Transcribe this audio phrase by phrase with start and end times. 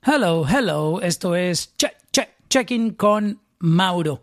[0.00, 4.22] Hello, hello, esto es Check, Check, Checking con Mauro.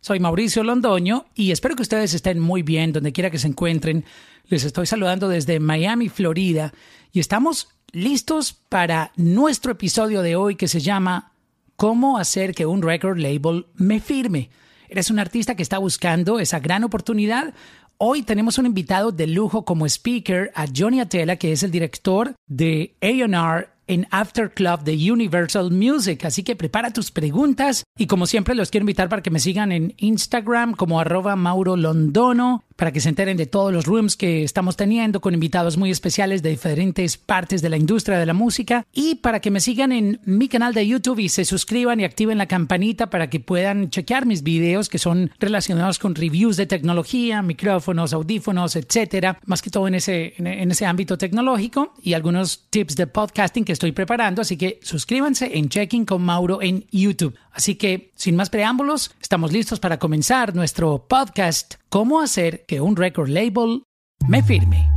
[0.00, 4.04] Soy Mauricio Londoño y espero que ustedes estén muy bien donde quiera que se encuentren.
[4.48, 6.74] Les estoy saludando desde Miami, Florida
[7.12, 11.32] y estamos listos para nuestro episodio de hoy que se llama
[11.76, 14.50] ¿Cómo hacer que un record label me firme?
[14.88, 17.54] ¿Eres un artista que está buscando esa gran oportunidad?
[17.96, 22.34] Hoy tenemos un invitado de lujo como speaker a Johnny Atela, que es el director
[22.48, 26.24] de A&R en After Club de Universal Music.
[26.24, 29.72] Así que prepara tus preguntas y como siempre los quiero invitar para que me sigan
[29.72, 34.42] en Instagram como arroba Mauro Londono para que se enteren de todos los rooms que
[34.42, 38.86] estamos teniendo con invitados muy especiales de diferentes partes de la industria de la música
[38.92, 42.38] y para que me sigan en mi canal de YouTube y se suscriban y activen
[42.38, 47.42] la campanita para que puedan chequear mis videos que son relacionados con reviews de tecnología,
[47.42, 52.96] micrófonos, audífonos, etcétera, más que todo en ese, en ese ámbito tecnológico y algunos tips
[52.96, 57.36] de podcasting que estoy preparando, así que suscríbanse en Checking con Mauro en YouTube.
[57.52, 62.96] Así que, sin más preámbulos, estamos listos para comenzar nuestro podcast ¿Cómo hacer que un
[62.96, 63.82] record label
[64.26, 64.88] me firme?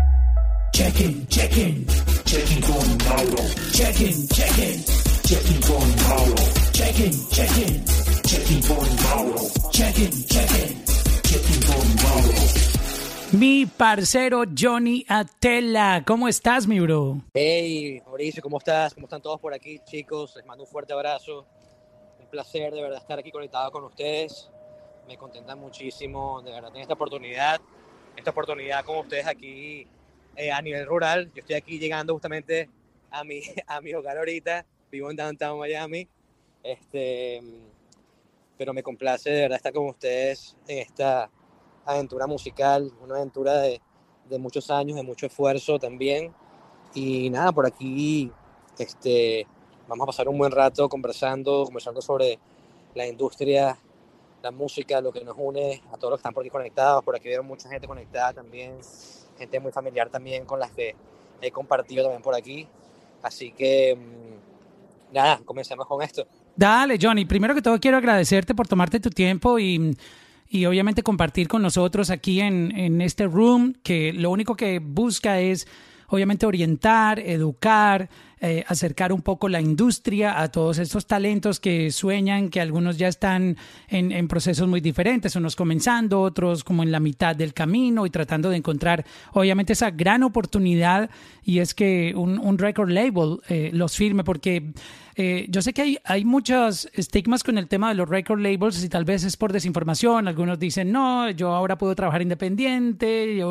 [0.72, 1.86] Checking, checking,
[2.24, 3.44] checking con Mauro.
[3.74, 4.84] Checking, checking,
[5.24, 6.36] checking con Mauro.
[6.72, 7.84] Checking, checking,
[8.24, 9.42] checking con Mauro.
[9.72, 10.55] Checking, checking.
[13.38, 17.22] Mi parcero Johnny Atella, ¿cómo estás, mi bro?
[17.34, 18.94] Hey, Mauricio, ¿cómo estás?
[18.94, 20.38] ¿Cómo están todos por aquí, chicos?
[20.38, 21.46] Les mando un fuerte abrazo.
[22.18, 24.50] Un placer de verdad estar aquí conectado con ustedes.
[25.06, 27.60] Me contenta muchísimo de verdad tener esta oportunidad.
[28.16, 29.86] Esta oportunidad con ustedes aquí
[30.38, 31.30] eh, a nivel rural.
[31.34, 32.70] Yo estoy aquí llegando justamente
[33.12, 34.66] a mi, a mi hogar ahorita.
[34.90, 36.08] Vivo en Downtown Miami.
[36.64, 37.42] Este,
[38.58, 41.30] pero me complace de verdad estar con ustedes en esta
[41.86, 43.82] aventura musical, una aventura de,
[44.30, 46.34] de muchos años, de mucho esfuerzo también.
[46.94, 48.32] Y nada, por aquí
[48.78, 49.48] este,
[49.88, 52.40] vamos a pasar un buen rato conversando, conversando sobre
[52.94, 53.78] la industria,
[54.42, 57.04] la música, lo que nos une a todos los que están por aquí conectados.
[57.04, 58.78] Por aquí vieron mucha gente conectada también,
[59.38, 60.96] gente muy familiar también con las que
[61.42, 62.68] he compartido también por aquí.
[63.22, 66.26] Así que, mm, nada, comencemos con esto.
[66.56, 67.26] Dale, Johnny.
[67.26, 69.98] Primero que todo quiero agradecerte por tomarte tu tiempo y,
[70.50, 75.40] y obviamente compartir con nosotros aquí en, en este room que lo único que busca
[75.40, 75.68] es
[76.08, 78.10] obviamente orientar, educar,
[78.42, 83.08] eh, acercar un poco la industria a todos estos talentos que sueñan, que algunos ya
[83.08, 83.58] están
[83.88, 88.10] en, en, procesos muy diferentes, unos comenzando, otros como en la mitad del camino y
[88.10, 91.10] tratando de encontrar obviamente esa gran oportunidad
[91.44, 94.74] y es que un, un record label eh, los firme porque
[95.16, 98.84] eh, yo sé que hay, hay muchos estigmas con el tema de los record labels
[98.84, 100.28] y tal vez es por desinformación.
[100.28, 103.42] Algunos dicen, no, yo ahora puedo trabajar independiente.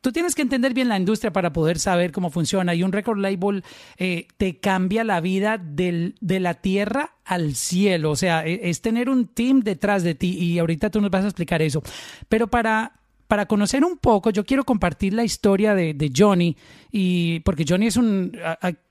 [0.00, 2.74] Tú tienes que entender bien la industria para poder saber cómo funciona.
[2.74, 3.62] Y un record label
[3.98, 8.10] eh, te cambia la vida del, de la tierra al cielo.
[8.10, 10.36] O sea, es, es tener un team detrás de ti.
[10.36, 11.82] Y ahorita tú nos vas a explicar eso.
[12.28, 12.94] Pero para
[13.28, 16.56] para conocer un poco, yo quiero compartir la historia de, Johnny,
[16.92, 18.36] y porque Johnny es un,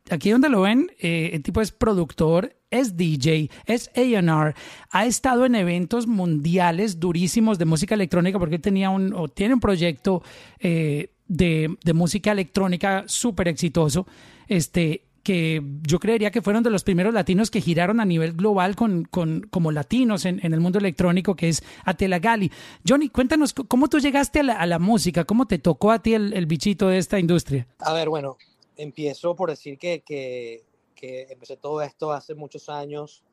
[0.09, 4.53] aquí donde lo ven, eh, el tipo es productor, es DJ, es A&R,
[4.91, 9.59] ha estado en eventos mundiales durísimos de música electrónica, porque tenía un, o tiene un
[9.59, 10.21] proyecto
[10.59, 14.05] eh, de, de música electrónica súper exitoso,
[14.47, 18.75] este, que yo creería que fueron de los primeros latinos que giraron a nivel global
[18.75, 22.51] con, con como latinos en, en, el mundo electrónico, que es Atela Gali.
[22.87, 26.13] Johnny, cuéntanos cómo tú llegaste a la, a la música, cómo te tocó a ti
[26.13, 27.65] el, el, bichito de esta industria.
[27.79, 28.37] A ver, bueno,
[28.77, 30.63] empiezo por decir que, que,
[30.93, 33.23] que empecé todo esto hace muchos años,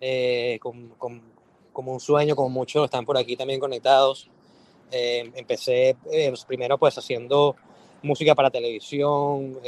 [0.00, 1.20] eh, con, con,
[1.74, 4.30] como un sueño, como muchos están por aquí también conectados.
[4.90, 7.54] Eh, empecé eh, primero pues haciendo
[8.02, 9.58] música para televisión,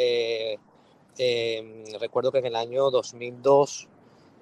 [1.19, 3.89] eh, recuerdo que en el año 2002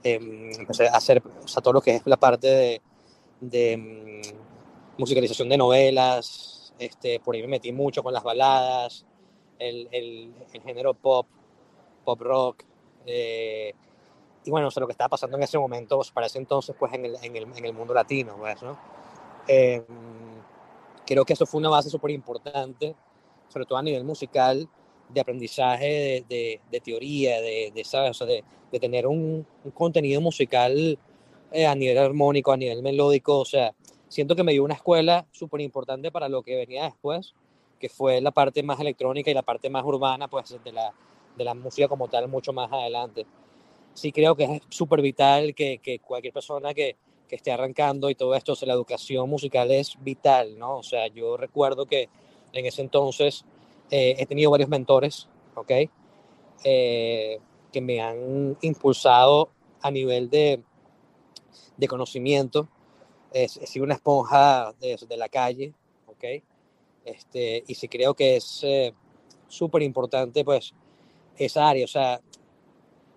[0.02, 2.82] eh, empecé a hacer o sea, todo lo que es la parte de,
[3.40, 4.38] de um,
[4.98, 9.06] musicalización de novelas, este, por ahí me metí mucho con las baladas,
[9.58, 11.26] el, el, el género pop,
[12.04, 12.64] pop rock,
[13.06, 13.72] eh,
[14.44, 16.92] y bueno, o sea, lo que estaba pasando en ese momento, para ese entonces, pues
[16.92, 18.76] en el, en el, en el mundo latino, pues, ¿no?
[21.06, 22.94] Creo que eso fue una base súper importante,
[23.48, 24.68] sobre todo a nivel musical,
[25.14, 28.10] de aprendizaje, de, de, de teoría, de, de, ¿sabes?
[28.10, 30.98] O sea, de, de tener un, un, contenido musical
[31.52, 33.38] eh, a nivel armónico, a nivel melódico.
[33.38, 33.72] O sea,
[34.08, 37.34] siento que me dio una escuela súper importante para lo que venía después,
[37.78, 40.92] que fue la parte más electrónica y la parte más urbana, pues, de la,
[41.36, 43.26] de la música como tal, mucho más adelante.
[43.94, 46.96] Sí creo que es súper vital que, que, cualquier persona que,
[47.28, 50.78] que esté arrancando y todo esto, o sea, la educación musical es vital, ¿no?
[50.78, 52.08] O sea, yo recuerdo que
[52.52, 53.44] en ese entonces
[53.96, 55.70] eh, he tenido varios mentores, ¿ok?
[56.64, 57.38] Eh,
[57.70, 59.50] que me han impulsado
[59.82, 60.60] a nivel de,
[61.76, 62.66] de conocimiento.
[63.32, 65.74] He sido una esponja de, la calle,
[66.08, 66.24] ¿ok?
[67.04, 68.92] Este, y sí creo que es eh,
[69.46, 70.74] súper importante, pues,
[71.36, 72.20] esa área, o sea,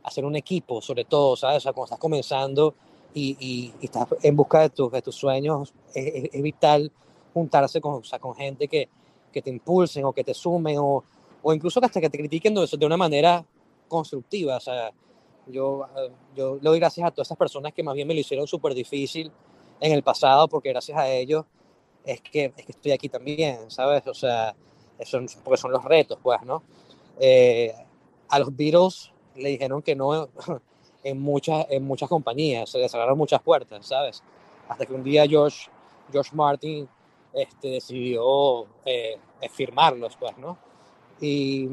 [0.03, 1.57] hacer un equipo, sobre todo, ¿sabes?
[1.57, 2.75] O sea, cuando estás comenzando
[3.15, 6.91] y, estás en busca de tus, sueños, es, es vital
[7.33, 8.89] juntarse con, o sea, con gente que,
[9.37, 11.03] que te impulsen o que te sumen o,
[11.43, 13.45] o incluso hasta que te critiquen de, una manera
[13.87, 14.57] constructiva.
[14.57, 14.91] O sea,
[15.45, 18.19] yo, eh, yo le doy gracias a todas esas personas que más bien me lo
[18.19, 19.31] hicieron súper difícil
[19.79, 21.45] en el pasado, porque gracias a ellos
[22.03, 24.07] es que, es que estoy aquí también, ¿sabes?
[24.07, 24.55] O sea,
[25.05, 26.63] son, porque son los retos, pues, ¿no?
[27.19, 27.75] Eh,
[28.29, 30.29] a los Beatles le dijeron que no
[31.03, 34.23] en muchas, en muchas compañías, se les cerraron muchas puertas, ¿sabes?
[34.67, 35.69] Hasta que un día George,
[36.11, 36.89] George Martin
[37.37, 39.19] este, decidió eh,
[39.51, 40.57] firmarlos, pues, ¿no?
[41.21, 41.67] Y,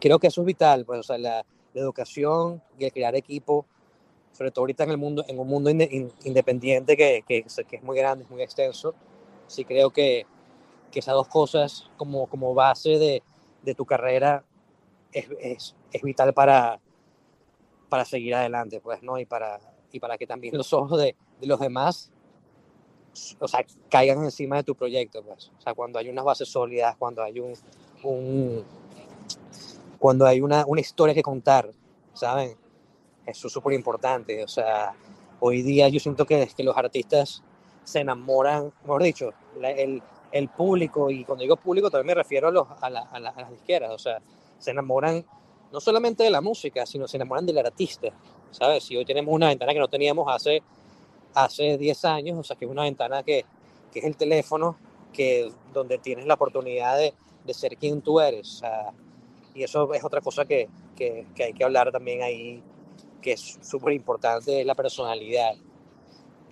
[0.00, 1.44] creo que eso es vital, pues, o sea, la,
[1.74, 3.64] educación y el crear equipo,
[4.32, 7.96] sobre todo ahorita en el mundo, en un mundo in, in, independiente que, es muy
[7.96, 8.94] grande, es muy extenso,
[9.46, 10.26] sí creo que,
[10.92, 13.22] esas dos cosas como, como base de,
[13.62, 14.44] de tu carrera
[15.12, 16.78] es, vital para,
[18.04, 19.18] seguir adelante, pues, ¿no?
[19.18, 19.58] Y para,
[20.18, 22.11] que también los ojos de los demás
[23.38, 25.50] o sea, caigan encima de tu proyecto, pues.
[25.58, 27.54] O sea, cuando hay unas bases sólidas, cuando hay un,
[28.02, 28.64] un
[29.98, 31.70] cuando hay una, una, historia que contar,
[32.12, 32.56] ¿saben?
[33.26, 34.42] Eso es súper importante.
[34.42, 34.94] O sea,
[35.40, 37.42] hoy día yo siento que, que los artistas
[37.84, 39.30] se enamoran, mejor dicho,
[39.60, 43.02] la, el, el, público, y cuando digo público también me refiero a, los, a, la,
[43.02, 44.18] a, la, a las disqueras, o sea,
[44.58, 45.24] se enamoran
[45.72, 48.08] no solamente de la música, sino se enamoran del artista,
[48.50, 48.84] ¿sabes?
[48.84, 50.62] Si hoy tenemos una ventana que no teníamos hace
[51.34, 53.44] hace 10 años, o sea que es una ventana que,
[53.92, 54.76] que es el teléfono,
[55.12, 57.14] que donde tienes la oportunidad de,
[57.44, 58.62] de ser quien tú eres.
[59.54, 62.62] Y eso es otra cosa que, que, que, hay que hablar también ahí,
[63.20, 65.54] que es súper importante, la personalidad.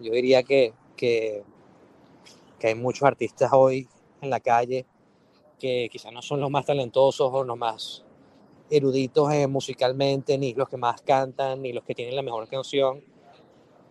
[0.00, 1.42] Yo diría que, que,
[2.58, 3.88] que hay muchos artistas hoy
[4.20, 4.86] en la calle
[5.58, 8.04] que quizás no son los más talentosos o los más
[8.70, 13.04] eruditos eh, musicalmente, ni los que más cantan, ni los que tienen la mejor canción,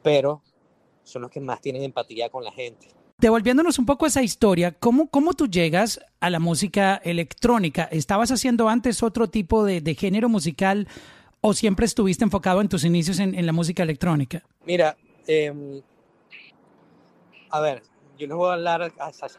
[0.02, 0.42] pero
[1.10, 2.88] son los que más tienen empatía con la gente.
[3.18, 7.84] Devolviéndonos un poco esa historia, ¿cómo, cómo tú llegas a la música electrónica?
[7.92, 10.88] ¿Estabas haciendo antes otro tipo de, de género musical
[11.42, 14.44] o siempre estuviste enfocado en tus inicios en, en la música electrónica?
[14.66, 14.96] Mira,
[15.28, 15.82] eh,
[17.50, 17.84] a ver,
[18.18, 18.94] yo les voy a hablar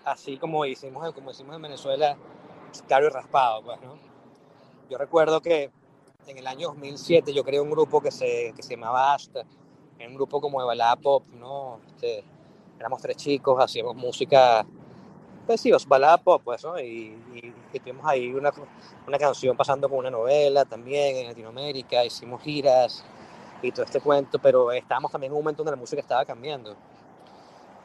[0.04, 2.16] así como hicimos, como hicimos en Venezuela,
[2.86, 3.98] claro y raspado, pues, ¿no?
[4.88, 5.70] Yo recuerdo que
[6.26, 9.44] en el año 2007 yo creé un grupo que se, que se llamaba Ashta,
[10.00, 11.78] en un grupo como de balada pop, ¿no?
[11.86, 12.24] Este,
[12.78, 14.66] éramos tres chicos, hacíamos música,
[15.46, 16.80] pues sí, balada pop, pues, ¿no?
[16.80, 18.50] Y, y, y tuvimos ahí una,
[19.06, 23.04] una, canción pasando con una novela también en Latinoamérica, hicimos giras
[23.62, 26.74] y todo este cuento, pero estábamos también en un momento donde la música estaba cambiando.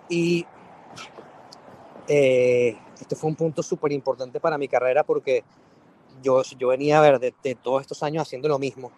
[0.08, 0.46] Y
[2.08, 5.44] eh, este fue un punto súper importante para mi carrera porque
[6.22, 8.92] yo, yo venía a ver de, de todos estos años haciendo lo mismo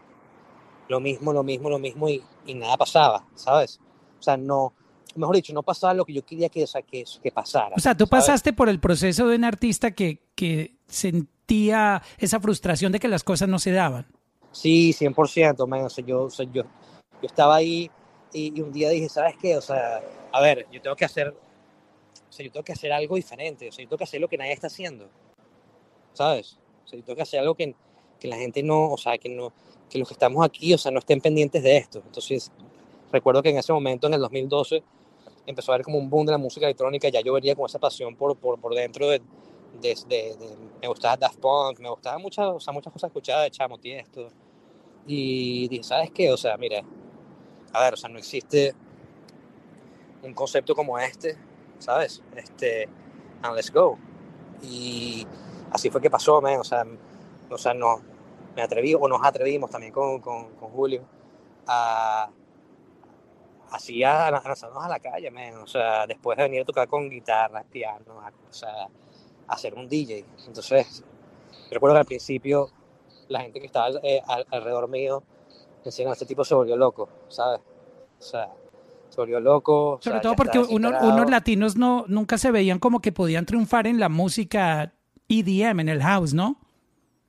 [0.88, 3.80] lo mismo, lo mismo, lo mismo y, y, nada pasaba, ¿sabes?
[4.20, 4.74] O sea, no,
[5.16, 7.76] mejor dicho, no pasaba lo que yo quería que, o sea, que, que pasara.
[7.76, 8.26] O sea, tú ¿sabes?
[8.26, 13.24] pasaste por el proceso de un artista que, que sentía esa frustración de que las
[13.24, 14.08] cosas no se daban.
[14.52, 15.86] Sí, 100%, man.
[15.86, 17.92] O sea, yo, o sea, yo, yo estaba ahí
[18.34, 19.58] y, y, un día dije, ¿sabes qué?
[19.58, 23.16] O sea, a ver, yo tengo que hacer, o sea, yo tengo que hacer algo
[23.16, 25.10] diferente, o sea, yo tengo que hacer lo que nadie está haciendo,
[26.14, 26.58] ¿sabes?
[26.86, 27.76] O sea, yo tengo que hacer algo que,
[28.20, 29.54] que la gente no, o sea, que no,
[29.90, 32.02] que los que estamos aquí, o sea, no estén pendientes de esto.
[32.06, 32.52] Entonces,
[33.12, 34.84] recuerdo que en ese momento, en el 2012,
[35.46, 37.80] empezó a haber como un boom de la música electrónica, ya yo venía con esa
[37.80, 39.22] pasión por, por, por dentro de,
[39.82, 43.46] de, de, de, me gustaba Daft Punk, me gustaba muchas, o sea, muchas cosas escuchadas
[43.46, 44.30] de Chamo Tiesto.
[45.06, 46.32] Y dije, ¿sabes qué?
[46.32, 46.84] O sea, mira,
[47.72, 48.76] a ver, o sea, no existe
[50.24, 51.38] un concepto como este,
[51.80, 52.22] ¿sabes?
[52.36, 52.90] Este,
[53.42, 53.98] and let's go.
[54.62, 55.26] Y
[55.72, 56.86] así fue que pasó, man, o sea,
[57.50, 58.02] o sea, no,
[58.58, 61.04] me atreví, o nos atrevimos también con, con, con Julio,
[61.68, 62.28] a
[63.70, 65.58] así a, lanzarnos a la calle, man.
[65.58, 68.88] o sea, después de venir a tocar con guitarras, piano, a, o sea,
[69.48, 70.26] a hacer un DJ.
[70.48, 71.04] Entonces,
[71.70, 72.72] recuerdo que al principio
[73.28, 75.22] la gente que estaba eh, al, alrededor mío
[75.86, 77.62] decían, este tipo se volvió loco, ¿sabes?
[78.20, 78.50] O sea,
[79.10, 80.00] se volvió loco.
[80.02, 83.46] Sobre o sea, todo porque uno, unos latinos no, nunca se veían como que podían
[83.46, 84.94] triunfar en la música
[85.30, 86.58] EDM, en el house, ¿no?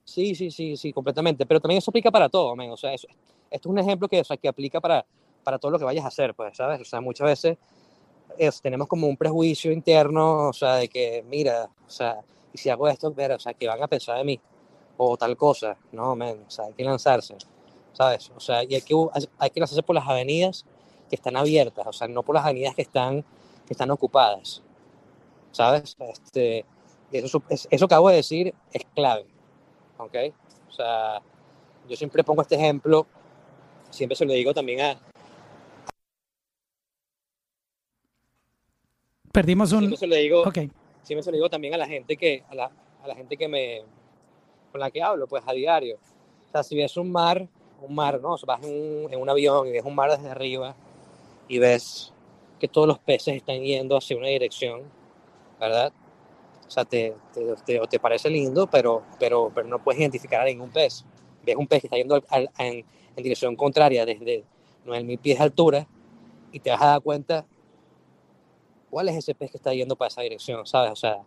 [0.08, 1.44] Sí, sí, sí, sí, completamente.
[1.44, 2.70] Pero también eso aplica para todo, man.
[2.70, 3.06] O sea, eso,
[3.50, 5.04] esto es un ejemplo que, o sea, que aplica para,
[5.44, 6.80] para todo lo que vayas a hacer, pues, ¿sabes?
[6.80, 7.58] O sea, muchas veces
[8.38, 12.20] es, tenemos como un prejuicio interno, o sea, de que, mira, o sea,
[12.54, 14.40] y si hago esto, pero, o sea, que van a pensar de mí,
[14.96, 17.36] o tal cosa, no, man, o sea, hay que lanzarse.
[17.92, 18.30] ¿sabes?
[18.36, 18.94] O sea, y hay que,
[19.38, 20.64] hay que hacer por las avenidas
[21.10, 23.22] que están abiertas, o sea, no por las avenidas que están,
[23.66, 24.62] que están ocupadas,
[25.52, 25.96] ¿sabes?
[26.00, 26.64] Este,
[27.12, 29.26] eso, eso que acabo de decir es clave,
[29.98, 30.16] ¿ok?
[30.68, 31.20] O sea,
[31.88, 33.06] yo siempre pongo este ejemplo,
[33.90, 34.98] siempre se lo digo también a...
[39.32, 39.80] Perdimos un...
[39.80, 40.70] Siempre se lo digo, okay.
[41.02, 42.70] siempre se lo digo también a la gente que, a la,
[43.02, 43.82] a la gente que me,
[44.70, 45.96] con la que hablo, pues a diario.
[46.48, 47.46] O sea, si ves un mar,
[47.80, 48.34] un mar, ¿no?
[48.34, 50.74] O vas en un, avión y ves un mar desde arriba
[51.46, 52.12] y ves
[52.58, 54.82] que todos los peces están yendo hacia una dirección,
[55.60, 55.92] ¿verdad?
[56.68, 57.16] O sea, te,
[57.64, 61.04] te, te, parece lindo, pero, pero, pero no puedes identificar a ningún pez.
[61.44, 62.84] Ves un pez que está yendo en, en,
[63.16, 64.44] dirección contraria desde
[64.86, 65.88] 9.000 pies de altura
[66.52, 67.46] y te vas a dar cuenta
[68.90, 70.92] cuál es ese pez que está yendo para esa dirección, ¿sabes?
[70.92, 71.18] O sea,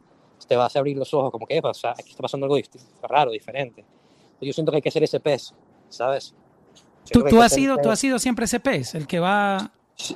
[0.48, 2.58] te vas a abrir los ojos como que, o sea, aquí está pasando algo
[3.04, 3.84] raro, diferente.
[4.40, 5.54] Yo siento que hay que ser ese pez,
[5.90, 6.34] ¿sabes?
[7.12, 10.16] ¿Tú, tú has sido, tú has sido siempre ese pez, el que va sí,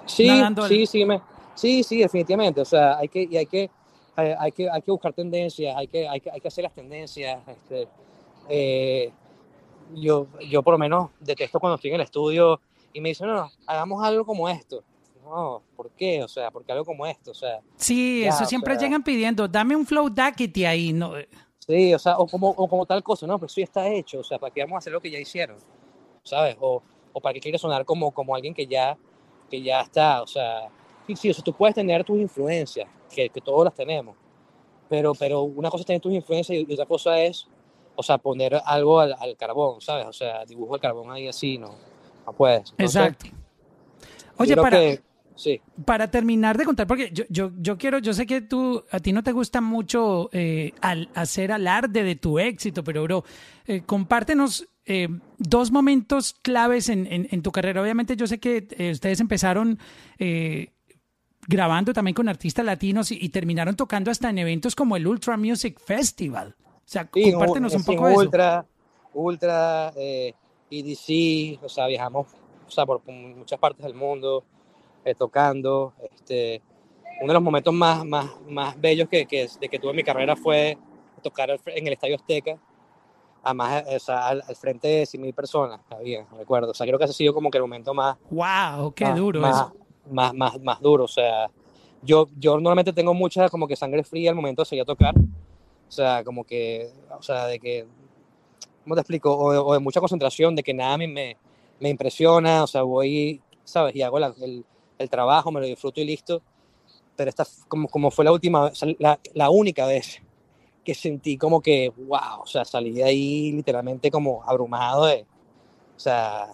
[0.67, 1.21] sí, sí, me,
[1.53, 2.61] sí, sí, definitivamente.
[2.61, 3.69] O sea, hay que, y hay que,
[4.15, 7.41] hay, que, hay que buscar tendencias, hay que, hay que, hay que hacer las tendencias.
[7.47, 7.87] Este,
[8.49, 9.11] eh,
[9.93, 12.59] yo, yo por lo menos detesto cuando estoy en el estudio
[12.93, 14.83] y me dicen, no, no, hagamos algo como esto
[15.25, 16.23] no, ¿por qué?
[16.23, 17.59] O sea, porque algo como esto, o sea.
[17.75, 21.13] Sí, eso siempre llegan pidiendo, dame un flow daquiti ahí, ¿no?
[21.59, 24.19] Sí, o sea, o como, o como tal cosa, no, pero eso ya está hecho,
[24.19, 25.57] o sea, ¿para qué vamos a hacer lo que ya hicieron?
[26.23, 26.55] ¿Sabes?
[26.59, 26.81] O,
[27.11, 28.95] o para qué quiere sonar como, como alguien que ya,
[29.49, 30.69] que ya está, o sea,
[31.07, 34.15] sí, sí, o sea, tú puedes tener tus influencias, que, que todos las tenemos,
[34.89, 37.47] pero, pero una cosa es tener tus influencias y otra cosa es,
[37.95, 40.05] o sea, poner algo al, al carbón, ¿sabes?
[40.05, 41.75] O sea, dibujo el carbón ahí así, no,
[42.25, 42.73] no puedes.
[42.77, 43.27] Exacto.
[44.37, 44.79] Oye, para,
[45.85, 49.13] para terminar de contar, porque yo, yo, yo, quiero, yo sé que tú, a ti
[49.13, 53.23] no te gusta mucho eh, al hacer alarde de tu éxito, pero bro,
[53.65, 55.07] eh, compártenos eh,
[55.37, 57.81] dos momentos claves en, en, tu carrera.
[57.81, 59.79] Obviamente yo sé que ustedes empezaron
[61.47, 65.79] grabando también con artistas latinos y, terminaron tocando hasta en eventos como el Ultra Music
[65.79, 66.55] Festival.
[66.59, 69.09] O sea, compártenos un poco de Ultra, eso.
[69.13, 69.93] Ultra,
[70.69, 72.27] EDC, o sea, viajamos
[72.67, 74.43] o sea, por muchas partes del mundo
[75.03, 75.93] eh, tocando.
[76.13, 76.61] Este,
[77.21, 80.03] uno de los momentos más, más, más bellos que, que, de que tuve en mi
[80.03, 80.77] carrera fue
[81.21, 82.57] tocar en el Estadio Azteca,
[83.43, 86.71] además o sea, al, frente de 100.000 personas, bien, recuerdo.
[86.71, 88.17] O sea, creo que ese ha sido como que el momento más...
[88.29, 88.93] ¡Wow!
[88.93, 89.84] ¡Qué duro más, eso!
[90.11, 91.49] Más, más, más duro, o sea,
[92.03, 95.15] yo, yo normalmente tengo mucha como que sangre fría al momento de salir a tocar.
[95.17, 97.85] O sea, como que, o sea, de que,
[98.83, 99.35] ¿cómo te explico?
[99.35, 101.37] O, de mucha concentración, de que nada me,
[101.79, 103.95] me impresiona, o sea, voy, ¿sabes?
[103.95, 104.65] Y hago la, el,
[104.97, 106.41] el trabajo, me lo disfruto y listo.
[107.15, 110.21] Pero esta, como, como fue la última, la, la única vez
[110.83, 115.25] que sentí como que, wow, o sea, salí de ahí literalmente como abrumado de,
[115.95, 116.49] o sea,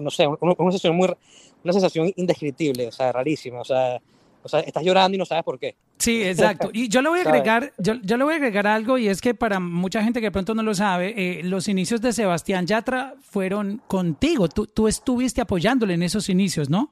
[0.00, 1.14] no sé, una, una, sensación muy,
[1.62, 4.00] una sensación indescriptible, o sea, rarísima, o sea,
[4.42, 5.76] o sea, estás llorando y no sabes por qué.
[5.98, 6.70] Sí, exacto.
[6.72, 9.20] Y yo le voy a agregar, yo, yo le voy a agregar algo y es
[9.20, 12.66] que para mucha gente que de pronto no lo sabe, eh, los inicios de Sebastián
[12.66, 14.48] Yatra fueron contigo.
[14.48, 16.90] Tú, tú estuviste apoyándole en esos inicios, ¿no?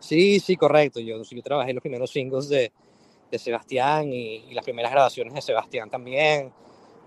[0.00, 0.98] Sí, sí, correcto.
[0.98, 2.72] Yo, yo trabajé en los primeros singles de,
[3.30, 6.50] de Sebastián y, las primeras grabaciones de Sebastián también.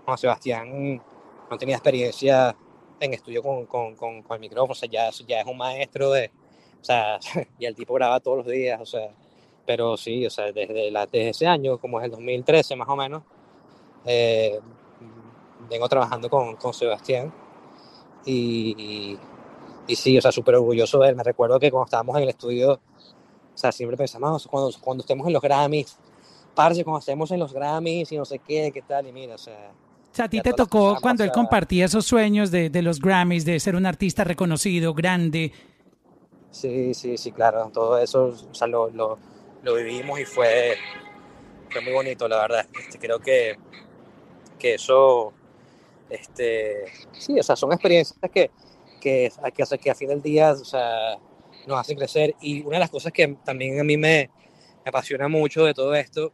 [0.04, 1.02] Juan Sebastián
[1.50, 2.56] no tenía experiencia
[3.00, 6.10] en estudio con, con, con, con el micrófono, o sea, ya, ya es un maestro
[6.12, 6.30] de,
[6.84, 7.18] o sea,
[7.58, 9.08] y el tipo graba todos los días, o sea,
[9.64, 12.96] pero sí, o sea, desde, la, desde ese año, como es el 2013 más o
[12.96, 13.22] menos,
[14.04, 14.60] eh,
[15.70, 17.32] vengo trabajando con, con Sebastián
[18.26, 19.18] y,
[19.86, 21.16] y sí, o sea, súper orgulloso de él.
[21.16, 22.78] Me recuerdo que cuando estábamos en el estudio, o
[23.56, 25.96] sea, siempre pensamos, cuando, cuando estemos en los Grammys,
[26.54, 29.38] parce, cuando estemos en los Grammys y no sé qué, qué tal, y mira, o
[29.38, 29.72] sea...
[30.12, 33.44] O sea, a ti te tocó cuando él compartía esos sueños de, de, los Grammys,
[33.44, 35.50] de ser un artista reconocido, grande.
[36.54, 37.68] Sí, sí, sí, claro.
[37.72, 39.18] Todo eso, o sea, lo, lo,
[39.74, 40.76] vivimos y fue,
[41.68, 42.68] fue muy bonito, la verdad.
[42.78, 43.56] Este, creo que,
[44.56, 45.32] que eso,
[46.08, 48.52] este, sí, o sea, son experiencias que,
[49.00, 51.18] que, que, que a fin del día o sea,
[51.66, 52.36] nos hacen crecer.
[52.40, 54.30] Y una de las cosas que también a mí me,
[54.84, 56.32] me apasiona mucho de todo esto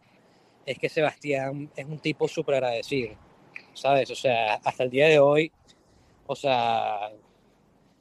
[0.66, 3.14] es que Sebastián es un tipo súper agradecido,
[3.72, 4.10] ¿sabes?
[4.10, 5.50] O sea, hasta el día de hoy,
[6.26, 7.10] o sea,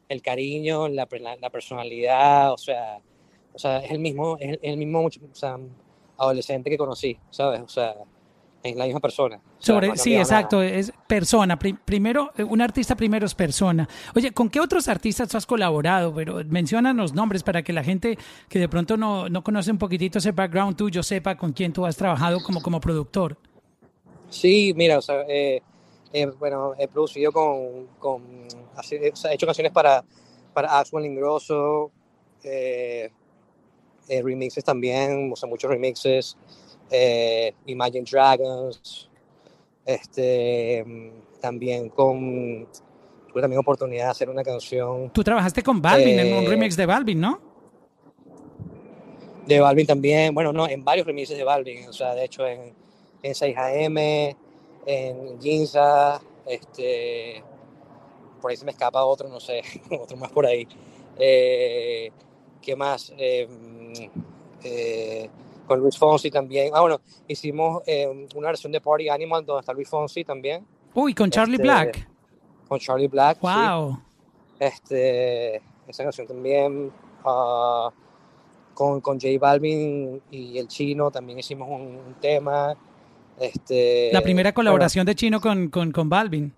[0.09, 1.07] el cariño, la,
[1.39, 2.99] la, personalidad, o sea,
[3.53, 5.57] o sea, es el mismo, es el mismo o sea,
[6.17, 7.61] adolescente que conocí, ¿sabes?
[7.61, 7.95] O sea,
[8.63, 9.39] es la misma persona.
[9.59, 11.57] Sobre, sí, exacto, es persona.
[11.57, 13.87] primero, eh, un artista primero es persona.
[14.15, 16.13] Oye, ¿con qué otros artistas has colaborado?
[16.13, 18.17] Pero menciona los nombres para que la gente
[18.49, 21.85] que de pronto no, no conoce un poquitito ese background tuyo sepa con quién tú
[21.85, 23.37] has trabajado como, como productor.
[24.29, 25.61] Sí, mira, o sea, eh,
[26.13, 27.87] eh, bueno, he producido con,
[28.79, 30.03] o sea, he hecho canciones para,
[30.53, 31.91] para Axwell Ingrosso,
[32.43, 33.09] eh,
[34.07, 36.37] eh, remixes también, o sea, muchos remixes,
[36.89, 39.09] eh, Imagine Dragons,
[39.85, 40.85] este,
[41.39, 42.67] también con,
[43.27, 46.75] tuve también oportunidad de hacer una canción Tú trabajaste con Balvin en un Eh, remix
[46.75, 47.49] de Balvin, ¿no?
[49.49, 52.71] de Balvin también, bueno, no, en varios remixes de Balvin, o sea, de hecho en,
[53.23, 54.35] en 6AM,
[54.85, 57.43] en Ginza, este,
[58.39, 59.61] por ahí se me escapa otro, no sé,
[59.99, 60.67] otro más por ahí.
[61.17, 62.11] Eh,
[62.61, 63.13] ¿Qué más?
[63.17, 64.19] Eh, mm,
[64.63, 65.29] eh,
[65.67, 66.71] con Luis Fonsi también.
[66.73, 67.83] Ah, bueno, hicimos
[68.35, 72.09] una versión de Party Animal donde está Luis Fonsi también, Uy, con Charlie este, Black.
[72.67, 73.37] con Charlie Black.
[73.39, 73.47] sí.
[73.47, 73.99] Wow.
[74.59, 75.55] Este,
[75.87, 76.91] esa canción también
[77.23, 77.89] ah,
[78.73, 82.75] con, con J Balvin y el chino también hicimos un, un tema.
[83.39, 86.53] Este, La primera bueno, colaboración de Chino con, con, con Balvin.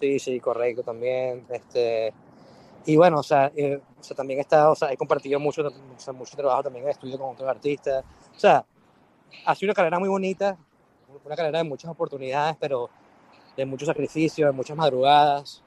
[0.00, 1.46] Sí, sí, correcto también.
[1.50, 2.12] Este,
[2.86, 6.00] y bueno, o sea, eh, o sea, también estado, o sea, he compartido mucho, o
[6.00, 8.04] sea, mucho trabajo también en estudio con otros artistas.
[8.34, 8.64] O sea,
[9.44, 10.56] ha sido una carrera muy bonita,
[11.24, 12.88] una carrera de muchas oportunidades, pero
[13.56, 15.62] de mucho sacrificio, de muchas madrugadas,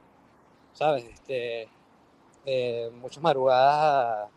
[0.74, 1.06] ¿sabes?
[1.06, 1.70] Este,
[2.46, 4.30] eh, muchas madrugadas,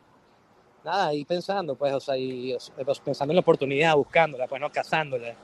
[0.84, 2.56] nada, ahí pensando, pues, o sea, y,
[3.04, 5.34] pensando en la oportunidad, buscándola, pues, no cazándola.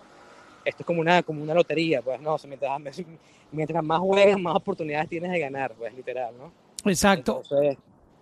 [0.64, 2.34] Esto es como una, como una lotería, pues, ¿no?
[2.34, 3.02] O sea, mientras,
[3.52, 6.52] mientras más juegas, más oportunidades tienes de ganar, pues, literal, ¿no?
[6.90, 7.42] Exacto.
[7.44, 7.78] Entonces,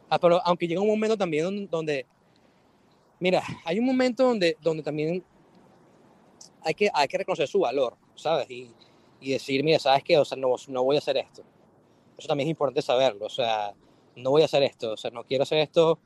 [0.08, 2.06] ah, pero aunque llega un momento también don- donde,
[3.18, 5.22] mira, hay un momento donde, donde también
[6.62, 8.50] hay que, hay que reconocer su valor, ¿sabes?
[8.50, 8.70] Y,
[9.20, 10.18] y decir, mira, ¿sabes qué?
[10.18, 11.42] O sea, no, no voy a hacer esto.
[12.18, 13.72] Eso también es importante saberlo, o sea,
[14.16, 15.98] no voy a hacer esto, o sea, no quiero hacer esto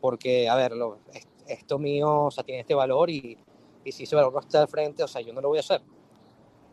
[0.00, 3.38] porque, a ver, lo- es- esto mío, o sea, tiene este valor y,
[3.84, 5.60] y si ese valor no está al frente, o sea, yo no lo voy a
[5.60, 5.82] hacer,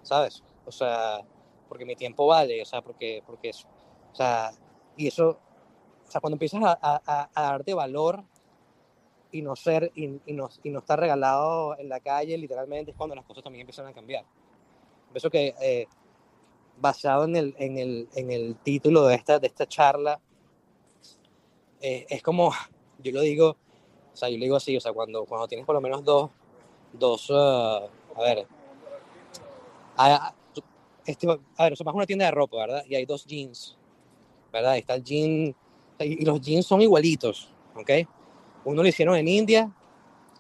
[0.04, 0.44] ¿sabes?
[0.66, 1.22] O sea,
[1.70, 3.66] porque mi tiempo vale, o sea, porque, porque, es-
[4.14, 4.52] o sea,
[4.98, 5.40] y eso,
[6.08, 8.24] o sea, cuando empiezas a, a- a- darte valor
[9.32, 12.98] y no ser, y, y no, y no estar regalado en la calle, literalmente, es
[12.98, 14.26] cuando las cosas también empiezan a cambiar.
[15.14, 15.88] Eso que, eh,
[16.80, 20.20] basado en el, en, el, en el título de esta, de esta charla,
[21.82, 22.52] eh, es como,
[23.00, 23.58] yo lo digo,
[24.14, 26.32] o sea, yo lo digo así, o sea, cuando, cuando tienes por lo menos dos,
[26.94, 28.48] dos, ah, a ver,
[29.98, 30.34] a,
[31.06, 32.84] este, a ver, somos una tienda de ropa, ¿verdad?
[32.88, 33.78] Y hay dos jeans,
[34.52, 34.78] ¿verdad?
[34.78, 35.56] Está el jean,
[36.00, 37.92] y, los jeans son igualitos, ¿ok?
[38.66, 39.72] Uno lo hicieron en India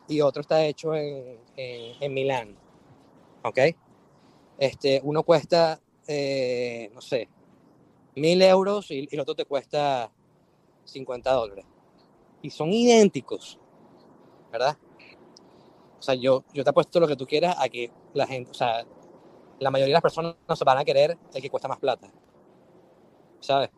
[0.07, 2.57] y otro está hecho en, en, en Milán,
[3.43, 3.59] ¿ok?
[4.57, 7.29] Este, uno cuesta, eh, no sé,
[8.15, 10.11] mil euros y, y el otro te cuesta
[10.83, 11.65] 50 dólares.
[12.41, 13.59] Y son idénticos,
[14.51, 14.77] ¿verdad?
[15.99, 18.53] O sea, yo, yo te apuesto lo que tú quieras a que la gente, o
[18.53, 18.85] sea,
[19.59, 22.07] la mayoría de las personas no se van a querer el que cuesta más plata,
[23.39, 23.69] ¿sabes?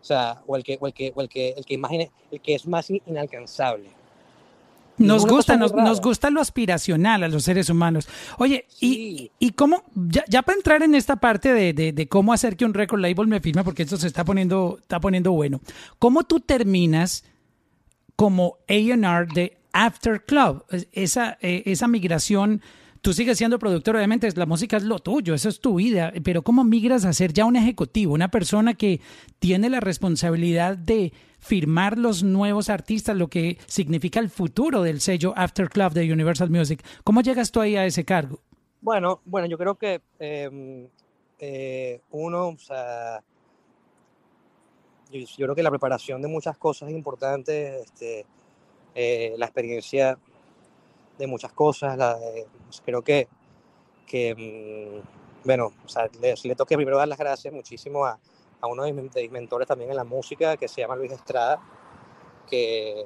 [0.00, 2.40] O sea, o el que, o el que, o el que, el que imagine, el
[2.40, 3.90] que es más in- inalcanzable.
[4.98, 8.08] Nos gusta, nos, nos gusta lo aspiracional a los seres humanos.
[8.38, 9.30] Oye, Sí.
[9.40, 12.56] y, y cómo, ya, ya para entrar en esta parte de, de- de cómo hacer
[12.56, 15.60] que un record label me firme, porque esto se está poniendo, está poniendo bueno.
[15.98, 17.24] ¿Cómo tú terminas
[18.16, 20.64] como A&R de After Club?
[20.70, 22.60] Es- Esa, eh, esa migración,
[23.00, 26.42] tú sigues siendo productor, obviamente la música es lo tuyo, eso es tu vida, pero
[26.42, 29.00] ¿cómo migras a ser ya un ejecutivo, una persona que
[29.38, 35.34] tiene la responsabilidad de firmar los nuevos artistas, lo que significa el futuro del sello
[35.36, 36.84] After Club de Universal Music?
[37.02, 38.38] ¿Cómo llegas tú ahí a ese cargo?
[38.80, 40.88] Bueno, bueno, yo creo que eh,
[41.40, 43.20] eh, uno, o sea,
[45.10, 48.24] yo, yo creo que la preparación de muchas cosas es importante, este,
[48.94, 50.18] eh, la experiencia
[51.18, 52.46] de muchas cosas, la, eh,
[52.84, 53.28] creo que,
[54.06, 58.18] que mm, bueno, o sea, le, le primero dar las gracias muchísimo a,
[58.60, 61.60] a uno de mis, de mentores también en la música, que se llama Luis Estrada,
[62.48, 63.04] que,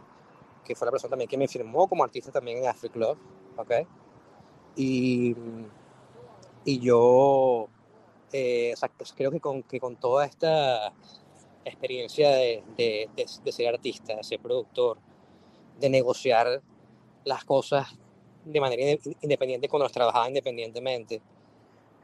[0.64, 3.18] que fue la persona también que me firmó como artista también en Afri Club.
[4.76, 5.34] Y,
[6.64, 7.68] y yo
[8.32, 10.92] eh, o sea, pues creo que con, que con toda esta
[11.64, 14.98] experiencia de, de, de, de ser artista, de ser productor,
[15.78, 16.62] de negociar
[17.24, 17.88] las cosas
[18.44, 21.20] de manera inde- independiente cuando las trabajaba independientemente,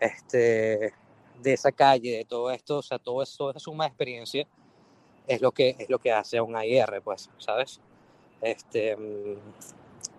[0.01, 0.93] este,
[1.41, 4.47] de esa calle, de todo esto, o sea, todo eso, esa suma de experiencia
[5.27, 7.81] es lo que, es lo que hace a un AIR, pues, ¿sabes?
[8.41, 9.37] Este, mm,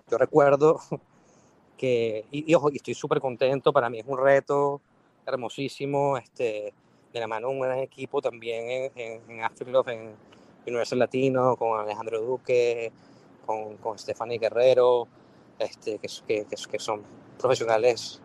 [0.09, 0.79] yo recuerdo
[1.77, 4.81] que, y, y ojo, y estoy súper contento, para mí es un reto
[5.25, 6.73] hermosísimo, este,
[7.11, 10.15] de la mano de un gran equipo también en, en, en
[10.65, 12.91] en Universal Latino, con Alejandro Duque,
[13.45, 15.07] con, con Stephanie Guerrero,
[15.59, 17.03] este, que, que, que, son
[17.37, 18.21] profesionales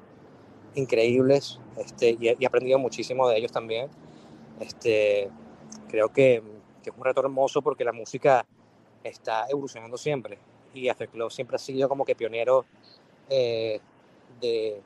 [0.74, 3.88] increíbles, este, y, he- aprendido muchísimo de ellos también.
[4.60, 5.30] Este,
[5.88, 6.42] creo que,
[6.82, 8.44] que, es un reto hermoso porque la música
[9.04, 10.38] está evolucionando siempre
[10.74, 12.64] y After Club siempre ha sido como que pionero
[13.28, 13.80] eh,
[14.40, 14.80] de,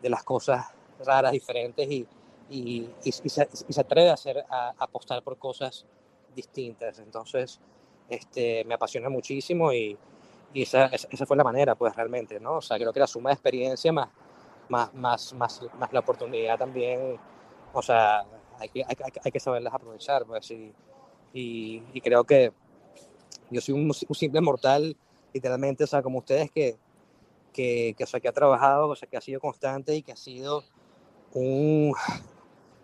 [0.00, 0.66] de, las cosas
[1.04, 2.06] raras, diferentes y,
[2.50, 5.84] y, y, se, y, se, atreve a, hacer, a, apostar por cosas
[6.34, 6.98] distintas.
[6.98, 7.60] Entonces,
[8.08, 9.96] este, me apasiona muchísimo y,
[10.52, 12.56] y esa, esa, fue la manera, pues realmente, ¿no?
[12.56, 14.08] O sea, creo que la suma de experiencia más,
[14.68, 17.18] más, más, más, más la oportunidad también,
[17.72, 18.24] o sea,
[18.58, 20.72] hay que, hay, hay que saberlas aprovechar, pues, y,
[21.32, 22.52] y, y, creo que
[23.50, 24.96] yo soy un, un, simple mortal,
[25.32, 26.76] literalmente, o sea, como ustedes que,
[27.52, 30.12] que, que, o sea, que ha trabajado, o sea, que ha sido constante y que
[30.12, 30.64] ha sido
[31.32, 31.94] un,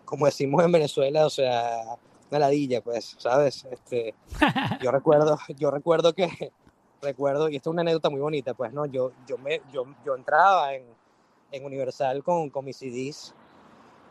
[0.05, 1.83] como decimos en Venezuela, o sea,
[2.29, 3.65] una ladilla, pues, ¿sabes?
[3.71, 4.15] Este,
[4.81, 6.51] yo recuerdo, yo recuerdo que,
[7.01, 8.85] recuerdo, y esto es una anécdota muy bonita, pues, ¿no?
[8.85, 10.83] Yo, yo, me, yo, yo entraba en,
[11.51, 13.33] en Universal con, con mis CDs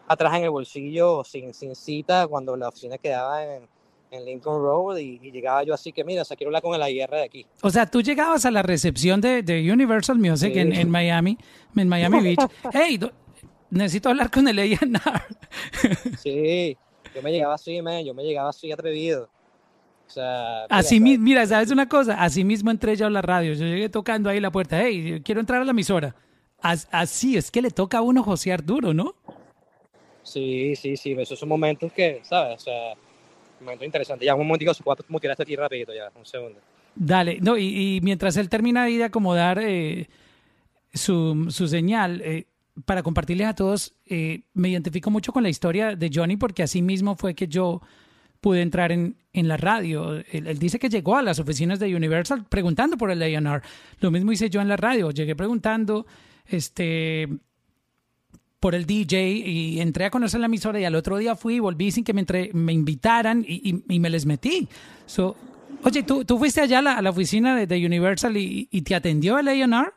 [0.09, 3.69] atrás en el bolsillo, sin, sin cita, cuando la oficina quedaba en,
[4.11, 6.75] en Lincoln Road y, y, llegaba yo así que, mira, o sea, quiero hablar con
[6.75, 7.47] el IR de aquí.
[7.63, 10.59] O sea, tú llegabas a la recepción de, de Universal Music sí.
[10.61, 11.37] en, en, Miami,
[11.77, 12.51] en Miami Beach.
[12.73, 12.99] hey,
[13.71, 14.79] necesito hablar con el A&R.
[16.19, 16.77] sí,
[17.15, 19.29] yo me llegaba así, man, yo me llegaba así atrevido.
[20.07, 22.23] O sea, así mismo, mira, ¿sabes una cosa?
[22.23, 23.53] Así mismo entré yo a la radio.
[23.53, 24.83] Yo llegué tocando ahí la puerta.
[24.83, 26.15] Hey, quiero entrar a la emisora.
[26.61, 29.15] Así es que le toca a uno josear duro, ¿no?
[30.23, 31.13] Sí, sí, sí.
[31.13, 32.57] Esos son momentos que, ¿sabes?
[32.57, 32.95] O sea,
[33.61, 34.27] momentos interesantes.
[34.27, 36.59] Ya, un momentito, se puede mutear esto aquí rapidito, ya, un segundo.
[36.95, 40.09] Dale, no, y, y mientras él termina de acomodar eh,
[40.93, 42.47] su, su, señal, eh,
[42.85, 46.83] para compartirles a todos, eh, me identifico mucho con la historia de Johnny porque así
[46.83, 47.81] mismo fue que yo
[48.41, 50.23] pude entrar en, en la radio.
[50.31, 53.63] Él, dice que llegó a las oficinas de Universal preguntando por el A&R.
[54.01, 55.11] Lo mismo hice yo en la radio.
[55.11, 56.07] Llegué preguntando
[56.47, 57.29] este,
[58.61, 61.61] por el DJ y entré a conocer la emisora y al otro día fui y
[61.61, 64.69] volví sin que me, entre, me invitaran y, y, me les metí.
[65.07, 65.37] So,
[65.83, 69.39] oye, ¿tú, ¿tú fuiste allá a la, oficina de, de Universal y, y, te atendió
[69.39, 69.93] el A&R?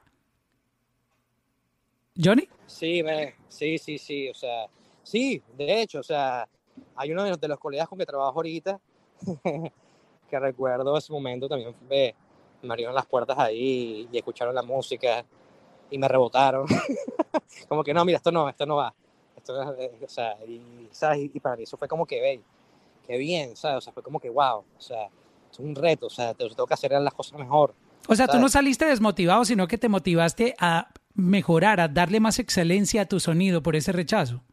[2.22, 2.48] ¿Johnny?
[2.72, 4.66] Sí, me, sí, sí, sí, o sea,
[5.04, 6.48] sí, de hecho, o sea,
[6.96, 8.80] hay uno de los, de los colegas con que trabajo ahorita
[10.30, 12.16] que recuerdo ese momento también me,
[12.62, 15.26] me abrieron las puertas ahí y escucharon la música
[15.90, 16.66] y me rebotaron.
[17.68, 18.94] como que no, mira, esto no, esto no va.
[19.36, 21.30] Esto, o sea, y, ¿sabes?
[21.34, 22.42] y, para mí eso fue como que, ve,
[23.06, 23.80] qué bien, ¿sabes?
[23.80, 25.10] O sea, fue como que, wow, o sea,
[25.52, 27.74] es un reto, o sea, te, tengo que hacer las cosas mejor.
[28.08, 28.40] O sea, ¿sabes?
[28.40, 33.06] tú no saliste desmotivado, sino que te motivaste a mejorar, a darle más excelencia a
[33.06, 34.44] tu sonido por ese rechazo.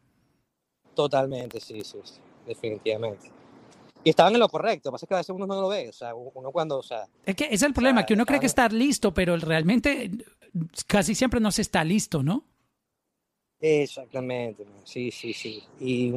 [0.94, 3.30] Totalmente, sí, sí, sí, definitivamente.
[4.04, 6.14] Y estaban en lo correcto, pasa que a veces uno no lo ve, o sea,
[6.14, 7.06] uno cuando, o sea...
[7.24, 10.10] Es que es el problema, sea, que uno cree que está listo, pero realmente
[10.86, 12.44] casi siempre no se está listo, ¿no?
[13.60, 15.62] Exactamente, sí, sí, sí.
[15.80, 16.12] Y,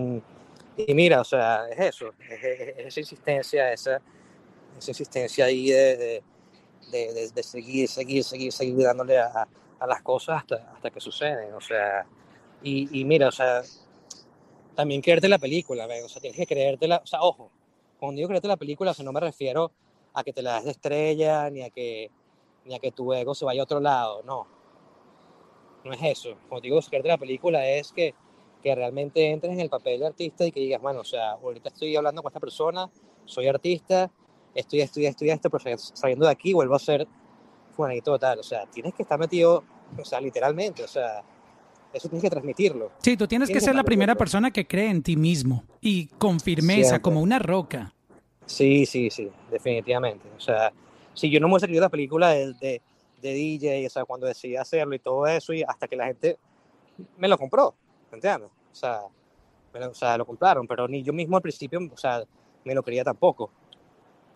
[0.77, 4.01] y mira, o sea, es eso, es, es, esa insistencia, esa,
[4.77, 6.23] esa insistencia ahí de,
[6.91, 9.47] de, de, de, seguir, seguir, seguir, seguir dándole a,
[9.81, 12.05] a las cosas hasta, hasta que suceden, o sea,
[12.61, 13.63] y, y mira, o sea,
[14.75, 16.05] también creerte la película, ¿ven?
[16.05, 17.51] o sea, tienes que creértela, o sea, ojo,
[17.99, 19.71] cuando digo creerte la película, o sea, no me refiero
[20.13, 22.11] a que te la des de estrella, ni a que,
[22.65, 24.45] ni a que tu ego se vaya a otro lado, no,
[25.83, 28.13] no es eso, cuando digo creerte la película es que,
[28.61, 31.69] que realmente entres en el papel de artista y que digas, bueno, o sea, ahorita
[31.69, 32.87] estoy hablando con esta persona,
[33.25, 34.11] soy artista,
[34.53, 37.07] estoy, estoy, estoy esto, pero saliendo de aquí vuelvo a ser
[37.81, 39.63] fulanito tal, o sea, tienes que estar metido,
[39.97, 41.23] o sea, literalmente, o sea,
[41.93, 42.91] eso tienes que transmitirlo.
[42.99, 46.07] Sí, tú tienes, tienes que ser la primera persona que cree en ti mismo y
[46.07, 47.01] con firmeza, Siempre.
[47.01, 47.93] como una roca.
[48.45, 50.27] Sí, sí, sí, definitivamente.
[50.37, 50.71] O sea,
[51.13, 52.81] si yo no me hubiese escrito la película de, de,
[53.21, 56.37] de, DJ, o sea, cuando decidí hacerlo y todo eso, y hasta que la gente
[57.17, 57.73] me lo compró,
[58.11, 58.49] ¿entiendes?
[58.71, 59.01] O sea,
[59.73, 62.23] me lo, o sea, lo compraron, pero ni yo mismo al principio, o sea,
[62.63, 63.51] me lo creía tampoco.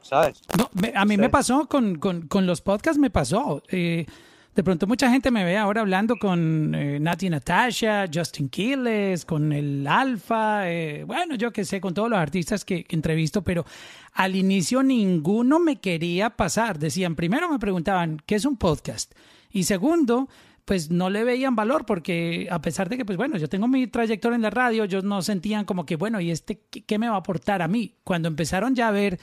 [0.06, 0.40] ¿Sabes?
[0.56, 1.22] No, me, a mí sí.
[1.22, 3.64] me pasó con, con, con, los podcasts, me pasó.
[3.70, 4.06] Eh,
[4.54, 9.52] de pronto mucha gente me ve ahora hablando con eh, Nati Natasha, Justin Quiles, con
[9.52, 13.66] el Alfa, eh, bueno, yo qué sé, con todos los artistas que, que, entrevisto, pero
[14.14, 16.78] al inicio ninguno me quería pasar.
[16.78, 19.12] Decían, primero me preguntaban, ¿qué es un podcast?
[19.50, 20.30] Y segundo,
[20.66, 23.88] pues no le veían valor porque a pesar de que, pues bueno, yo tengo mi
[23.88, 27.10] trayectoria en la radio, ellos no sentían como que, bueno, ¿y este qué, qué me
[27.10, 27.96] va a aportar a mí?
[28.04, 29.20] Cuando empezaron ya a ver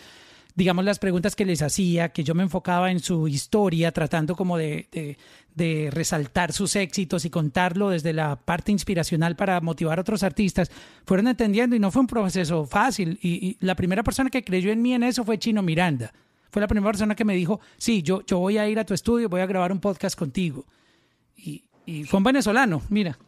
[0.55, 4.59] digamos, las preguntas que les hacía, que yo me enfocaba en su historia, tratando como
[4.59, 5.17] de,
[5.55, 10.71] de, resaltar sus éxitos y contarlo desde la parte inspiracional para motivar a otros artistas,
[11.07, 13.19] fueron entendiendo y no fue un proceso fácil.
[13.23, 16.13] Y, la primera persona que creyó en mí en eso fue Chino Miranda.
[16.51, 18.93] Fue la primera persona que me dijo, sí, yo, yo voy a ir a tu
[18.93, 20.67] estudio, voy a grabar un podcast contigo.
[21.37, 23.19] Y, y fue un venezolano, mira.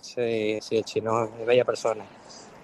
[0.00, 2.04] Sí, sí, el chino bella persona.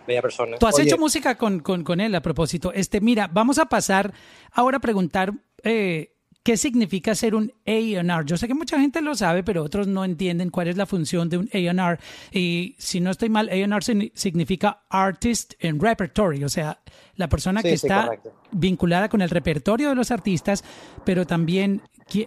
[0.06, 0.56] Bella persona.
[0.58, 2.72] Tú has Oye, hecho música con, con, con él a propósito.
[2.72, 4.12] Este, mira, vamos a pasar
[4.52, 6.10] ahora a preguntar eh,
[6.42, 8.24] qué significa ser un A&R.
[8.26, 11.28] Yo sé que mucha gente lo sabe, pero otros no entienden cuál es la función
[11.30, 11.98] de un A&R.
[12.32, 16.78] Y si no estoy mal, A&R signi- significa Artist and Repertory, o sea,
[17.16, 18.32] la persona Sí, que sí, está correcto.
[18.52, 20.64] vinculada con el repertorio de los artistas,
[21.04, 21.80] pero también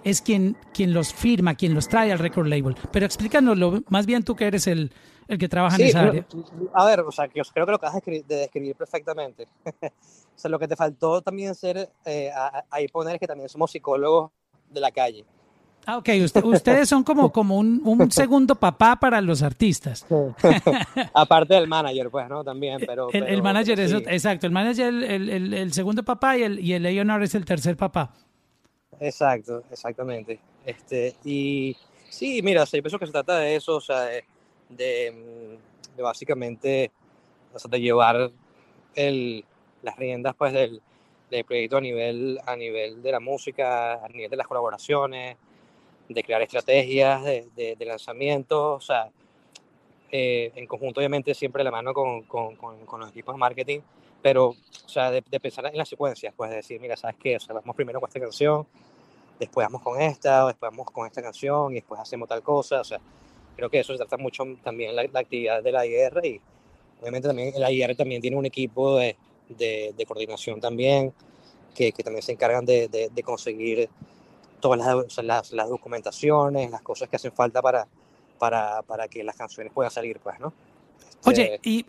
[0.03, 2.75] es quien, quien los firma, quien los trae al record label.
[2.91, 4.91] Pero explícanoslo, más bien tú que eres el,
[5.27, 6.25] el que trabaja en Sí, esa pero, área.
[6.73, 9.47] a ver, o sea, que creo que lo acabas de describir, de describir perfectamente.
[9.81, 9.89] o
[10.35, 12.31] sea, lo que te faltó también ser, eh,
[12.69, 14.31] ahí poner es que también somos psicólogos
[14.69, 15.25] de la calle.
[15.85, 16.09] Ah, ok.
[16.21, 20.05] Usted- ustedes son como, como un, un segundo papá para los artistas.
[21.13, 22.43] Aparte del manager, pues, ¿no?
[22.43, 23.07] También, pero...
[23.13, 23.97] El, el pero- manager es, sí.
[23.97, 27.23] ot- exacto, el manager el, el, el- el segundo papá y el, y el A&R
[27.23, 28.11] es el tercer papá.
[28.99, 30.39] Exacto, exactamente.
[30.65, 31.75] Este, y
[32.09, 34.01] sí, mira, yo pienso que se trata de eso, o sea,
[34.69, 36.91] de, mm, de básicamente,
[37.53, 38.31] o sea, de llevar
[38.95, 39.45] el,
[39.83, 40.81] las riendas, pues, del,
[41.29, 45.37] del proyecto a nivel, a nivel de la música, a nivel de las colaboraciones,
[46.09, 49.09] de crear estrategias de, de, de lanzamiento, o sea,
[50.11, 53.79] eh, en conjunto, obviamente, siempre la mano con, con, con, con los equipos de marketing,
[54.21, 57.35] pero, o sea, de, de pensar en las secuencias, pues, de decir, mira, ¿sabes qué?
[57.35, 58.65] O sea, vamos primero con esta canción,
[59.39, 62.81] después vamos con esta, o después vamos con esta canción, y después hacemos tal cosa,
[62.81, 62.99] o sea,
[63.55, 66.41] creo que eso se trata mucho también la, la actividad de la IR, y
[67.01, 69.15] obviamente también la IR también tiene un equipo de,
[69.49, 71.13] de, de coordinación también,
[71.75, 73.87] que, que también se encargan de, de, conseguir
[74.59, 77.87] todas las, o sea, las, las documentaciones, las cosas que hacen falta para,
[78.39, 80.53] para, para que las canciones puedan salir, pues, ¿no?
[81.19, 81.85] Este, Oye, y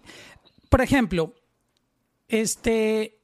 [0.69, 1.33] por ejemplo,
[2.29, 3.19] este,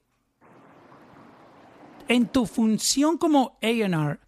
[2.07, 4.19] en tu función como A&R,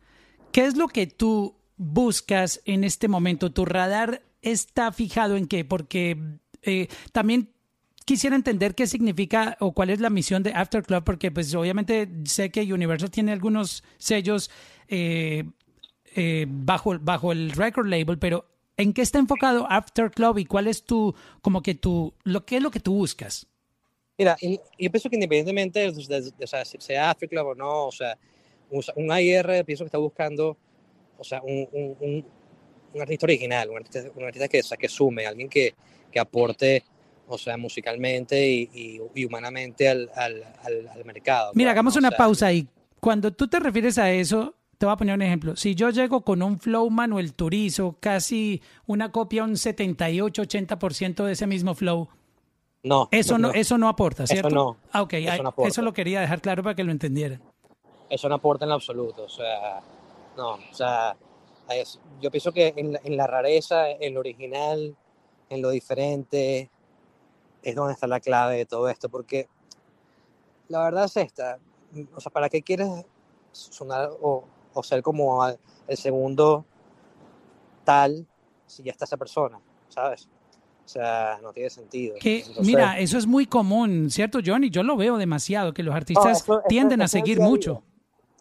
[0.51, 3.51] ¿qué es lo que tú buscas en este momento?
[3.51, 5.65] ¿Tu radar está fijado en qué?
[5.65, 6.17] Porque
[6.61, 7.49] eh, también
[8.05, 12.09] quisiera entender qué significa o cuál es la misión de After Club, porque pues obviamente
[12.25, 14.49] sé que Universal tiene algunos sellos
[14.87, 15.43] eh,
[16.15, 18.45] eh, bajo, bajo el record label, pero
[18.77, 22.57] ¿en qué está enfocado After Club y cuál es tu, como que tu, lo que
[22.57, 23.47] es lo que tú buscas?
[24.17, 27.87] Mira, yo pienso que independientemente de, de- de- o sea, si sea Africa o no,
[27.87, 28.17] o sea,
[28.71, 30.57] un, un AIR pienso que está buscando,
[31.17, 32.25] o sea, un, un,
[32.93, 35.75] un, artista original, un artista, artista que, o sea, que sume, alguien que,
[36.11, 36.83] que aporte,
[37.27, 41.51] o sea, musicalmente y, y, y humanamente al, al, al, al mercado.
[41.53, 41.97] Mira, pues, hagamos ¿no?
[41.97, 42.67] O una sea, pausa ahí.
[42.99, 45.55] Cuando tú te refieres a eso, te voy a poner un ejemplo.
[45.55, 51.45] Si yo llego con un flow Manuel Turizo, casi una copia, un 78-80% de ese
[51.47, 52.09] mismo flow,
[52.83, 54.49] No, eso no, eso no aporta, Eso ¿cierto?
[54.49, 54.77] no.
[54.91, 57.41] Ah, ok, Eso no eso lo quería dejar claro para que lo entendieran.
[58.09, 59.23] eso no aporta en absoluto.
[59.23, 59.81] O sea,
[60.37, 61.15] no, o sea,
[61.69, 64.95] es- yo pienso que en la, en la rareza, en lo original,
[65.49, 66.69] en lo diferente,
[67.63, 69.47] es donde está la clave de todo esto, porque
[70.69, 71.57] la verdad es esta,
[72.15, 72.89] o sea, ¿para qué quieres
[73.51, 76.63] sonar o, o ser como el segundo
[77.83, 78.25] tal
[78.65, 79.59] si ya está esa persona,
[79.89, 80.27] ¿sabes?
[80.87, 82.15] O sea, no tiene sentido.
[82.17, 84.69] Que, Entonces- mira, eso es muy común, ¿cierto, Johnny?
[84.69, 87.83] Yo lo veo demasiado, que los artistas eso- tienden a eso seguir mucho.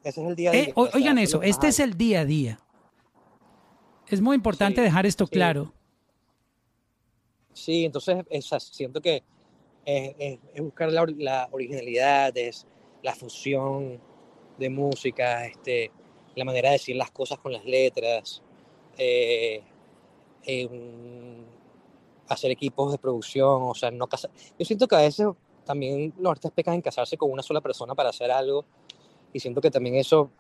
[0.05, 0.73] ese es el día a Eh, día.
[0.77, 2.61] o oigan es eso, este es el día a día.
[4.07, 5.33] Es muy importante Sí, dejar esto sí.
[5.33, 5.73] claro.
[7.53, 9.25] Sí, entonces es- siento que
[9.85, 12.65] es, es- es buscar la, or- la originalidad, es
[13.03, 14.01] la fusión
[14.57, 15.91] de música, este,
[16.37, 18.41] la manera de decir las cosas con las letras,
[18.99, 19.63] eh,
[22.29, 24.31] hacer equipos de producción, o sea, no casar.
[24.59, 25.27] Yo siento que a veces
[25.65, 28.65] también los artistas pecan en casarse con una sola persona para hacer algo
[29.33, 30.31] y siento que también eso,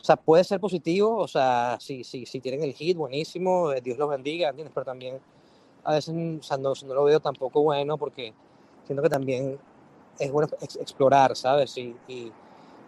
[0.00, 3.80] o sea, puede ser positivo, o sea, si, si, si tienen el hit, buenísimo, eh,
[3.80, 4.72] Dios los bendiga, ¿entiendes?
[4.74, 5.18] Pero también
[5.84, 8.32] a veces o sea, no, no lo veo tampoco bueno porque
[8.84, 9.58] siento que también
[10.18, 11.76] es bueno ex- explorar, ¿sabes?
[11.76, 12.32] Y, y,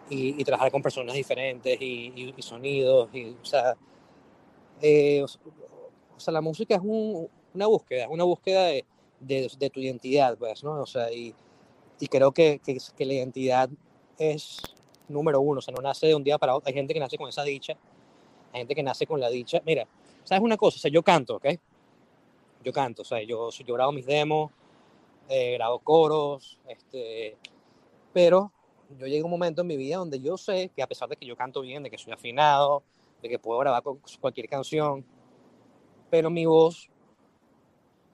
[0.09, 3.75] y- y trabajar con personas diferentes y, sonidos, y, o sea,
[4.81, 8.85] eh, o sea, la música es un- una búsqueda, una búsqueda de,
[9.19, 10.81] de, de tu identidad, pues, ¿no?
[10.81, 11.33] O sea, y,
[11.99, 13.69] y creo que, que, que la identidad
[14.17, 14.75] es
[15.07, 16.67] número uno, o sea, no nace de un día para otro.
[16.67, 17.73] Hay gente que nace con esa dicha,
[18.53, 19.61] hay gente que nace con la dicha.
[19.65, 19.87] Mira,
[20.23, 20.77] ¿sabes una cosa?
[20.77, 21.45] O sea, yo canto, ¿ok?
[22.63, 24.51] Yo canto, o sea, yo, yo grabo mis demos,
[25.29, 27.37] eh, grabo coros, este,
[28.13, 28.51] pero
[28.99, 31.17] yo llego a un momento en mi vida donde yo sé que a pesar de
[31.17, 32.83] que yo canto bien, de que soy afinado,
[33.21, 35.05] de que puedo grabar cu- cualquier canción,
[36.09, 36.89] pero mi voz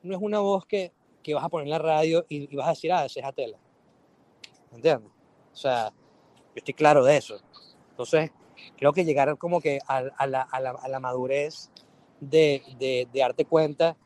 [0.04, 0.92] no es una voz que,
[1.24, 3.26] que vas a poner en la radio y, y vas a decir, ah, ese es
[3.26, 3.58] Atela.
[4.74, 5.12] ¿Entiendes?
[5.54, 7.40] O sea, yo estoy claro de eso.
[7.92, 8.32] Entonces,
[8.78, 11.70] creo que llegar como que a, la, a la- a la madurez
[12.20, 13.98] de, de, de darte cuenta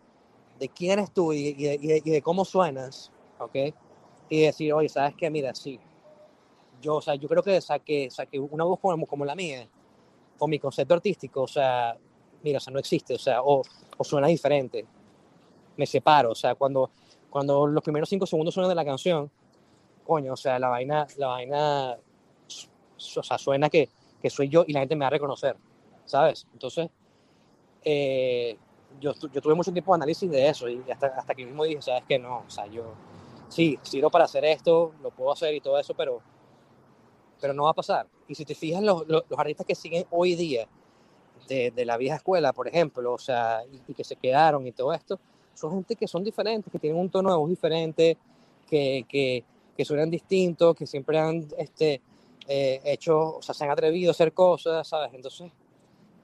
[0.60, 3.56] de quién eres tú y, y de- y de cómo suenas, ¿ok?
[4.30, 5.30] Y decir, oye, ¿sabes qué?
[5.30, 5.80] Mira, sí,
[6.82, 9.68] yo, o sea, yo creo que saqué, saqué una voz como, como la mía,
[10.40, 11.98] o mi concepto artístico, o sea,
[12.44, 13.62] mira, o sea, no existe, o sea, o,
[13.98, 14.86] o suena diferente.
[15.78, 16.92] Me separo, o sea, cuando,
[17.30, 19.30] cuando los primeros cinco segundos suenan de la canción,
[20.04, 21.98] coño, o sea, la vaina, la vaina,
[23.18, 23.90] o sea, suena que,
[24.22, 25.56] que soy yo y la gente me va a reconocer,
[26.06, 26.48] ¿sabes?
[26.54, 26.90] Entonces,
[27.84, 28.58] eh,
[29.00, 31.82] yo, yo tuve mucho tiempo de análisis de eso y hasta, hasta que mismo dije,
[31.82, 32.20] ¿sabes qué?
[32.20, 32.94] No, o sea, yo,
[33.50, 36.22] sí, sirvo para hacer esto, lo puedo hacer y todo eso, pero,
[37.42, 38.08] pero no va a pasar.
[38.28, 40.68] Y si te fijas, los, los, los artistas que siguen hoy día
[41.48, 44.72] de, de, la vieja escuela, por ejemplo, o sea, y, y, que se quedaron y
[44.72, 45.20] todo esto,
[45.54, 48.18] son gente que son diferentes, que tienen un tono de voz diferente,
[48.70, 49.44] que, que,
[49.76, 52.02] que suenan distintos, que siempre han este,
[52.48, 55.14] eh, hecho, o sea, se han atrevido a hacer cosas, ¿sabes?
[55.14, 55.52] Entonces,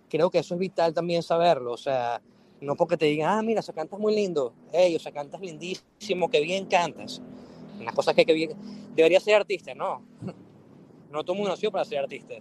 [0.09, 2.21] creo que eso es vital también saberlo, o sea,
[2.61, 5.39] no porque te digan, ah, mira, o sea, cantas muy lindo, hey, o sea, cantas
[5.39, 7.21] lindísimo, que bien cantas.
[7.79, 8.51] Una cosa que, que bien,
[8.95, 10.03] debería ser artista, no.
[11.11, 12.35] No todo el mundo nació para ser artista.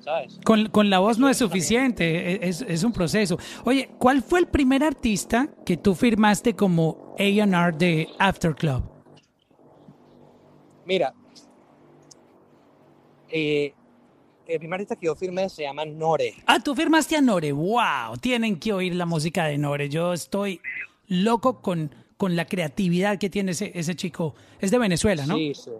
[0.00, 0.38] ¿Sabes?
[0.44, 3.38] Con, con la voz no es suficiente, es, es, un proceso.
[3.64, 8.84] Oye, ¿cuál fue el primer artista que tú firmaste como A&R de After Club?
[10.86, 11.12] Mira,
[13.28, 13.74] eh,
[14.46, 16.34] el primer artista que yo firmé se llama Nore.
[16.46, 17.52] Ah, tú firmaste a Nore.
[17.52, 18.16] ¡Wow!
[18.20, 19.88] Tienen que oír la música de Nore.
[19.90, 20.60] Yo estoy
[21.06, 24.34] loco con, con la creatividad que tiene ese, ese chico.
[24.60, 25.36] Es de Venezuela, ¿no?
[25.36, 25.70] Sí, sí.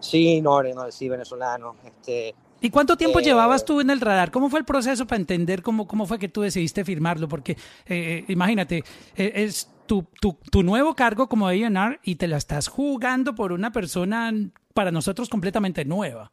[0.00, 1.76] Sí, Nore, no, sí, venezolano.
[1.84, 4.30] Este, ¿Y cuánto tiempo eh, llevabas tú en el radar?
[4.30, 7.28] ¿Cómo fue el proceso para entender cómo, cómo fue que tú decidiste firmarlo?
[7.28, 8.84] Porque eh, imagínate,
[9.16, 13.50] eh, es tu, tu, tu, nuevo cargo como A&R y te la estás jugando por
[13.52, 14.32] una persona
[14.74, 16.30] para nosotros completamente nueva.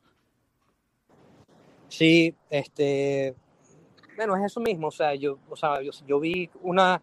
[1.88, 3.36] Sí, este,
[4.16, 7.02] bueno, es eso mismo, o sea, yo, o sea, yo, yo vi una,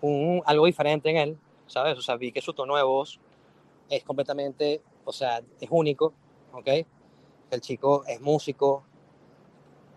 [0.00, 1.96] un, algo diferente en él, ¿sabes?
[1.96, 3.20] O sea, vi que su tono de voz
[3.88, 6.12] es completamente, o sea, es único,
[6.52, 6.68] ¿ok?
[7.50, 8.84] El chico es músico,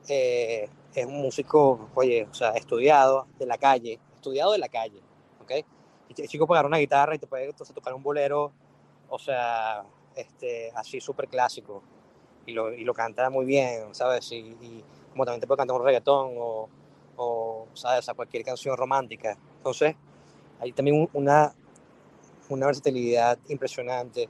[0.08, 5.02] eh, es un músico, oye, o sea, estudiado de la calle, estudiado de la calle,
[5.42, 5.52] ¿ok?
[6.18, 8.52] El chico puede agarrar una guitarra y te puede entonces, tocar un bolero,
[9.10, 9.84] o sea,
[10.16, 11.82] este, así súper clásico,
[12.46, 14.32] y lo, y lo, canta muy bien, ¿sabes?
[14.32, 16.70] Y, y, como también te puede cantar un reggaetón o,
[17.18, 18.08] o ¿sabes?
[18.10, 19.38] A cualquier canción romántica.
[19.58, 19.96] Entonces,
[20.60, 21.54] hay también una,
[22.50, 24.30] una versatilidad impresionante.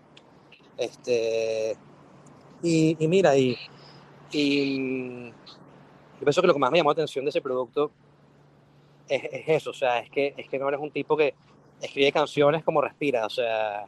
[0.78, 1.78] Este,
[2.62, 3.58] y, y mira, y,
[4.32, 7.92] y, yo pienso que lo que más me llamó la atención de ese producto
[9.08, 11.34] es, es eso, o sea, es que, es que no eres un tipo que
[11.82, 13.86] escribe canciones como respira, o sea,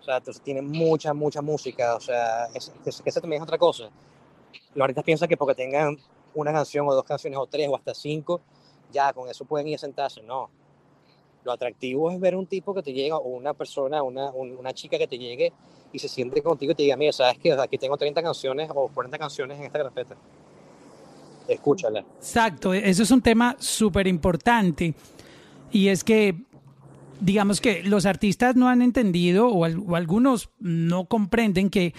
[0.00, 3.90] o sea, tiene mucha, mucha música, o sea, es, es, esa también es otra cosa.
[4.74, 5.96] Los artistas piensan que porque tengan
[6.34, 8.40] una canción o dos canciones o tres o hasta cinco,
[8.92, 10.50] ya con eso pueden ir a sentarse, no.
[11.46, 14.98] Lo atractivo es ver un tipo que te llega o una persona, una, una chica
[14.98, 15.52] que te llegue
[15.92, 17.52] y se siente contigo y te diga, mira, ¿sabes qué?
[17.52, 20.16] Aquí tengo 30 canciones o 40 canciones en esta carpeta.
[21.46, 22.00] Escúchala.
[22.00, 24.92] Exacto, eso es un tema súper importante.
[25.70, 26.34] Y es que
[27.20, 31.94] digamos que los artistas no han entendido o, o algunos no comprenden que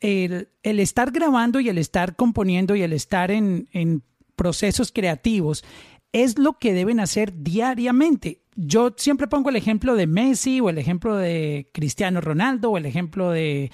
[0.00, 4.02] el, el, estar grabando y el estar componiendo y el estar en, en
[4.36, 5.64] procesos creativos
[6.12, 8.42] es lo que deben hacer diariamente.
[8.62, 12.84] Yo siempre pongo el ejemplo de Messi o el ejemplo de Cristiano Ronaldo o el
[12.84, 13.72] ejemplo de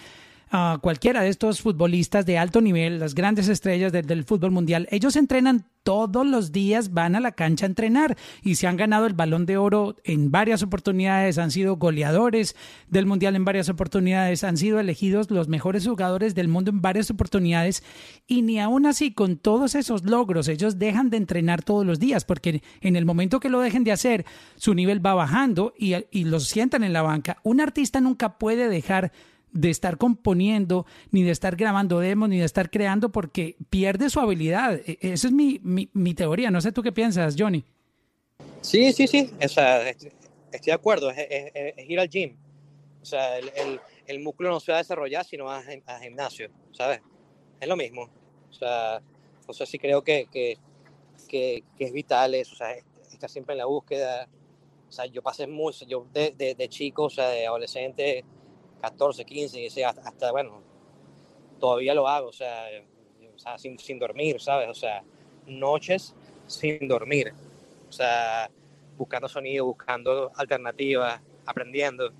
[0.80, 4.88] cualquiera de estos futbolistas de alto nivel, las grandes estrellas del, fútbol mundial.
[4.90, 9.06] Ellos entrenan todos los días van a la cancha a entrenar y se han ganado
[9.06, 12.56] el balón de oro en varias oportunidades, han sido goleadores
[12.88, 17.08] del mundial en varias oportunidades, han sido elegidos los mejores jugadores del mundo en varias
[17.12, 17.84] oportunidades
[18.26, 22.24] y ni aún así con todos esos logros ellos dejan de entrenar todos los días
[22.24, 26.48] porque en el momento que lo dejen de hacer su nivel va bajando y los
[26.48, 27.38] sientan en la banca.
[27.44, 29.12] Un artista nunca puede dejar
[29.52, 34.20] de estar componiendo, ni de estar grabando demos, ni de estar creando, porque pierde su
[34.20, 34.80] habilidad.
[34.84, 36.50] Esa es mi, mi, mi teoría.
[36.50, 37.64] No sé tú qué piensas, Johnny.
[38.60, 39.30] Sí, sí, sí.
[39.42, 40.10] O sea, estoy
[40.64, 41.10] de acuerdo.
[41.10, 42.36] Es, es, ir al gym.
[43.00, 46.50] O sea, el, el, músculo no se va a desarrollar si no vas a, gimnasio,
[46.72, 47.00] ¿sabes?
[47.60, 48.10] Es lo mismo.
[48.50, 49.00] O sea,
[49.46, 50.58] o sea sí creo que, que,
[51.28, 52.54] que, es vital eso.
[52.54, 52.72] O sea,
[53.12, 54.28] estar siempre en la búsqueda.
[54.88, 58.24] O sea, yo pasé mucho, yo de, de, de chico, o sea, de adolescente,
[58.90, 60.62] 14, 15, 16, hasta, hasta, bueno,
[61.58, 62.66] todavía lo hago, o sea,
[63.56, 64.68] sin, sin, dormir, ¿sabes?
[64.68, 65.02] O sea,
[65.46, 66.14] noches
[66.46, 67.32] sin dormir,
[67.88, 68.48] o sea,
[68.96, 72.12] buscando sonido, buscando alternativas, aprendiendo.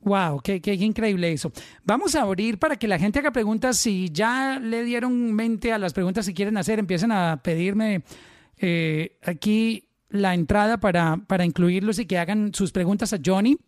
[0.00, 1.50] Wow, qué, qué, increíble eso.
[1.84, 3.78] Vamos a abrir para que la gente haga preguntas.
[3.78, 8.02] Si ya le dieron mente a las preguntas que quieren hacer, empiecen a pedirme
[8.58, 13.58] eh, aquí la entrada para, para incluirlos y que hagan sus preguntas a Johnny.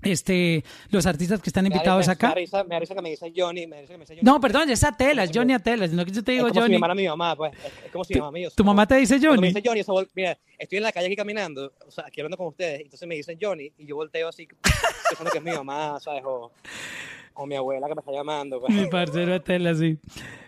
[0.00, 2.28] Este, los artistas que están invitados me- acá.
[2.28, 4.24] Me risa, me risa que me dicen Johnny, me risa que me dicen Johnny.
[4.30, 5.88] No, perdón, es Atela, es Johnny Atela.
[5.88, 6.70] No que yo te digo es como si Johnny.
[6.70, 7.52] me llamara mi mamá, pues.
[7.54, 9.54] Es, es como si mi mamá ¿Tu mamá te dice Cuando me Johnny?
[9.54, 12.46] dice Johnny, eso mira, estoy en la calle aquí caminando, o sea, aquí hablando con
[12.46, 14.46] ustedes, entonces me dicen Johnny, y yo volteo así,
[15.08, 16.22] pensando que es mi mamá, ¿sabes?
[16.24, 16.52] O,
[17.38, 18.60] o mi abuela que me está llamando.
[18.60, 18.74] pues.
[18.74, 19.98] Mi parcero Atela, sí.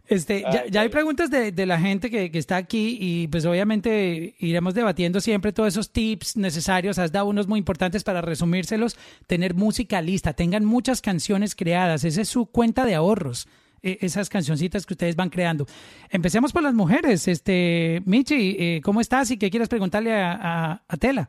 [0.07, 0.89] Este, ya, Ay, ya hay ay.
[0.89, 5.53] preguntas de, de la gente que, que está aquí y pues obviamente iremos debatiendo siempre
[5.53, 6.99] todos esos tips necesarios.
[6.99, 8.99] Has dado unos muy importantes para resumírselos.
[9.29, 12.03] Tener música lista, tengan muchas canciones creadas.
[12.03, 13.47] Esa es su cuenta de ahorros.
[13.83, 15.67] eh, Esas cancioncitas que ustedes van creando.
[16.11, 17.29] Empecemos por las mujeres.
[17.29, 21.29] Este, Michi, eh, ¿cómo estás y qué quieres preguntarle a, a, a Tela?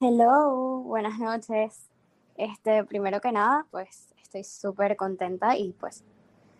[0.00, 1.88] Hello, buenas noches.
[2.36, 6.02] Este, primero que nada, pues estoy súper contenta y pues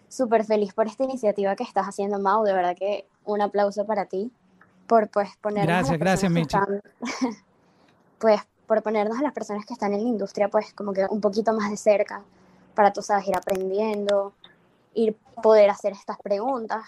[0.08, 2.44] súper feliz por esta iniciativa que estás haciendo, Mau.
[2.44, 4.30] De verdad que un aplauso para ti
[4.86, 6.82] por pues ponernos a Gracias, las gracias, están-
[8.18, 11.20] pues por ponernos a las personas que están en la industria pues como que un
[11.20, 12.22] poquito más de cerca
[12.74, 14.34] para tú sabes ir aprendiendo,
[14.94, 16.84] ir poder hacer estas preguntas.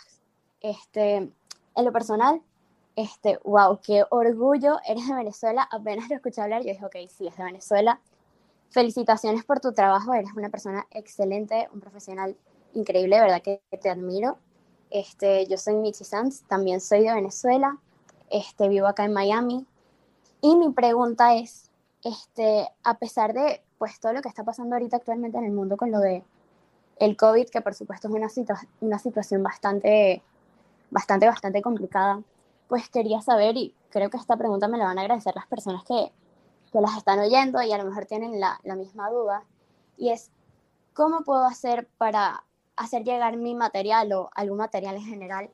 [0.61, 2.41] Este, en lo personal,
[2.97, 7.27] este, wow, qué orgullo, eres de Venezuela, apenas lo escuché hablar, yo dije, ok, sí,
[7.27, 8.01] es de Venezuela.
[8.75, 12.37] Felicitaciones por tu trabajo, eres una persona excelente, un profesional
[12.73, 14.37] increíble, verdad que te admiro.
[14.91, 17.79] Este, yo soy Michi Sanz, también soy de Venezuela,
[18.31, 19.65] este, vivo acá en Miami.
[20.41, 21.71] Y mi pregunta es,
[22.03, 25.77] este, a pesar de pues todo lo que está pasando ahorita actualmente en el mundo
[25.77, 26.25] con lo de
[26.99, 28.29] el COVID, que por supuesto es una,
[28.81, 30.21] una situación bastante,
[30.91, 32.25] bastante, bastante complicada,
[32.67, 35.85] pues quería saber, y creo que esta pregunta me la van a agradecer las personas
[35.85, 36.11] que,
[36.75, 39.45] que las están oyendo y a lo mejor tienen la, la misma duda,
[39.97, 40.33] y es,
[40.93, 42.43] ¿cómo puedo hacer para
[42.75, 45.51] hacer llegar mi material o algún material en general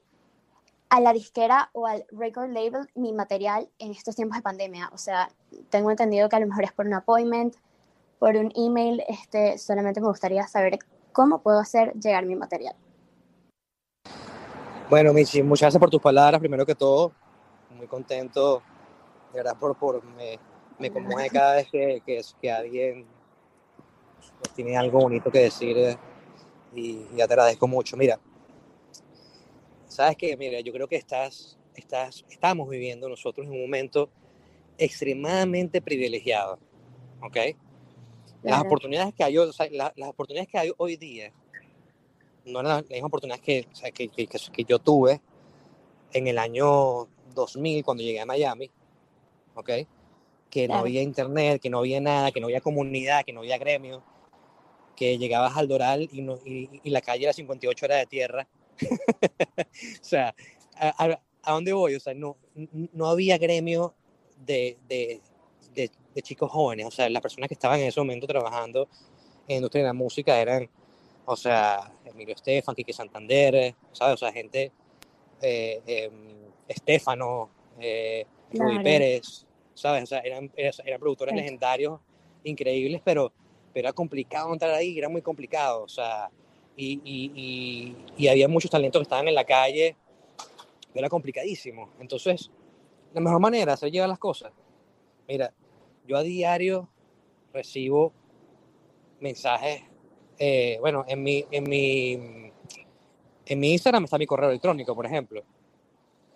[0.89, 4.89] a la disquera o al record label mi material en estos tiempos de pandemia?
[4.95, 5.29] O sea,
[5.69, 7.55] tengo entendido que a lo mejor es por un appointment,
[8.19, 10.79] por un email, este, solamente me gustaría saber
[11.13, 12.75] cómo puedo hacer llegar mi material.
[14.89, 17.13] Bueno, Michi, muchas gracias por tus palabras, primero que todo.
[17.77, 18.63] Muy contento,
[19.35, 20.39] de verdad, por, por me,
[20.81, 23.07] me conmueve cada vez que, que, que alguien
[24.41, 25.97] pues, tiene algo bonito que decir eh,
[26.75, 27.97] y, y ya te agradezco mucho.
[27.97, 28.19] Mira,
[29.87, 34.11] sabes que, mira, yo creo que estás, estás, estamos viviendo nosotros en un momento
[34.79, 36.59] extremadamente privilegiado,
[37.23, 37.37] ¿ok?
[38.43, 41.31] Las oportunidades que hay, hoy- o sea, la- las oportunidades que hay hoy día
[42.47, 45.21] no eran las mismas oportunidades que, o sea, que, que- que yo tuve
[46.15, 48.71] en el año 2000 cuando llegué a Miami,
[49.55, 49.71] ¿ok?
[50.51, 53.57] Que no había internet, que no había nada, que no había comunidad, que no había
[53.59, 54.03] gremio,
[54.97, 58.49] que llegabas al Doral y, no, y, y la calle era 58 horas de tierra.
[59.61, 60.35] o sea,
[60.77, 61.95] a, a- ¿a dónde voy?
[61.95, 62.37] O sea, no,
[62.93, 63.95] no había gremio
[64.45, 65.21] de, de,
[65.75, 66.87] de, de chicos jóvenes.
[66.87, 68.89] O sea, las personas que estaban en ese momento trabajando
[69.47, 70.69] en la industria de la música eran,
[71.27, 74.15] o sea, Emilio Estefan, Quique Santander, ¿sabes?
[74.15, 74.73] O sea, gente,
[75.41, 76.11] eh, eh,
[76.69, 78.81] Estefano, eh, Rudy.
[78.81, 79.47] Pérez,
[79.81, 80.03] ¿sabes?
[80.03, 80.51] O sea, eran,
[80.99, 81.41] productores Sí.
[81.41, 82.01] legendarios,
[82.45, 83.33] increíbles, pero,
[83.73, 86.31] pero era complicado entrar ahí, era muy complicado, o sea,
[86.77, 89.97] y, y, y, y había muchos talentos que estaban en la calle,
[90.95, 91.91] era complicadísimo.
[91.99, 92.51] Entonces,
[93.15, 94.53] la mejor manera de hacer llegar las cosas,
[95.27, 95.53] mira,
[96.07, 96.89] yo a diario
[97.53, 98.13] recibo
[99.21, 99.83] mensajes,
[100.39, 102.13] eh, bueno, en mi, en mi,
[103.47, 105.43] en mi Instagram está mi correo electrónico, por ejemplo,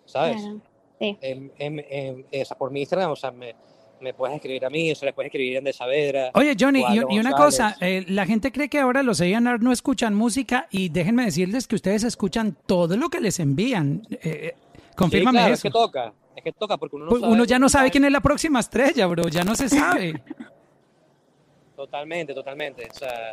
[0.05, 0.41] ¿sabes?
[0.41, 0.74] Claro.
[0.99, 1.17] Sí.
[1.21, 3.53] En, en- en- esa, por mi Instagram, o sea, me,
[4.01, 6.31] me puedes escribir a mí, o sea, le puedes escribir en De Saavedra.
[6.33, 9.59] Oye, Johnny, a y, y una cosa, eh, la gente cree que ahora los A&R
[9.59, 14.07] no escuchan música y déjenme decirles que ustedes escuchan todo lo que les envían.
[14.11, 14.55] Eh, eh,
[14.95, 15.59] confírmame sí, claro, eso.
[15.59, 17.33] es que toca, es que toca, porque uno no Pues sabe.
[17.33, 20.21] uno ya no sabe quién es la próxima estrella, bro, ya no se sabe.
[21.75, 23.31] Totalmente, totalmente, o sea,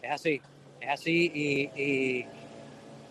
[0.00, 0.40] es así,
[0.80, 2.26] es así y, y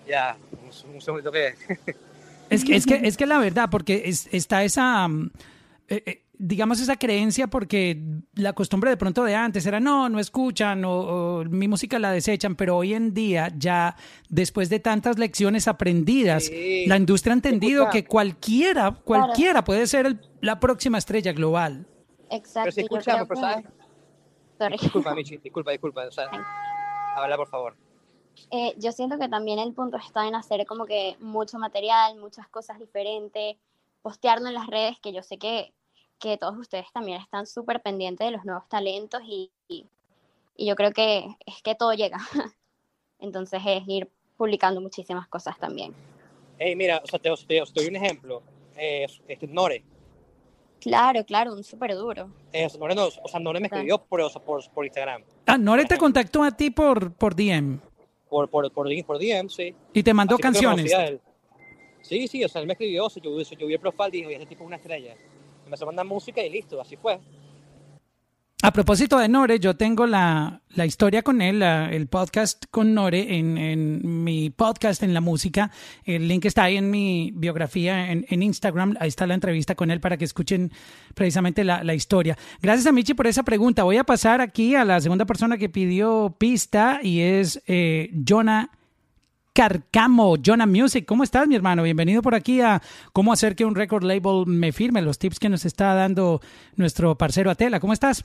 [0.07, 1.53] ya, un, un segundito que...
[2.49, 5.31] Es que, es que, es que la verdad, porque es- está esa, mm,
[5.87, 7.99] eh, eh, digamos, esa creencia, porque
[8.35, 10.91] la costumbre de pronto de antes era no, no escuchan o,
[11.39, 13.95] o mi música la desechan, pero hoy en día ya,
[14.29, 16.85] después de tantas lecciones aprendidas, Sí.
[16.87, 18.01] la industria ha entendido Escucha.
[18.01, 21.87] que cualquiera, cualquiera puede ser el- la próxima estrella global.
[22.29, 22.61] Exacto.
[22.63, 23.65] Pero si yo escuchamos, creo pero que- ¿sabes?
[24.57, 24.77] Sorry.
[24.79, 26.39] Disculpa, Michi, disculpa, disculpa, o sea, Ay.
[27.17, 27.75] habla por favor.
[28.55, 32.47] Eh, yo siento que también el punto está en hacer como que mucho material, muchas
[32.49, 33.57] cosas diferentes,
[34.03, 35.73] postearlo en las redes, que yo sé que,
[36.19, 39.87] que todos ustedes también están súper pendientes de los nuevos talentos y, y,
[40.55, 42.19] y yo creo que es que todo llega.
[43.19, 45.95] Entonces es ir publicando muchísimas cosas también.
[46.59, 48.43] Hey, mira, o sea, te, te, te doy un ejemplo.
[48.77, 49.83] Eh, este, Nore.
[50.79, 52.29] Claro, claro, un súper duro.
[52.51, 55.23] Eso, Nore no, o sea, Nore me escribió por, o sea, por, por Instagram.
[55.47, 57.79] Ah, Nore te contactó a ti por, por DM
[58.33, 59.75] Por, por, por, por DM, sí.
[59.93, 60.91] y te mandó Así canciones.
[62.01, 64.27] Sí, sí, o sea, él me escribió, se yo, yo vi el profile y dijo,
[64.29, 65.13] "Oye, ese tipo es una estrella.
[65.59, 67.19] Me empezó a mandar música y listo, así fue.
[68.65, 72.93] A propósito de Nore, yo tengo la, la historia con él, la- el podcast con
[72.93, 75.69] Nore en, en mi podcast en la música.
[76.05, 78.95] El link está ahí en mi biografía en, Instagram.
[79.01, 80.71] Ahí está la entrevista con él para que escuchen
[81.13, 82.37] precisamente la, la historia.
[82.61, 83.83] Gracias a Michi por esa pregunta.
[83.83, 88.69] Voy a pasar aquí a la segunda persona que pidió pista y es eh, Jonah
[89.51, 91.03] Carcamo, Jonah Music.
[91.05, 91.83] ¿Cómo estás, mi hermano?
[91.83, 95.01] Bienvenido por aquí a cómo hacer que un record label me firme.
[95.01, 96.39] Los tips que nos está dando
[96.77, 97.81] nuestro parcero Atela.
[97.81, 98.23] ¿Cómo estás?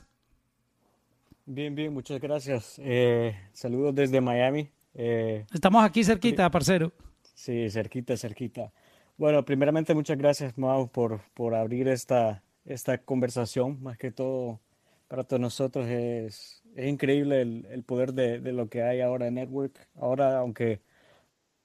[1.51, 2.75] Bien, bien, muchas gracias.
[2.77, 4.69] Eh, saludos desde Miami.
[4.93, 6.91] Eh, Estamos aquí cerquita, parcero.
[7.33, 8.71] sí, cerquita, cerquita.
[9.17, 13.81] Bueno, primeramente muchas gracias, Mau, por, por abrir esta, esta conversación.
[13.81, 14.59] Más que todo,
[15.07, 19.25] para todos nosotros es, es increíble el, el poder de, de lo que hay ahora
[19.25, 19.73] en Network.
[19.95, 20.81] Ahora, aunque,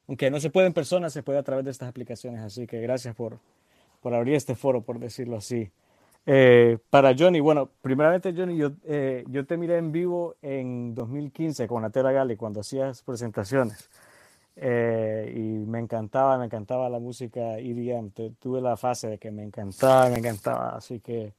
[0.09, 2.41] aunque no se puede en persona, se puede a través de estas aplicaciones.
[2.41, 3.39] Así que gracias por,
[4.01, 5.70] por abrir este foro, por decirlo así.
[6.27, 11.68] Eh, para Johnny, bueno, primeramente Johnny, yo, eh, yo te miré en vivo en 2015
[11.68, 13.91] con Atera Gali cuando hacías presentaciones
[14.57, 19.43] Eh, y me encantaba, me encantaba la música EDM, tuve la fase de que me
[19.43, 21.33] encantaba, me encantaba, así que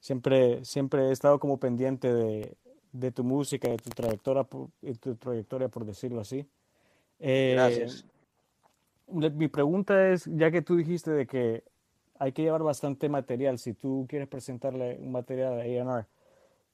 [0.00, 2.56] siempre, siempre he estado como pendiente de,
[2.92, 4.46] de tu música, de tu trayectoria,
[4.82, 6.46] de tu trayectoria, por decirlo así.
[7.20, 8.06] Eh, Gracias.
[9.08, 11.62] Mi pregunta es, ya que tú dijiste de que
[12.18, 16.06] hay que llevar bastante material, si tú quieres presentarle un material a A&R,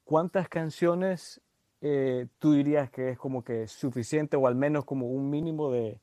[0.04, 1.40] ¿cuántas canciones
[1.80, 6.00] eh, tú dirías que es como que suficiente o al menos como un mínimo de,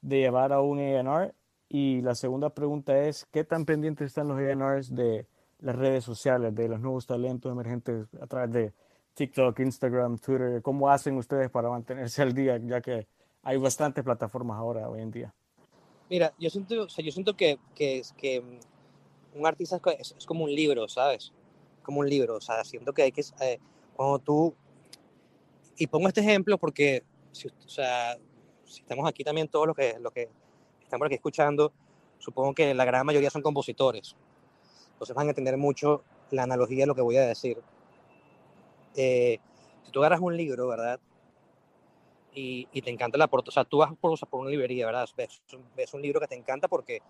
[0.00, 1.34] de llevar a un A&R?
[1.68, 5.26] Y la segunda pregunta es, ¿qué tan pendientes están los A&Rs de
[5.60, 8.72] las redes sociales, de los nuevos talentos emergentes a través de
[9.14, 10.62] TikTok, Instagram, Twitter?
[10.62, 13.06] ¿Cómo hacen ustedes para mantenerse al día, ya que
[13.42, 15.34] hay bastantes plataformas ahora hoy en día?
[16.10, 18.02] Mira, yo siento, o sea, yo siento que, que,
[18.40, 18.58] mm,
[19.34, 21.32] un artista es, es- como un libro, ¿sabes?
[21.82, 23.58] Como un libro, o sea, siento que hay que, eh,
[23.96, 24.54] cuando tú,
[25.76, 28.16] y pongo este ejemplo porque, si, o sea,
[28.64, 30.28] si estamos aquí también todos los que, los que
[30.82, 31.72] están por aquí escuchando,
[32.18, 34.16] supongo que la gran mayoría son compositores,
[34.92, 37.58] entonces van a entender mucho la analogía de lo que voy a decir.
[38.96, 39.38] Eh,
[39.84, 41.00] si tú agarras un libro, ¿verdad?
[42.34, 43.50] y, y te encanta la portada.
[43.50, 45.08] O sea, tú vas por, por una librería, ¿verdad?
[45.16, 45.42] Ves,
[45.76, 47.00] ves un libro que te encanta porque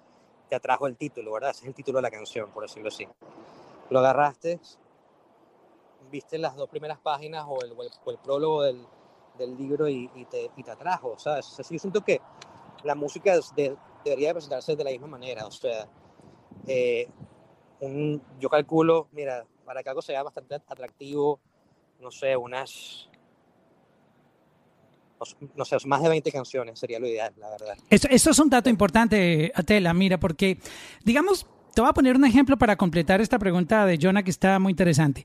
[0.49, 1.51] te atrajo el título, ¿verdad?
[1.51, 3.07] Ese es el título de la canción, por decirlo así.
[3.91, 4.61] Lo agarraste,
[6.11, 8.87] viste las dos primeras páginas o el, prólogo del,
[9.59, 11.47] libro y, te, y atrajo, ¿sabes?
[11.47, 12.21] O sea, yo siento que
[12.83, 13.35] la música
[14.05, 15.89] debería de presentarse de la misma manera, o sea,
[16.67, 17.09] eh,
[18.39, 21.41] yo calculo, mira, para que algo sea bastante atractivo,
[22.01, 23.09] no sé, unas
[25.57, 27.77] no sé, más de 20 canciones sería lo ideal, la verdad.
[27.91, 30.59] Eso, eso es un dato importante, Atela, mira, porque,
[31.05, 34.59] digamos, te voy a poner un ejemplo para completar esta pregunta de Jonah que está
[34.59, 35.25] muy interesante.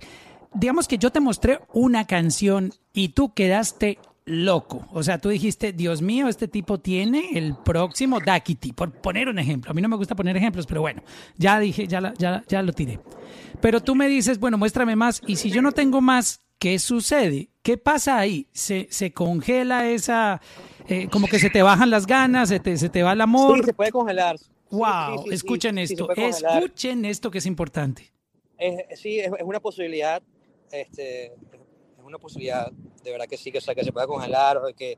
[0.54, 4.88] Digamos que yo te mostré una canción y tú quedaste loco.
[4.94, 9.40] O sea, tú dijiste, Dios mío, este tipo tiene el próximo Dakiti, por poner un
[9.40, 9.72] ejemplo.
[9.72, 11.04] A mí no me gusta poner ejemplos, pero bueno,
[11.38, 13.00] ya dije, ya, ya, ya lo tiré.
[13.62, 15.22] Pero tú me dices, bueno, muéstrame más.
[15.28, 17.50] Y si yo no tengo más, ¿qué sucede?
[17.64, 18.48] ¿Qué pasa ahí?
[18.54, 20.42] ¿Se, se congela esa,
[20.88, 23.58] eh, como que se te bajan las ganas, se te, se te va el amor?
[23.60, 24.38] Sí, se puede congelar.
[24.72, 28.12] Wow, sí, sí, escuchen esto, escuchen esto que es importante.
[28.58, 30.22] Es- sí, es, es una posibilidad,
[30.72, 32.72] este, es una posibilidad,
[33.04, 34.98] de verdad que sí, que, o sea, que se pueda congelar, o que,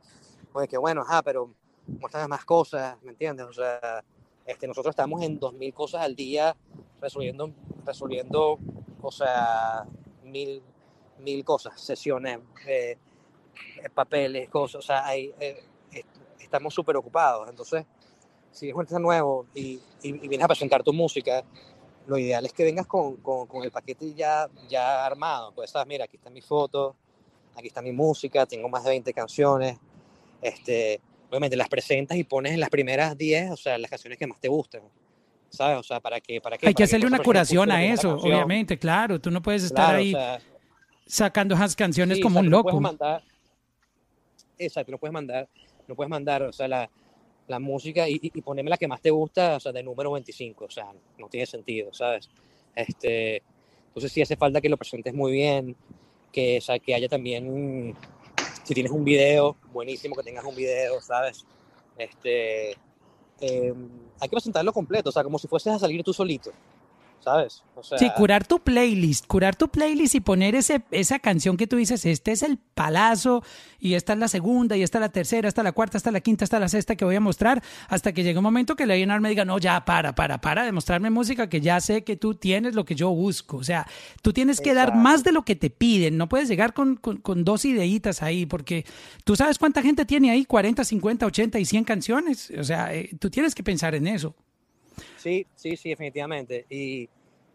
[0.54, 1.54] o que bueno, ajá, pero
[1.88, 3.46] muéstrame más cosas, ¿me entiendes?
[3.46, 4.04] O sea,
[4.46, 6.56] este, nosotros estamos en 2.000 cosas al día
[7.00, 7.52] resolviendo,
[7.86, 8.60] resolviendo
[9.02, 9.86] o sea,
[10.24, 10.62] mil,
[11.22, 12.98] mil cosas, sesiones, eh,
[13.94, 16.08] papeles, cosas, o sea, hay, eh, est-
[16.40, 17.86] estamos súper ocupados, entonces,
[18.52, 21.44] si es un artista nuevo y, y, y vienes a presentar tu música,
[22.08, 25.54] lo ideal es que vengas con, con, con el paquete ya, ya armado.
[25.54, 26.96] Pues, sabes, mira, aquí está mi foto,
[27.56, 29.78] aquí está mi música, tengo más de 20 canciones.
[30.42, 31.00] Este,
[31.30, 34.40] obviamente las presentas y pones en las primeras 10, o sea, las canciones que más
[34.42, 34.82] te gustan.
[35.50, 35.78] ¿Sabes?
[35.78, 36.42] O sea, para que.
[36.42, 36.68] Para qué?
[36.68, 39.22] Hay que Para hacerle una curación a eso, obviamente, claro.
[39.22, 40.42] Tú no puedes estar Claro, ahí o sea,
[41.12, 42.70] sacando esas canciones sí, como o sea, un loco.
[42.70, 43.22] puedes mandar,
[44.58, 45.50] exacto, no puedes mandar,
[45.88, 46.90] no puedes mandar, o sea, la,
[47.50, 50.14] la música y, y y ponerme la que más te gusta, o sea, de número
[50.14, 50.88] 25, o sea,
[51.18, 52.30] no tiene sentido, ¿sabes?
[52.74, 53.44] Este,
[53.88, 55.76] entonces sí hace falta que lo presentes muy bien,
[56.32, 57.94] que, o sea, que haya también,
[58.64, 61.46] si tienes un video, buenísimo que tengas un video, ¿sabes?
[61.98, 63.74] Este, eh,
[64.18, 66.52] hay que presentarlo completo, o sea, como si fueses a salir tú solito,
[67.22, 67.64] ¿sabes?
[67.76, 71.68] O sea, Sí, curar tu playlist, curar tu playlist y poner ese, esa canción que
[71.68, 73.44] tú dices, este es el palazo
[73.80, 76.10] y esta es la segunda y esta es la tercera, esta es la cuarta, esta
[76.10, 78.44] es la quinta, esta es la sexta que voy a mostrar hasta que llegue un
[78.44, 81.80] momento que la me diga, no, ya, para, para, para de mostrarme música que ya
[81.80, 83.58] sé que tú tienes lo que yo busco.
[83.58, 83.88] O sea,
[84.22, 87.18] tú tienes que dar más de lo que te piden, no puedes llegar con, con,
[87.18, 88.86] con dos ideitas ahí porque
[89.24, 92.52] tú sabes cuánta gente tiene ahí, 40, 50, 80 y 100 canciones.
[92.58, 94.36] O sea, eh, tú tienes que pensar en eso.
[95.16, 96.66] Sí, sí, sí, definitivamente.
[96.70, 97.04] Y,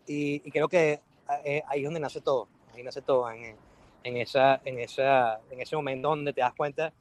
[0.06, 1.00] y, y creo que
[1.44, 2.48] eh, ahí es donde nace todo.
[2.74, 3.56] Ahí nace todo, en,
[4.04, 6.92] en, esa, en, esa, en ese momento donde te das cuenta.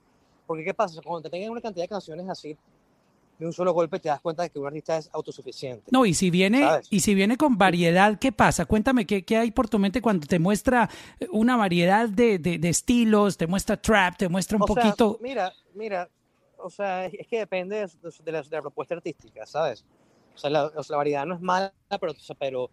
[0.47, 1.01] Porque, ¿qué pasa?
[1.03, 2.57] Cuando te tengan una cantidad de canciones así,
[3.37, 5.83] de un solo golpe, te das cuenta de que un artista es autosuficiente.
[5.91, 6.87] No, y si viene, ¿Sabes?
[6.89, 8.65] y si viene con variedad, ¿qué pasa?
[8.65, 10.89] Cuéntame qué, qué hay por tu mente cuando te muestra
[11.31, 15.19] una variedad de, de- de estilos, te muestra trap, te muestra un o sea, poquito.
[15.21, 16.09] mira, mira,
[16.57, 17.91] o sea, es es que depende de,
[18.23, 19.83] de la, de la propuesta artística, ¿sabes?
[20.35, 22.69] O sea, la, o sea, la variedad no es mala, pero, o sea, pero,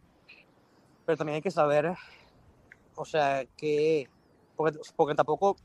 [1.06, 1.94] pero también hay que saber,
[2.96, 4.08] o sea, que,
[4.56, 5.56] porque, porque tampoco,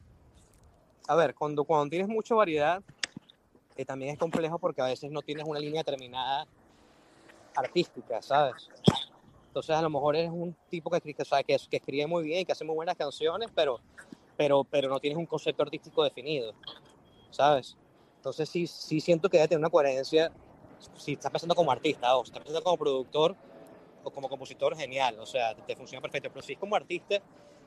[1.07, 2.83] a ver, cuando, cuando tienes mucha variedad,
[3.75, 6.47] eh, también es complejo porque a veces no tienes una línea determinada
[7.55, 8.69] artística, ¿sabes?
[9.47, 12.51] Entonces a lo mejor eres un tipo que, que, que, que escribe muy bien, que
[12.51, 13.79] hace muy buenas canciones, pero,
[14.35, 16.53] pero, pero no tienes un concepto artístico definido,
[17.31, 17.75] ¿sabes?
[18.17, 20.31] Entonces sí, sí siento que debe tener una coherencia,
[20.97, 23.35] si estás pensando como artista o si estás pensando como productor
[24.03, 27.21] o como compositor, genial, o sea, te, te funciona perfecto, pero si es como artista,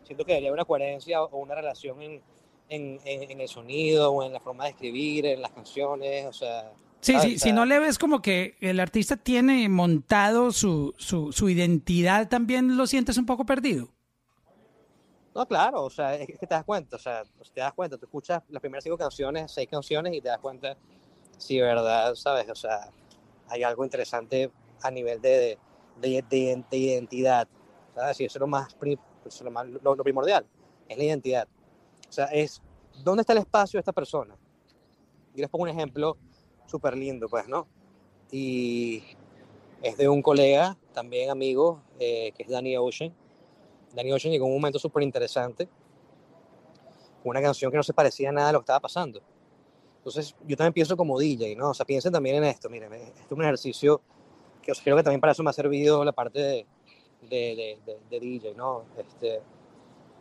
[0.05, 2.23] siento que debería haber una coherencia o una relación en,
[2.69, 6.33] en, en, en el sonido o en la forma de escribir, en las canciones, o
[6.33, 6.73] sea...
[7.03, 11.49] Sí, sí, si no le ves como que el artista tiene montado su, su, su
[11.49, 13.89] identidad, también lo sientes un poco perdido.
[15.35, 17.23] No, claro, o sea, es que te das cuenta, o sea,
[17.55, 20.77] te das cuenta, tú escuchas las primeras cinco canciones, seis canciones y te das cuenta
[21.39, 22.51] si de verdad, ¿sabes?
[22.51, 22.91] O sea,
[23.51, 24.51] hay algo interesante
[24.83, 25.59] a nivel de,
[26.01, 27.49] de, de- de identidad,
[27.95, 28.21] ¿sabes?
[28.21, 30.47] Y eso es lo más, eso es lo, más lo, primordial,
[30.89, 31.49] es la identidad.
[32.09, 32.63] O sea, es,
[33.05, 34.35] ¿dónde está el espacio de esta persona?
[35.35, 36.17] Yo les pongo un ejemplo
[36.67, 37.67] súper lindo, pues, ¿no?
[38.31, 39.03] Y
[39.83, 43.15] es de un colega, también amigo, eh, que es Danny Ocean.
[43.95, 45.69] Danny Ocean llegó a un momento súper interesante,
[47.25, 49.21] una canción que no se parecía nada a lo que estaba pasando.
[50.01, 51.71] Entonces, yo también pienso como DJ, ¿no?
[51.71, 52.71] O sea, piensen también en esto.
[52.71, 54.01] Miren, esto es un ejercicio
[54.63, 56.67] que o sea, creo que también para eso me ha servido la parte de,
[57.29, 58.85] de, de- de- DJ, ¿no?
[58.97, 59.41] Este,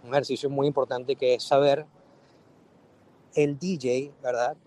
[0.03, 1.85] un ejercicio muy importante que es saber
[3.35, 4.57] el DJ, ¿verdad?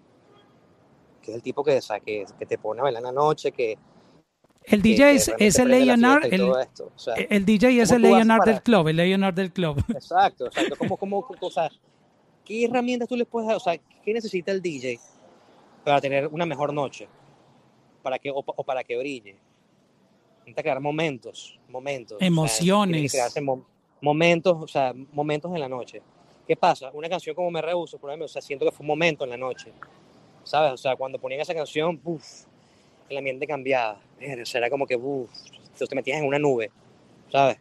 [1.21, 3.13] Que es el tipo que, o sea, que, que te pone a bailar en la
[3.13, 3.77] noche, que,
[4.65, 6.43] El que- DJ es, es el A&R, el.
[6.43, 6.57] O
[6.97, 9.85] sea, el DJ es ¿cómo el A&R del club, el A&R del club.
[9.89, 10.77] Exacto, exacto.
[10.79, 11.69] ¿Cómo, cómo, o sea,
[12.45, 13.57] ¿Qué herramientas tú le puedes dar?
[13.57, 14.99] O sea, ¿qué necesita el DJ
[15.85, 17.09] para tener una mejor noche?
[18.03, 19.37] Para que, o, o para que brille.
[20.41, 22.17] Necesita crear momentos, momentos.
[22.17, 23.13] o sea, Emociones.
[23.33, 23.65] que mo-
[24.01, 26.03] momentos, o sea, momentos en la noche.
[26.47, 26.91] ¿Qué pasa?
[26.93, 29.31] Una canción como Me Rehuso, por ejemplo, o sea, siento que fue un momento en
[29.31, 29.73] la noche.
[30.43, 30.73] ¿Sabes?
[30.73, 32.25] O sea, cuando ponían esa canción, ¡buf!
[33.09, 34.01] el ambiente cambiaba.
[34.43, 34.99] O sea, era como que.
[35.79, 36.71] Te te metías en una nube,
[37.31, 37.59] ¿sabes?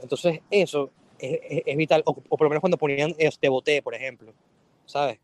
[0.00, 2.02] Entonces, eso es, es- es vital.
[2.06, 4.32] O, o por lo menos cuando ponían este boté, por ejemplo,
[4.86, 5.18] ¿sabes?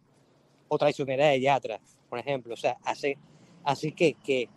[0.68, 2.54] O traicionera de Yatra, por ejemplo.
[2.54, 3.16] O sea, hace,
[3.64, 4.48] así que, que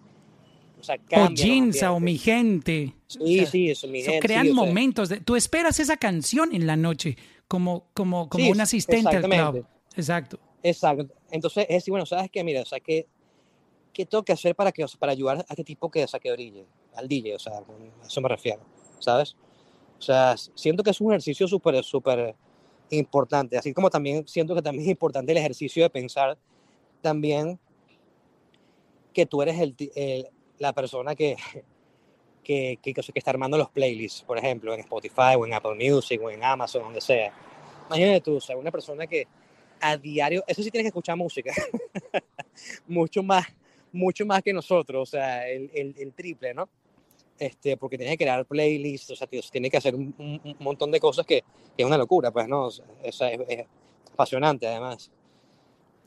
[0.79, 2.93] o sea, O Jinza o mi gente.
[3.07, 5.09] Sí, O sea, sí, eso, mi gente, crean sí, sea, momentos.
[5.09, 7.17] De, tú esperas esa canción en la noche
[7.47, 9.65] como, como, como Sí, un asistente al club.
[9.95, 10.39] Exacto.
[10.63, 11.07] Exacto.
[11.31, 12.43] Entonces, es decir, bueno, ¿sabes qué?
[12.43, 13.07] Mira, o sea, ¿qué,
[13.93, 16.31] qué tengo que hacer para, que, para ayudar a este tipo que, o sea, que
[16.31, 16.65] brille?
[16.95, 17.63] Al DJ, o sea, a
[18.05, 18.59] eso me refiero,
[18.99, 19.35] ¿sabes?
[19.97, 22.35] O sea, siento que es un ejercicio súper, súper
[22.89, 26.37] importante, así como también siento que también es importante el ejercicio de pensar
[27.01, 27.59] también
[29.13, 30.27] que tú eres el, el-
[30.59, 31.35] la persona que,
[32.43, 36.19] que, que, que está armando los playlists, por ejemplo, en Spotify o en Apple Music
[36.23, 37.31] o en Amazon, donde sea.
[37.87, 39.27] Imagínate tú, o sea, una persona que
[39.79, 41.53] a diario, eso sí tienes que escuchar música,
[42.87, 43.45] mucho más,
[43.91, 46.67] mucho más que nosotros, o sea, el, el, el triple, ¿no?
[47.39, 50.89] Este, porque tienes que crear playlists, o sea, tío, tiene que hacer un, un- montón
[50.91, 51.41] de cosas que,
[51.75, 52.65] que es una locura, pues, ¿no?
[52.65, 53.65] O sea, es, es-
[54.13, 55.11] apasionante, además.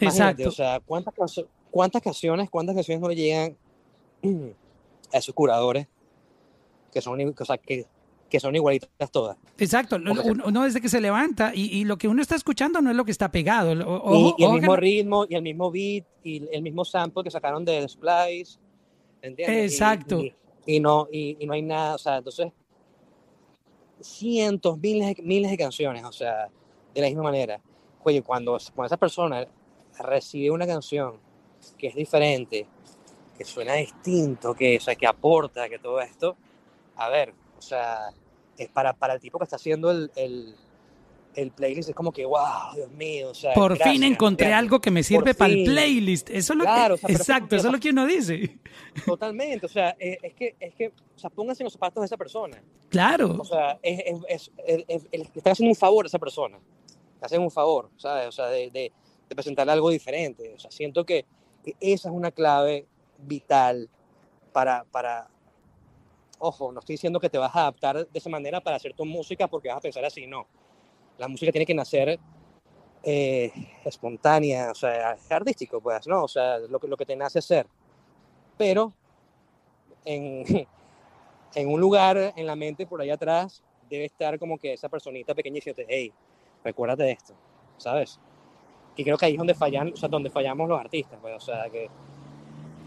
[0.00, 0.48] Imagínate, Exacto.
[0.48, 3.56] o sea, ¿cuántas, ¿cuántas canciones, cuántas canciones no le llegan
[5.12, 5.86] a esos curadores
[6.92, 7.86] que son, o sea, que,
[8.28, 9.36] que son igualitas todas?
[9.58, 9.96] Exacto.
[9.96, 12.96] Uno, uno desde que se levanta y, y lo que uno está escuchando no es
[12.96, 13.70] lo que está pegado.
[13.86, 16.84] Ojo- y, y el que mismo no- ritmo, y el mismo beat, y el mismo
[16.84, 18.58] sample que sacaron de Splice,
[19.22, 19.72] ¿entiendes?
[19.72, 20.20] Exacto.
[20.24, 20.34] Y,
[20.66, 22.52] y no, y, no hay nada, o sea, entonces,
[24.00, 26.48] cientos, miles, miles de canciones, o sea,
[26.94, 27.60] de la misma manera.
[28.02, 29.46] Oye, cuando, cuando esa persona
[29.98, 31.18] recibe una canción
[31.76, 32.66] que es diferente,
[33.36, 36.36] que suena distinto, que, o sea, que aporta, que todo esto,
[36.96, 38.10] a ver, o sea,
[38.56, 40.54] es para, para el tipo que está haciendo el,
[41.34, 44.58] el playlist, es como que, wow, Dios mío, o sea, Por gracias, fin encontré gracias.
[44.64, 46.28] algo que me sirve Por para el playlist.
[46.30, 48.06] Eso es lo Claro, o que, sea, pero es exacto, eso es lo que uno
[48.06, 48.58] dice.
[49.06, 52.06] Totalmente, o sea, eh, es que, es que, o sea, pónganse en los zapatos de
[52.06, 52.62] esa persona.
[52.88, 53.36] Claro.
[53.40, 54.90] O sea, es, es, es-
[55.34, 56.58] están haciendo un favor a esa persona.
[57.20, 58.26] Hacen un favor, ¿sabes?
[58.28, 58.92] O sea, de, de,
[59.28, 60.52] de presentarle algo diferente.
[60.54, 61.24] O sea, siento que,
[61.64, 62.86] que esa es una clave
[63.18, 63.88] vital
[64.52, 65.28] para, para...
[66.38, 69.04] Ojo, no estoy diciendo que te vas a adaptar de esa manera para hacer tu
[69.04, 70.46] música porque vas a pensar así, no.
[71.20, 72.18] La música tiene que nacer
[73.02, 73.52] eh,
[73.84, 76.24] espontánea, o sea, artístico, pues, ¿no?
[76.24, 77.66] O sea, lo que, lo que te nace ser.
[78.56, 78.94] Pero
[80.06, 80.44] en,
[81.54, 85.34] en un lugar en la mente por ahí atrás debe estar como que esa personita
[85.34, 86.10] pequeña diciendo, hey,
[86.64, 87.34] recuérdate de esto,
[87.76, 88.18] ¿sabes?
[88.96, 91.40] Y creo que ahí es donde fallan, o sea, donde fallamos los artistas, pues, o
[91.40, 91.90] sea, que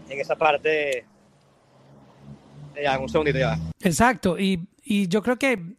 [0.08, 1.06] en esa parte...
[2.82, 3.56] Ya, un segundito ya.
[3.80, 5.76] Exacto, y, y yo creo que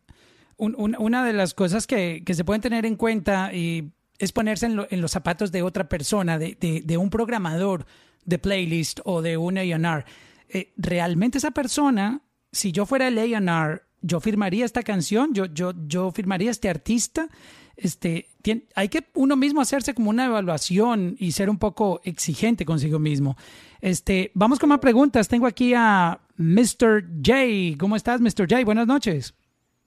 [0.57, 4.31] un- un- una de las cosas que, que se pueden tener en cuenta y es
[4.31, 7.85] ponerse en, lo- en los zapatos de otra persona, de, de- de un programador
[8.23, 10.05] de playlist o de un A&R.
[10.49, 15.73] Eh, realmente esa persona, si yo fuera el A&R, yo firmaría esta canción, yo, yo,
[15.87, 17.27] yo firmaría este artista.
[17.75, 18.29] Este,
[18.75, 23.35] hay que uno mismo hacerse como una evaluación y ser un poco exigente consigo mismo.
[23.81, 25.27] Este, vamos con más preguntas.
[25.27, 27.03] Tengo aquí a Mr.
[27.25, 27.77] J.
[27.77, 28.47] ¿Cómo estás, Mr.
[28.49, 28.63] J?
[28.63, 29.33] Buenas noches.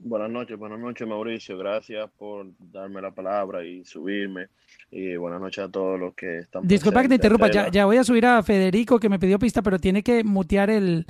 [0.00, 4.46] Buenas noches, buenas noches Mauricio, gracias por darme la palabra y subirme.
[4.90, 7.96] Y buenas noches a todos los que están Disculpa que te interrumpa, ya, ya voy
[7.96, 11.04] a subir a Federico que me pidió pista, pero tiene que mutear el,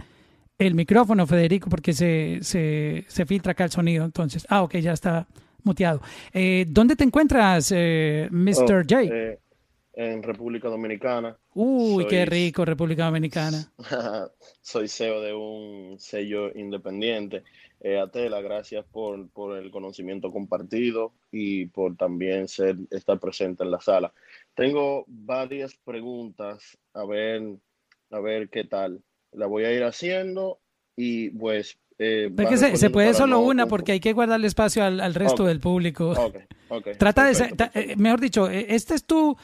[0.59, 4.05] el micrófono, Federico, porque se, se, se filtra acá el sonido.
[4.05, 5.27] Entonces, ah, ok, ya está
[5.63, 6.01] muteado.
[6.33, 8.73] Eh, ¿Dónde te encuentras, eh, Mr.
[8.73, 9.03] Oh, J?
[9.03, 9.39] eh,
[9.99, 11.37] en República Dominicana.
[11.55, 13.73] Uy, qué soy- rico, República Dominicana.
[14.63, 17.43] Soy CEO de un sello independiente.
[17.81, 23.73] Eh, Atela, gracias por, por el conocimiento compartido y por también ser, estar presente en
[23.73, 24.13] la sala.
[24.55, 27.43] Tengo varias preguntas, a ver,
[28.13, 29.03] a ver qué tal.
[29.33, 30.61] La voy a ir haciendo
[30.97, 31.77] y pues...
[31.99, 35.43] eh, se, se puede solo no una porque hay que guardarle espacio al, al resto
[35.43, 35.49] Ok.
[35.49, 36.11] del público.
[36.11, 36.37] Ok,
[36.69, 39.37] ok, Trata de perfecto, ser, ta- eh, mejor dicho, eh, este es tu,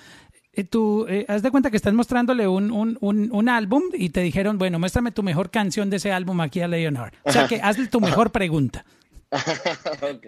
[0.57, 4.11] eh, tu eh, haz de cuenta que estás mostrándole un, un, un, un álbum y
[4.11, 7.15] te dijeron, bueno, muéstrame tu mejor canción de ese álbum aquí a Leonard.
[7.25, 8.85] O sea que hazle tu mejor pregunta.
[10.03, 10.27] ok.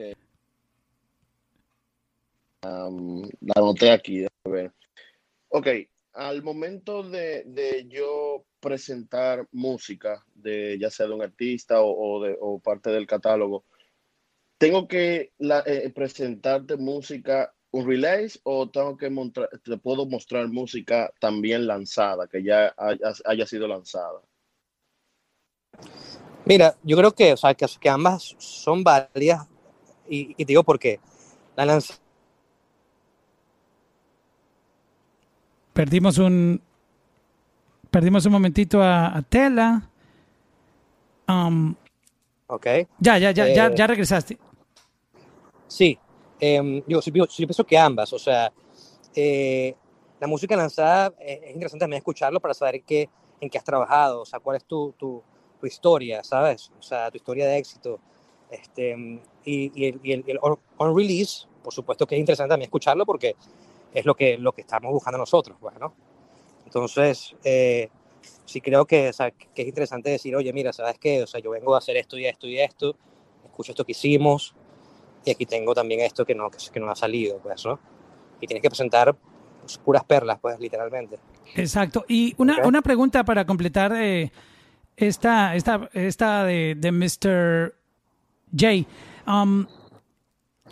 [2.62, 4.72] Am, la anoté aquí, a ver.
[5.48, 5.68] Ok,
[6.14, 12.22] al momento de, de yo presentar música, de ya sea de un artista o, o
[12.24, 13.64] de, o parte del catálogo,
[14.58, 20.48] ¿tengo que la- eh, presentarte música, un release, o tengo que mostrar, te puedo mostrar
[20.48, 24.20] música también lanzada, que ya haya, haya sido lanzada?
[26.44, 29.46] Mira, yo creo que, o sea, que, que ambas son válidas
[30.08, 31.00] y, digo por qué.
[31.56, 31.94] La lanza
[35.72, 36.62] Perdimos un,
[37.90, 39.90] perdimos un momentito a, a Tela.
[41.28, 41.74] Um,
[42.46, 42.66] ¿ok?
[42.98, 44.38] ya, ya, ya, ya, Eh, ya regresaste.
[45.68, 45.98] Sí,
[46.86, 48.52] yo, sí, yo- sí pienso que ambas, o sea,
[49.14, 49.74] eh,
[50.20, 53.08] la música lanzada eh, es interesante también escucharlo para saber qué,
[53.40, 55.22] en qué has trabajado, o sea, cuál es tu, tu,
[55.60, 56.70] tu historia, ¿sabes?
[56.78, 58.00] O sea, tu historia de éxito.
[58.50, 58.92] Este,
[59.44, 62.68] y, y el, y el- el on, on release, por supuesto que es interesante también
[62.68, 63.34] escucharlo porque
[63.92, 65.94] es lo que, lo que estamos buscando nosotros, bueno.
[66.64, 67.88] Entonces, eh,
[68.44, 71.22] sí creo que, o sea, que es interesante decir, oye, mira, ¿sabes qué?
[71.22, 72.96] O sea, yo vengo a hacer esto y esto y esto,
[73.44, 74.54] escucho esto que hicimos,
[75.26, 77.78] y aquí tengo también esto que no, que, no ha salido, pues, ¿no?
[78.40, 79.14] Y tienes que presentar
[79.60, 81.18] pues, puras perlas, pues, literalmente.
[81.56, 82.04] Exacto.
[82.08, 84.30] Y una, una pregunta para completar eh,
[84.96, 87.74] esta, esta, esta de, de Mr.
[88.56, 88.86] J.
[89.26, 89.66] Um,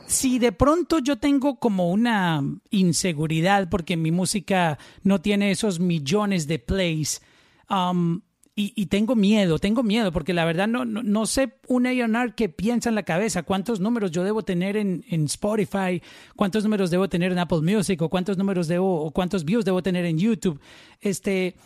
[0.06, 2.40] si de pronto yo tengo como una
[2.70, 7.22] inseguridad porque mi música no tiene esos millones de plays
[7.68, 8.20] um,
[8.56, 12.34] y, y tengo miedo, tengo miedo porque la verdad no, no, no sé un A&R
[12.36, 16.00] que piensa en la cabeza cuántos números yo debo tener en, en Spotify,
[16.36, 19.82] cuántos números debo tener en Apple Music o cuántos números debo o cuántos views debo
[19.82, 20.60] tener en YouTube.
[21.00, 21.56] Este,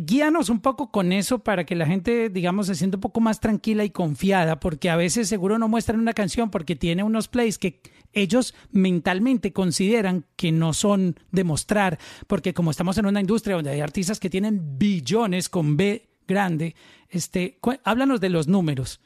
[0.00, 3.40] guíanos un poco con eso para que la gente, digamos, se sienta un poco más
[3.40, 7.58] tranquila y confiada, porque a veces seguro no muestran una canción porque tiene unos plays
[7.58, 7.80] que
[8.12, 13.70] ellos mentalmente consideran que no son de mostrar, porque como estamos en una industria donde
[13.70, 16.74] hay artistas que tienen billones con B grande,
[17.08, 19.00] este, háblanos de los números.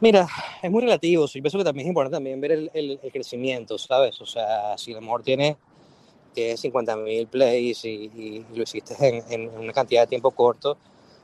[0.00, 0.28] Mira,
[0.62, 1.26] es muy relativo.
[1.26, 4.20] Yo pienso que también es importante también ver el- el crecimiento, ¿sabes?
[4.20, 5.56] O sea, si a lo mejor tiene,
[6.36, 10.76] tiene 50 mil plays y, y lo hiciste en, en una cantidad de tiempo corto,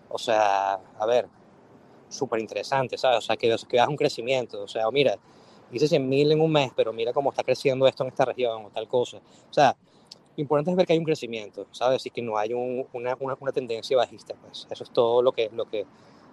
[0.08, 1.28] o sea, a ver,
[2.08, 3.18] súper interesante, ¿sabes?
[3.18, 5.18] O sea, que, que veas un crecimiento, o sea, mira,
[5.70, 8.64] hice 100 mil en un mes, pero mira cómo está creciendo esto en esta región
[8.64, 9.18] o tal cosa.
[9.18, 9.76] O sea,
[10.34, 12.06] lo importante es ver que hay un crecimiento, ¿sabes?
[12.06, 14.66] Y que no hay un, una, una, una, tendencia bajista, pues.
[14.70, 15.84] Eso es todo lo que, lo que,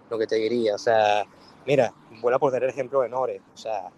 [0.10, 0.76] lo que te diría.
[0.76, 1.26] O sea,
[1.66, 3.42] mira, vuelvo a poner el ejemplo de Nore.
[3.54, 3.90] O sea,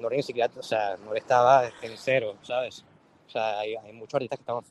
[0.00, 2.84] Nore ni siquiera, o sea, Nore estaba en cero, ¿sabes?
[3.28, 4.64] O sea, hay, muchos artistas que, estamos,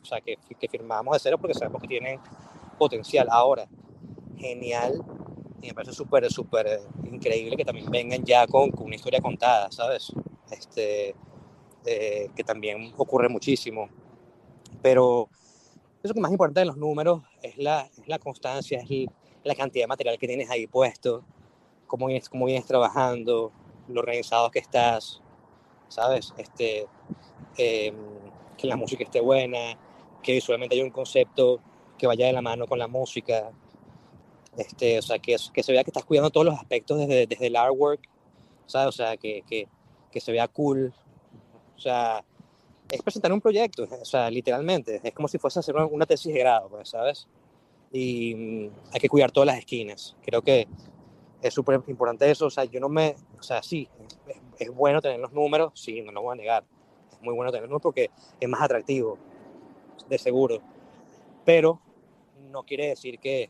[0.59, 2.19] que, firmamos de cero porque sabemos que tienen
[2.79, 3.27] potencial.
[3.29, 3.67] Ahora,
[4.35, 5.05] genial
[5.61, 10.11] y me parece súper, súper increíble que también vengan ya con, una historia contada, ¿sabes?
[10.49, 11.15] Este,
[11.85, 13.89] eh, que también ocurre muchísimo.
[14.81, 15.29] Pero
[16.01, 19.07] eso que más importante de los números es la, es la constancia, es
[19.43, 21.23] la cantidad de material que tienes ahí puesto,
[21.85, 23.51] cómo vienes, cómo vienes trabajando,
[23.87, 25.21] lo organizado que estás,
[25.89, 26.33] ¿sabes?
[26.37, 26.87] Este,
[27.57, 27.93] eh,
[28.57, 29.77] que la música esté buena,
[30.23, 31.59] que visualmente haya un concepto
[31.97, 33.51] que vaya de la mano con la música,
[34.57, 37.47] este, o sea, que, que se vea que estás cuidando todos los aspectos desde, desde
[37.47, 38.01] el artwork,
[38.65, 38.87] ¿sabes?
[38.89, 39.67] O sea, que, que,
[40.11, 40.93] que se vea cool,
[41.75, 42.23] o sea,
[42.89, 46.05] es presentar un proyecto, o sea, literalmente, es como si fuese a hacer una, una
[46.05, 47.27] tesis de grado, pues, ¿sabes?
[47.91, 50.67] Y mm, hay que cuidar todas las esquinas, creo que
[51.41, 53.87] es súper importante eso, o sea, yo no me, o sea, sí,
[54.27, 56.63] es, es, bueno tener los números, sí, no lo voy a negar,
[57.17, 58.09] es muy bueno tener los números porque
[58.39, 59.17] es más atractivo,
[60.09, 60.61] de seguro,
[61.45, 61.81] pero
[62.51, 63.49] no quiere decir que,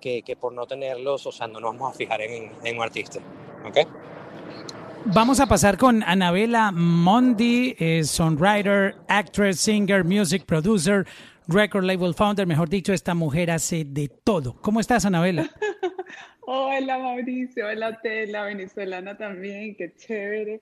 [0.00, 2.82] que, que, por no tenerlos, o sea, no nos vamos a fijar en, en un
[2.82, 3.18] artista.
[3.64, 3.78] ¿Ok?
[5.06, 11.06] Vamos a pasar con Anabela Mondi, eh, songwriter, actress, singer, music producer,
[11.46, 12.46] record label founder.
[12.46, 14.60] Mejor dicho, esta mujer hace de todo.
[14.60, 15.48] ¿Cómo estás, Anabela?
[16.40, 17.66] Hola, Mauricio.
[17.66, 19.76] Hola, Tela, venezolana también.
[19.76, 20.60] Qué chévere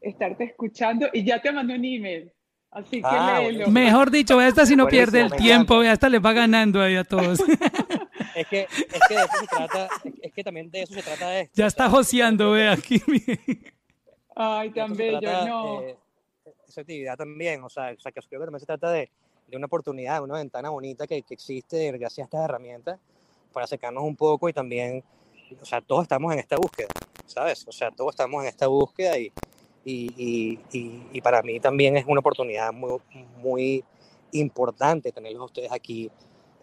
[0.00, 1.08] estarte escuchando.
[1.12, 2.32] Y ya te mandé un email.
[2.70, 3.68] Así que ah, léelo.
[3.68, 7.04] Mejor dicho, esta si no Buenísimo, pierde el tiempo, hasta le va ganando ahí a
[7.04, 7.40] todos.
[8.34, 9.88] es que, es que de eso se trata,
[10.20, 11.52] es que también de eso se trata esto.
[11.54, 13.02] Ya está joseando, ve aquí.
[14.36, 15.80] Ay, tan bello, trata, no.
[15.80, 15.96] Eh,
[16.68, 19.10] esa actividad también, o sea, o sea, que creo que también se trata de,
[19.48, 22.98] de una oportunidad, una ventana bonita que, que, existe gracias a estas herramientas
[23.54, 25.02] para acercarnos un poco y también,
[25.58, 26.88] o sea, todos estamos en esta búsqueda,
[27.24, 27.66] ¿sabes?
[27.66, 29.32] O sea, todos estamos en esta búsqueda y,
[29.86, 32.98] y, y, y, y para mí también es una oportunidad muy,
[33.38, 33.84] muy
[34.32, 36.10] importante tenerlos a ustedes aquí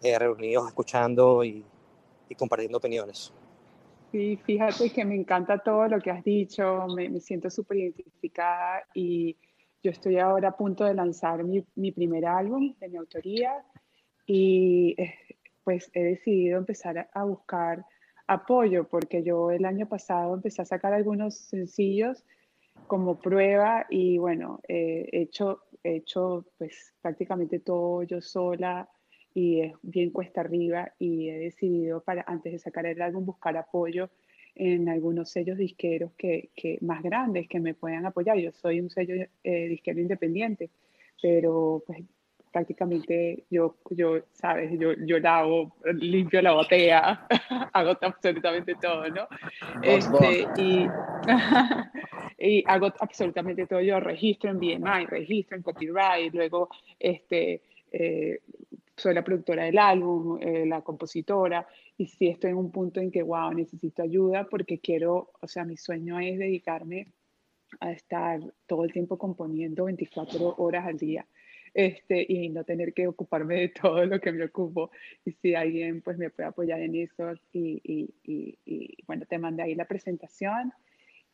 [0.02, 1.64] eh, reunidos, escuchando y,
[2.36, 3.32] compartiendo opiniones.
[4.12, 8.82] Sí, fíjate que me encanta todo lo que has dicho, me, me siento súper identificada
[8.92, 9.36] y
[9.82, 13.64] yo estoy ahora a punto de lanzar mi, mi, primer álbum de mi autoría
[14.26, 14.96] y
[15.62, 17.86] pues he decidido empezar a buscar
[18.26, 22.24] apoyo porque yo el año pasado empecé a sacar algunos sencillos
[22.86, 28.88] como prueba y bueno, eh, he hecho, he hecho pues prácticamente todo yo sola
[29.34, 33.56] y es bien cuesta arriba y he decidido para antes de sacar el álbum buscar
[33.56, 34.10] apoyo
[34.54, 38.38] en algunos sellos disqueros que, que más grandes que me puedan apoyar.
[38.38, 40.70] Yo soy un sello eh, disquero independiente,
[41.20, 42.04] pero pues
[42.52, 47.26] prácticamente yo, yo sabes, yo, yo lavo, limpio la botella,
[47.72, 49.26] hago absolutamente todo, ¿no?
[49.82, 50.86] Este, y,
[52.44, 53.80] y hago absolutamente todo.
[53.80, 56.68] Yo registro en BMI, registro en copyright, luego
[56.98, 58.40] este, eh,
[58.96, 61.66] soy la productora del álbum, eh, la compositora,
[61.96, 65.64] y sí estoy en un punto en que, wow, necesito ayuda porque quiero, o sea,
[65.64, 67.08] mi sueño es dedicarme
[67.80, 71.26] a estar todo el tiempo componiendo 24 horas al día.
[71.72, 74.92] Este, y no tener que ocuparme de todo lo que me ocupo.
[75.24, 79.38] Y si alguien pues me puede apoyar en eso, y, y, y, y bueno, te
[79.38, 80.72] mandé ahí la presentación.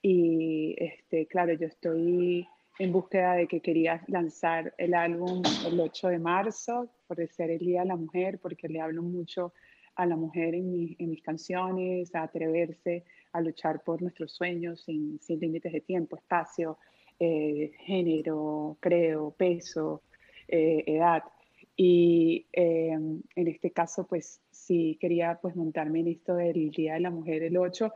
[0.02, 2.46] Y este, claro, yo estoy
[2.78, 7.58] en búsqueda de que quería lanzar el álbum el 8 de marzo, por ser el
[7.58, 9.52] Día de la Mujer, porque le hablo mucho
[9.96, 14.82] a la mujer en, mi, en mis canciones, a atreverse a luchar por nuestros sueños
[14.82, 16.78] sin, sin límites de tiempo, espacio,
[17.18, 20.02] eh, género, creo, peso,
[20.48, 21.22] eh, edad.
[21.76, 27.00] Y eh, en este caso, pues sí quería pues montarme en esto del Día de
[27.00, 27.92] la Mujer el 8,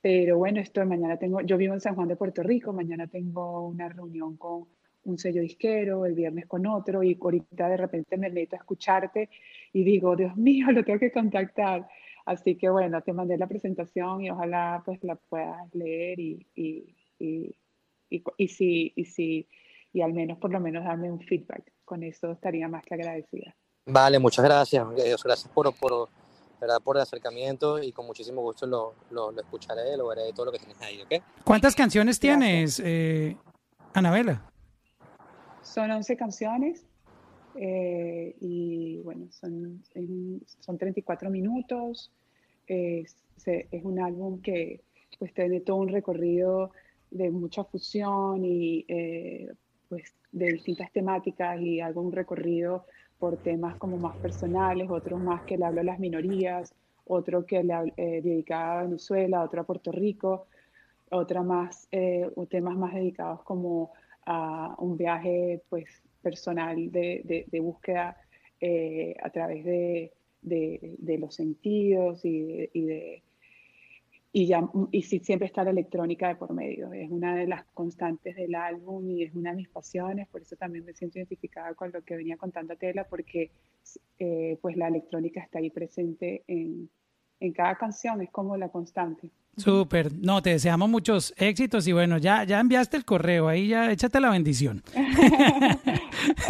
[0.00, 3.66] pero bueno, esto mañana tengo, yo vivo en San Juan de Puerto Rico, mañana tengo
[3.66, 4.66] una reunión con
[5.04, 9.28] un sello disquero, el viernes con otro, y ahorita de repente me meto a escucharte
[9.72, 11.88] y digo, Dios mío, lo tengo que contactar.
[12.26, 16.94] Así que bueno, te mandé la presentación y ojalá pues la puedas leer y, y,
[17.18, 17.56] y,
[18.10, 19.48] y, y si, y si,
[19.92, 21.72] y al menos por lo menos darme un feedback.
[21.84, 23.56] Con eso estaría más que agradecida.
[23.86, 24.86] Vale, muchas gracias.
[24.90, 26.08] Gracias por, por,
[26.60, 26.80] ¿verdad?
[26.82, 30.52] por el acercamiento y con muchísimo gusto lo, lo, lo escucharé, lo veré todo lo
[30.52, 31.22] que tienes ahí, ¿ok?
[31.44, 33.36] ¿Cuántas canciones tienes, eh,
[33.94, 34.50] Anabela?
[35.62, 36.86] Son 11 canciones
[37.54, 39.82] eh, y bueno, son,
[40.60, 42.10] son 34 minutos.
[42.66, 44.82] es, es un álbum que
[45.18, 46.70] pues tiene todo un recorrido
[47.10, 49.52] de mucha fusión y eh,
[49.88, 52.86] pues de distintas temáticas y algún recorrido
[53.20, 57.62] por temas como más personales, otros más que le hablo a las minorías, otro que
[57.62, 60.46] le eh, dedicaba a Venezuela, otro a Puerto Rico,
[61.10, 63.92] otra más, eh, temas más dedicados como
[64.24, 68.16] a un viaje pues personal de, de, búsqueda
[68.60, 73.22] eh, a través de, de, los sentidos y de,
[74.32, 74.62] y, ya,
[74.92, 76.92] y siempre está la electrónica de por medio.
[76.92, 80.56] Es una de las constantes del álbum y es una de mis pasiones, por eso
[80.56, 83.50] también me siento identificada con lo que venía contando Tela, porque
[84.18, 86.88] eh, pues la electrónica está ahí presente en,
[87.40, 89.30] en cada canción, es como la constante.
[89.56, 93.90] Súper, no, te deseamos muchos éxitos y bueno, ya, ya enviaste el correo, ahí ya
[93.90, 94.82] échate la bendición.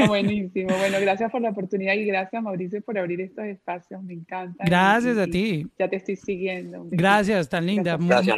[0.06, 4.64] Buenísimo, bueno, gracias por la oportunidad y gracias Mauricio por abrir estos espacios, me encanta.
[4.64, 5.66] Gracias a ti.
[5.78, 6.86] Ya te estoy siguiendo.
[6.90, 7.96] Gracias, tan linda.
[8.00, 8.36] Gracias,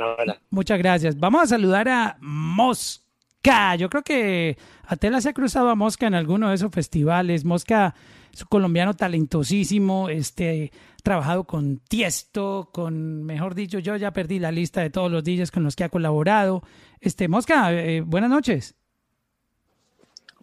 [0.51, 1.18] Muchas gracias.
[1.18, 4.57] Vamos a saludar a Mosca, yo creo que
[4.87, 7.95] Atela se ha cruzado a Mosca en alguno de esos festivales, Mosca
[8.33, 10.72] es un colombiano talentosísimo, este,
[11.03, 15.51] trabajado con Tiesto, con, mejor dicho, yo ya perdí la lista de todos los DJs
[15.51, 16.62] con los que ha colaborado.
[17.01, 18.74] Este, Mosca, eh, buenas noches.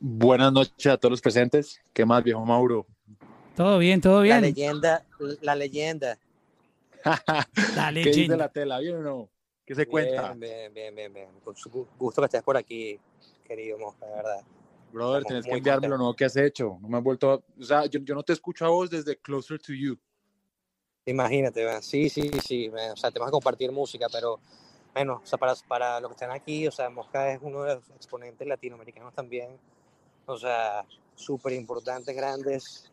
[0.02, 1.82] Buenas noches a todos los presentes.
[1.92, 2.86] ¿Qué más, viejo Mauro?
[3.54, 4.38] Todo bien, todo bien.
[4.38, 5.06] La leyenda,
[5.42, 6.18] la leyenda.
[7.76, 8.12] la leyenda.
[8.12, 8.80] ¿Qué dice la tela?
[8.80, 9.30] ¿Bien o no?
[9.66, 10.34] ¿Qué se cuenta?
[10.36, 11.28] Bien, bien, bien, bien.
[11.44, 12.98] Con su gusto que estés por aquí,
[13.46, 14.42] querido Mosca, de verdad.
[14.94, 16.78] Brother, tienes que enviarme lo nuevo que has hecho.
[16.82, 17.36] No me han vuelto a...
[17.36, 20.00] O sea, yo, yo, no te escucho a vos desde Closer to You.
[21.06, 22.70] Imagínate, sí, sí, sí.
[22.70, 24.40] o sea, tenemos que compartir música, pero
[24.94, 27.76] bueno, o sea, para, para los que están aquí, o sea, Mosca es uno de
[27.76, 29.58] los exponentes latinoamericanos también.
[30.30, 32.92] O sea, súper importantes, grandes.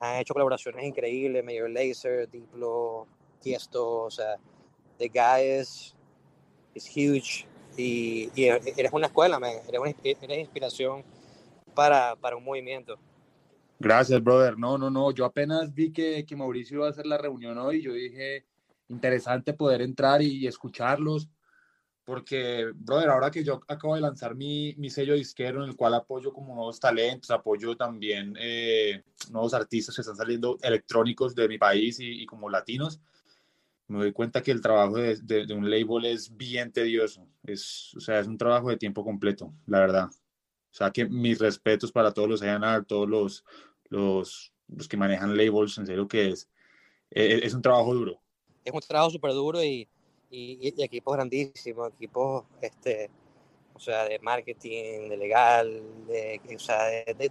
[0.00, 3.06] Han hecho colaboraciones increíbles, Major Lazer, Diplo,
[3.40, 4.36] Tiesto, o sea,
[4.98, 5.94] The Guy is,
[6.94, 7.46] huge.
[7.76, 9.52] Y, y, eres una escuela, man.
[9.68, 11.02] Eres, una, eres inspiración
[11.74, 12.98] para, para un movimiento.
[13.78, 14.58] Gracias, brother.
[14.58, 15.10] No, no, no.
[15.10, 17.82] Yo apenas vi que, que Mauricio iba a hacer la reunión hoy.
[17.82, 18.44] Yo dije,
[18.88, 21.28] interesante poder entrar y, escucharlos.
[22.06, 25.92] Porque, brother, ahora que yo acabo de lanzar mi, mi, sello disquero en el cual
[25.92, 29.02] apoyo como nuevos talentos, apoyo también eh,
[29.32, 33.00] nuevos artistas que están saliendo electrónicos de mi país y, y como latinos,
[33.88, 37.26] me doy cuenta que el trabajo de, de, de, un label es bien tedioso.
[37.42, 40.08] Es, o sea, es un trabajo de tiempo completo, la verdad.
[40.08, 43.44] O sea, que mis respetos para todos los A&R, todos los,
[43.88, 46.48] los, los, que manejan labels, en serio que es,
[47.10, 48.20] es, es un trabajo duro.
[48.64, 49.88] Es un trabajo súper duro y,
[50.30, 53.10] y, equipos grandísimos, equipos, este,
[53.74, 57.30] o sea, de marketing, de legal, de, o sea, de, de,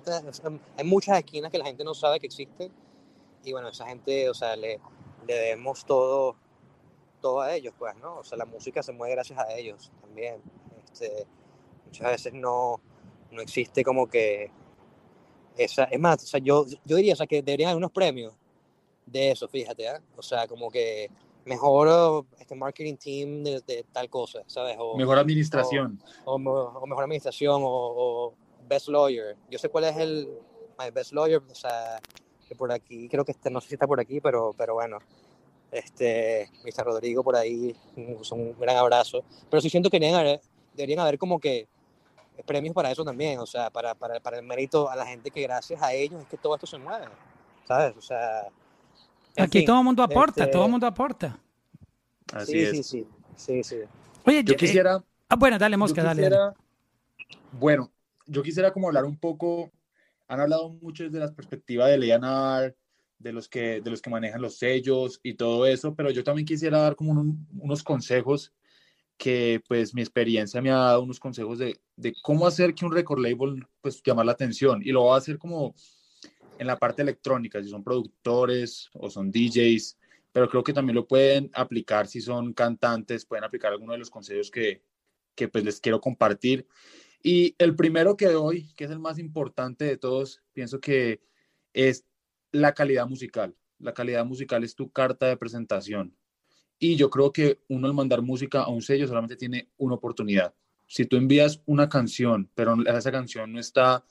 [0.78, 2.72] hay muchas esquinas que la gente no sabe que existen
[3.44, 4.80] y bueno, esa gente, o sea, le,
[5.28, 6.36] le debemos todo,
[7.22, 8.18] todo a ellos, pues, ¿no?
[8.18, 10.42] O sea, la música se mueve gracias a ellos también.
[10.92, 11.26] Este,
[11.86, 12.82] muchas veces no,
[13.32, 14.52] no existe como que
[15.58, 18.34] esa, es más, o sea, yo, yo diría o sea, que deberían haber unos premios
[19.06, 20.00] de eso, fíjate, ¿eh?
[20.18, 21.10] o sea, como que
[21.46, 24.76] mejor este marketing team de, de tal cosa, ¿sabes?
[24.80, 26.02] O, mejor administración.
[26.26, 28.34] O, o, mejor administración o,
[28.68, 29.38] best lawyer.
[29.50, 30.28] Yo sé cuál es el
[30.80, 32.02] my best lawyer, o sea,
[32.48, 34.98] que por aquí, creo que este, no sé si está por aquí, pero, pero bueno,
[35.72, 36.84] este, Mr.
[36.84, 39.24] Rodrigo por ahí, un, un gran abrazo.
[39.50, 40.42] Pero sí siento que deberían haber,
[40.74, 41.68] deberían haber como que
[42.46, 45.44] premios para eso también, o sea, para, para, para, el mérito a la gente que
[45.44, 47.06] gracias a ellos es que todo esto se mueve,
[47.68, 47.96] ¿sabes?
[47.96, 48.50] O sea...
[49.38, 50.52] Aquí fin, todo el mundo aporta, este...
[50.52, 51.40] todo el mundo aporta.
[52.34, 52.72] Así sí, es.
[52.72, 53.76] sí, sí, sí, sí.
[54.26, 55.04] Oye, yo quisiera...
[55.30, 56.56] Ah, bueno, dale, Mosca, yo dale, quisiera, dale.
[57.52, 57.92] Bueno,
[58.26, 59.72] yo quisiera como hablar un poco,
[60.28, 62.74] han hablado mucho desde la perspectiva de Leonard,
[63.20, 66.46] de los que de los que manejan los sellos y todo eso, pero yo también
[66.46, 68.54] quisiera dar como un, unos consejos
[69.18, 72.92] que pues mi experiencia me ha dado unos consejos de, de, cómo hacer que un
[72.92, 75.74] record label pues llamar la atención y lo voy a hacer como
[76.58, 79.98] en la parte electrónica, si son productores o son DJs,
[80.32, 84.10] pero creo que también lo pueden aplicar si son cantantes, pueden aplicar algunos de los
[84.10, 84.84] consejos que,
[85.34, 86.68] que pues les quiero compartir.
[87.24, 91.22] Y el primero que doy, que es el más importante de todos, pienso que
[91.74, 92.06] es
[92.52, 93.56] la calidad musical.
[93.80, 96.16] La calidad musical es tu carta de presentación.
[96.80, 100.54] Y yo creo que uno al mandar música a un sello solamente tiene una oportunidad.
[100.88, 104.06] Si tú envías una canción, pero esa canción no está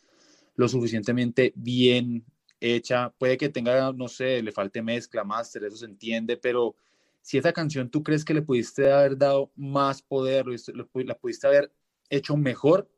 [0.56, 2.24] lo suficientemente bien
[2.60, 6.76] hecha, puede que tenga, no sé, le falte mezcla, máster, eso se entiende, pero
[7.22, 11.72] si esa canción tú crees que le pudiste haber dado más poder, la pudiste haber
[12.10, 12.88] hecho mejor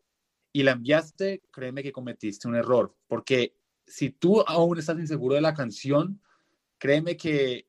[0.53, 3.55] y la enviaste, créeme que cometiste un error, porque
[3.87, 6.21] si tú aún estás inseguro de la canción,
[6.79, 7.67] créeme que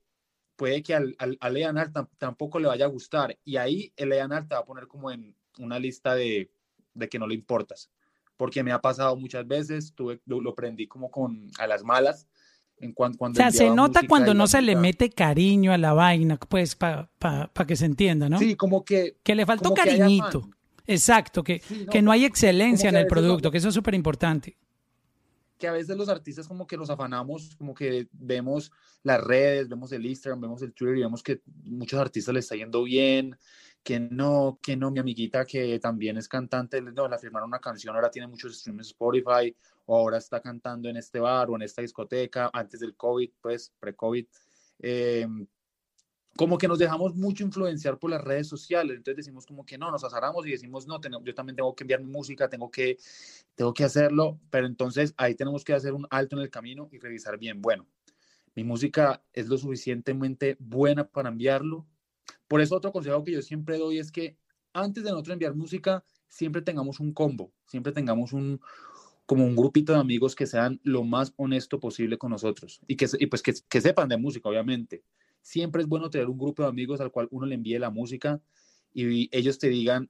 [0.55, 3.38] puede que al, al, Leonard tam- tampoco le vaya a gustar.
[3.45, 6.51] Y ahí el Leonard te va a poner como en una lista de,
[6.93, 7.91] de que no le importas.
[8.38, 12.27] Porque me ha pasado muchas veces, tuve, lo, lo prendí como con a las malas.
[12.79, 15.93] En cuan- O cuando sea, se nota cuando no se le mete cariño a la
[15.93, 17.09] vaina, pues, para
[17.67, 18.38] que se entienda, ¿no?
[18.38, 20.25] Sí, como que, Que le faltó que cariñito.
[20.39, 20.51] afán.
[20.85, 23.73] Exacto, que, Sí, no, que no hay excelencia en que el producto, que eso es
[23.73, 24.55] súper importante.
[25.57, 28.71] que a veces los artistas como que nos afanamos, como que vemos
[29.01, 32.55] las redes, vemos el Instagram, vemos el Twitter y vemos que muchos artistas le está
[32.55, 33.35] yendo bien,
[33.84, 37.95] que no, que no, mi amiguita que también es cantante, no, la firmaron una canción,
[37.95, 39.55] ahora tiene muchos streams Spotify,
[39.86, 43.73] o ahora está cantando en este bar o en esta discoteca, antes del COVID, pues,
[43.80, 44.25] pre-COVID.
[44.80, 45.28] Eh,
[46.38, 49.89] como que nos dejamos mucho influenciar por las redes sociales, entonces decimos como que no,
[49.89, 52.97] nos azaramos y decimos, no, tengo- yo también tengo que enviar mi música, tengo que,
[53.55, 56.99] tengo que hacerlo, pero entonces ahí tenemos que hacer un alto en el camino y
[56.99, 57.88] revisar bien, bueno,
[58.55, 61.86] mi música es lo suficientemente buena para enviarlo.
[62.47, 64.37] Por eso otro consejo que yo siempre doy es que
[64.73, 68.59] antes de nosotros enviar música, siempre tengamos un combo, siempre tengamos un
[69.25, 73.07] como un grupito de amigos que sean lo más honesto posible con nosotros y que
[73.19, 75.03] y pues que, que sepan de música, obviamente.
[75.41, 78.41] Siempre es bueno tener un grupo de amigos al cual uno le envíe la música
[78.93, 80.09] y ellos te digan,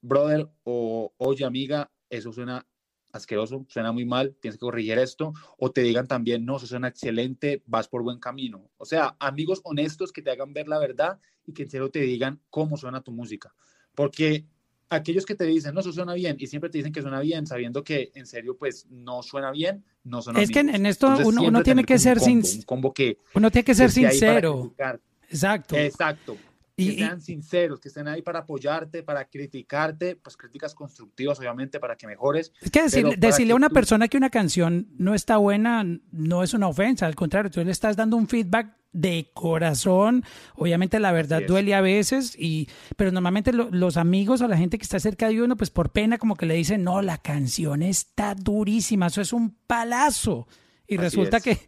[0.00, 2.66] brother o oye amiga, eso suena
[3.12, 6.88] asqueroso, suena muy mal, tienes que corregir esto, o te digan también, no, eso suena
[6.88, 8.70] excelente, vas por buen camino.
[8.76, 12.00] O sea, amigos honestos que te hagan ver la verdad y que en serio te
[12.00, 13.54] digan cómo suena tu música.
[13.94, 14.44] Porque
[14.90, 17.46] aquellos que te dicen, no, eso suena bien, y siempre te dicen que suena bien,
[17.46, 21.26] sabiendo que en serio, pues, no suena bien, no son Es que en- esto Entonces,
[21.26, 23.90] uno- uno tiene que ser un combo, sin- un combo que, Uno tiene que ser
[23.90, 24.72] sincero.
[24.78, 25.76] Exacto.
[25.76, 26.38] Exacto.
[26.78, 31.38] Que Y- y- sean sinceros, que estén ahí para apoyarte, para criticarte, pues críticas constructivas,
[31.40, 32.52] obviamente, para que mejores.
[32.60, 36.42] Es que decirle, que a una tú- persona que una canción no está buena no
[36.44, 40.24] es una ofensa, al contrario, tú le estás dando un feedback de corazón.
[40.54, 44.78] Obviamente la verdad duele a veces, y, pero normalmente lo- los amigos o la gente
[44.78, 47.82] que está cerca de uno, pues por pena como que le dicen, no, la canción
[47.82, 50.46] está durísima, eso es un palazo.
[50.90, 51.42] Y Así resulta es.
[51.42, 51.58] que,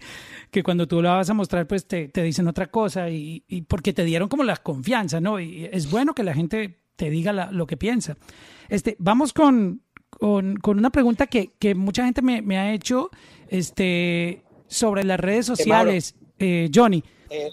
[0.50, 3.62] que cuando tú la vas a mostrar, pues te, te dicen otra cosa y, y
[3.62, 5.38] porque te dieron como la confianza, ¿no?
[5.38, 8.16] Y es bueno que la gente te diga la- lo que piensa.
[8.70, 13.10] Este, vamos con, con, con una pregunta que, que mucha gente me, me ha hecho
[13.48, 16.14] este, sobre las redes sociales.
[16.38, 17.50] Eh, Johnny, Eh,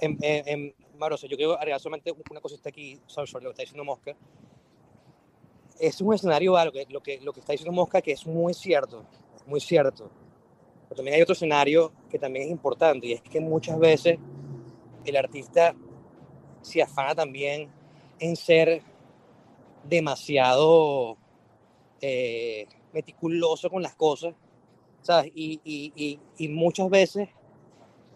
[0.00, 3.44] en, en, en- Mauro, o sea, yo quiero agregar solamente una cosita aquí sobre, sobre
[3.44, 4.16] lo que está diciendo Mosca.
[5.78, 8.52] Es un escenario, lo que, lo, que, lo que está diciendo Mosca, que es muy
[8.52, 9.04] cierto,
[9.46, 10.10] muy cierto.
[10.88, 14.18] Pero también hay otro escenario que también es importante, y es que muchas veces
[15.04, 15.74] el artista
[16.62, 17.68] se afana también
[18.18, 18.82] en ser
[19.84, 21.16] demasiado
[22.00, 24.34] eh, meticuloso con las cosas,
[25.02, 25.32] ¿sabes?
[25.34, 27.28] Y, y, y, y muchas veces,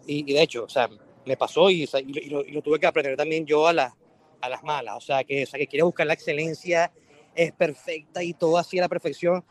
[0.05, 0.89] y, de hecho, o sea,
[1.25, 1.87] me pasó y,
[2.29, 3.93] lo, lo- tuve que aprender también yo a, las
[4.41, 6.91] a las malas, o sea, que, o sea, que quiere buscar la excelencia,
[7.33, 9.43] es perfecta y todo así a la perfección,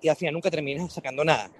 [0.00, 1.50] y al final nunca terminas sacando nada,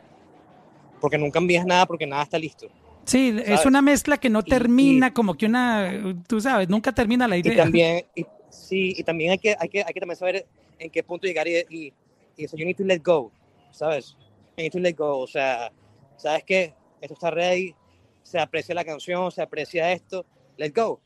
[1.00, 2.68] porque nunca envías nada porque nada está listo.
[3.04, 3.66] sí, es ¿sabes?
[3.66, 5.92] una mezcla que no Y- termina, y- como que una,
[6.26, 7.64] tú sabes, nunca termina la Y idea.
[7.64, 10.46] también, y, sí, y también hay que, hay, que, hay que también saber
[10.78, 11.92] en qué punto llegar y, y,
[12.36, 13.30] y eso, you need to let go,
[13.70, 14.16] ¿sabes?
[14.56, 15.70] You need to let go, o sea,
[16.16, 16.74] ¿sabes qué?
[17.00, 17.74] Esto está ready,
[18.22, 20.24] se aprecia la canción, se aprecia esto,
[20.56, 21.00] let go,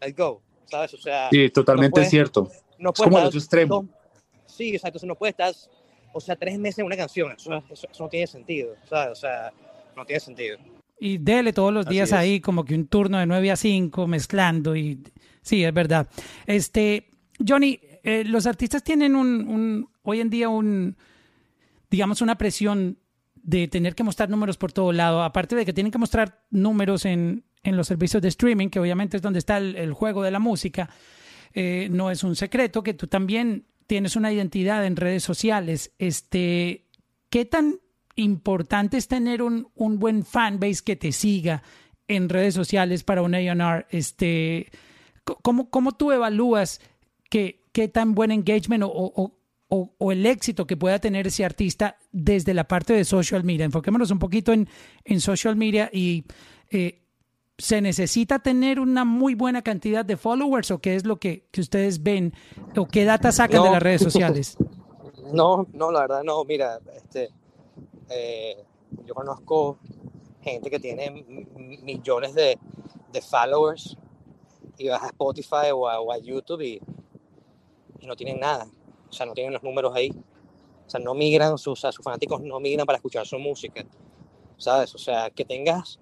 [0.00, 0.92] let go, ¿sabes?
[0.94, 2.48] O sea, Sí, totalmente puedes- cierto.
[2.78, 3.74] no es como el otro extremo.
[3.82, 3.86] dos-
[4.46, 5.54] sí, exacto, entonces no puedes estar,
[6.12, 9.12] o sea, tres meses en una canción, eso, eso, eso no tiene sentido, ¿sabes?
[9.12, 9.52] O sea,
[9.96, 10.58] no tiene sentido.
[10.98, 14.76] Y dele todos los días ahí como que un turno de 9 a 5 mezclando
[14.76, 15.02] y
[15.42, 16.06] sí, es verdad.
[16.46, 17.08] Este,
[17.46, 20.96] Johnny, eh, los artistas tienen un, un- hoy en día un,
[21.90, 22.98] digamos, una presión
[23.34, 27.04] de tener que mostrar números por todo lado, aparte de que tienen que mostrar números
[27.04, 30.30] en, en los servicios de streaming, que obviamente es donde está el, el juego de
[30.30, 30.88] la música,
[31.52, 35.92] eh, no es un secreto que tú también tienes una identidad en redes sociales.
[35.98, 36.86] Este,
[37.28, 37.78] ¿Qué tan
[38.16, 41.62] importante es tener un, un buen fanbase que te siga
[42.08, 43.84] en redes sociales para un A&R?
[43.90, 44.70] Este,
[45.24, 46.80] ¿cómo, ¿Cómo tú evalúas
[47.28, 49.38] que, qué tan buen engagement o-
[49.98, 53.66] o el éxito que pueda tener ese artista desde la parte de social media?
[53.66, 54.68] Enfoquémonos un poquito en,
[55.04, 56.24] en social media y
[56.70, 57.01] eh,
[57.58, 61.60] ¿se necesita tener una muy buena cantidad de followers o qué es lo que, que
[61.60, 62.34] ustedes ven
[62.76, 64.56] o qué data sacan de las redes sociales?
[65.32, 66.44] No, no, la verdad no.
[66.44, 67.30] Mira, este,
[68.10, 68.56] eh,
[69.06, 69.78] yo conozco
[70.42, 71.10] gente que tiene
[71.82, 72.58] millones de,
[73.12, 73.96] de followers
[74.76, 76.80] y vas a Spotify o a, o a YouTube y,
[78.00, 78.66] y no tienen nada.
[79.08, 80.10] O sea, no tienen los números ahí.
[80.86, 83.84] O sea, no migran, sus, o sea, sus fanáticos no migran para escuchar su música.
[84.58, 84.94] ¿Sabes?
[84.94, 85.98] O sea, que tengas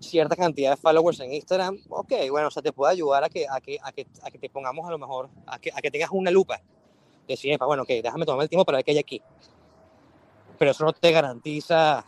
[0.00, 3.46] cierta cantidad de followers en Instagram, ok, bueno, o sea, te puede ayudar a que,
[3.48, 5.90] a que, a que, a que te pongamos a lo mejor, a que, a que
[5.90, 6.60] tengas una lupa.
[7.26, 9.20] Decir, "Epa, bueno, ok, déjame tomar el tiempo para ver qué hay aquí.
[10.58, 12.04] Pero eso no te garantiza,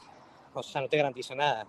[0.55, 1.67] o sea, no te garantiza nada,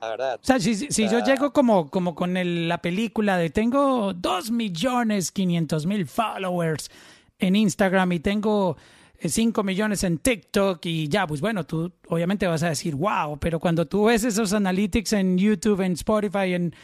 [0.00, 0.40] la verdad.
[0.42, 3.50] O sea, si, si- si yo sea- llego como, como con el- la película de
[3.50, 6.90] tengo 2 millones 500 mil followers
[7.38, 8.76] en Instagram y tengo
[9.22, 13.58] 5 millones en TikTok y ya, pues bueno, tú obviamente vas a decir, wow, pero
[13.60, 16.74] cuando tú ves esos analytics en YouTube, en Spotify, en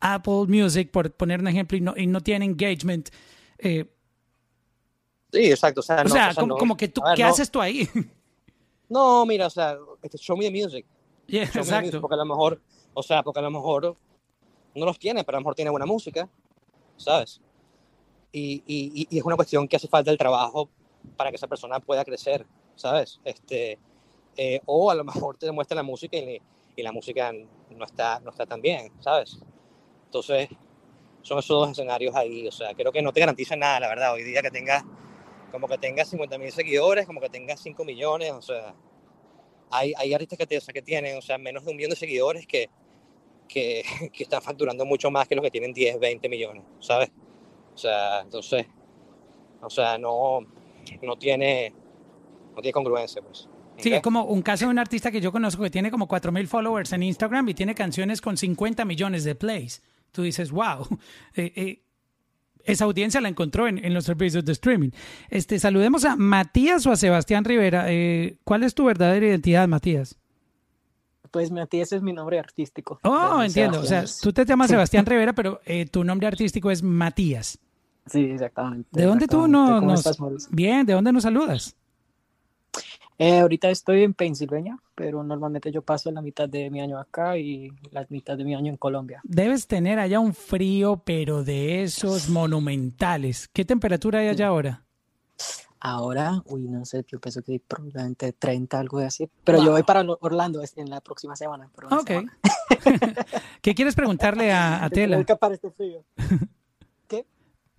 [0.00, 3.10] Apple Music, por poner un ejemplo, y no, y no tiene engagement,
[3.58, 3.86] eh,
[5.32, 5.80] Sí, exacto.
[5.80, 7.28] O sea, o no, sea, o sea, como, no- como que tú, ver, ¿qué no-
[7.30, 7.88] haces tú ahí?
[8.88, 10.84] No, mira, o sea, este, show me the music.
[11.26, 12.00] Yeah, Show me the music, exacto.
[12.02, 12.60] porque a lo mejor,
[12.92, 13.96] o sea, porque a lo mejor
[14.74, 16.28] no los tiene, pero a lo mejor tiene buena música,
[16.98, 17.40] ¿sabes?
[18.32, 20.68] Y, y, y es una cuestión que hace falta el trabajo
[21.16, 23.20] para que esa persona pueda crecer, ¿sabes?
[23.24, 23.78] Este,
[24.36, 26.40] eh, o a lo mejor te demuestra la música y,
[26.76, 27.32] y la música
[27.70, 29.38] no está, no está tan bien, ¿sabes?
[30.06, 30.48] Entonces,
[31.22, 34.12] son esos dos escenarios ahí, o sea, creo que no te garantiza nada, la verdad,
[34.12, 34.84] hoy día que tengas,
[35.50, 38.74] como que tengas 50 mil seguidores, como que tengas 5 millones, o sea,
[39.70, 41.90] hay, hay artistas que, te, o sea, que tienen, o sea, menos de un millón
[41.90, 42.68] de seguidores que,
[43.48, 47.10] que, que están facturando mucho más que los que tienen 10, 20 millones, ¿sabes?
[47.74, 48.66] O sea, entonces,
[49.60, 50.40] o sea, no,
[51.02, 51.72] no tiene,
[52.54, 53.48] no tiene congruencia, pues.
[53.78, 56.46] Sí, es como un caso de un artista que yo conozco que tiene como 4.000
[56.46, 59.82] followers en Instagram y tiene canciones con 50 millones de plays.
[60.12, 60.86] Tú dices, wow,
[61.34, 61.82] eh, eh,
[62.64, 64.90] esa audiencia la encontró en, en los servicios de streaming.
[65.30, 67.86] Este, saludemos a Matías o a Sebastián Rivera.
[67.88, 70.16] Eh, ¿Cuál es tu verdadera identidad, Matías?
[71.30, 73.00] Pues Matías es mi nombre artístico.
[73.04, 73.80] Oh, entiendo.
[73.80, 77.58] O sea, tú te llamas Sebastián Rivera, pero eh, tu nombre artístico es Matías.
[78.06, 78.88] Sí, exactamente.
[78.92, 80.06] ¿De dónde tú no, ¿Cómo nos...
[80.06, 80.48] estás?
[80.50, 81.76] Bien, ¿de dónde nos saludas?
[83.18, 87.36] Eh, ahorita estoy en Pensilvania, pero normalmente yo paso la mitad de mi año acá
[87.36, 89.20] y la mitad de mi año en Colombia.
[89.22, 93.48] Debes tener allá un frío, pero de esos monumentales.
[93.48, 94.84] ¿Qué temperatura hay allá ahora?
[95.78, 99.28] Ahora, uy, no sé, yo pienso que probablemente 30, algo de así.
[99.44, 101.70] Pero yo voy para Orlando en la próxima semana.
[101.90, 102.06] Ok.
[102.06, 102.38] semana.
[103.60, 105.18] ¿Qué quieres preguntarle a, Tela?
[105.18, 106.04] escapar este frío.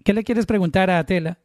[0.04, 1.40] ¿Qué le quieres preguntar a Tela?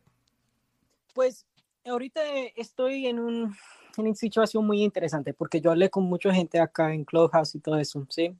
[1.14, 1.46] Pues
[1.84, 2.20] ahorita
[2.56, 3.56] estoy en, un,
[3.96, 7.60] en una situación muy interesante porque yo hablé con mucha gente acá en Clubhouse y
[7.60, 8.34] todo eso, ¿sí?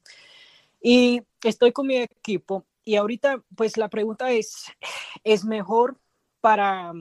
[0.81, 4.67] Y estoy con mi equipo y ahorita pues la pregunta es,
[5.25, 6.01] ¿es mejor
[6.41, 6.93] para,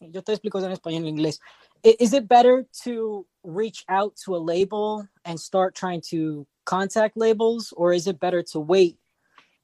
[0.00, 1.40] yo te explico en español en inglés,
[1.84, 7.16] I- is it better to reach out to a label and start trying to contact
[7.16, 8.98] labels or is it better to wait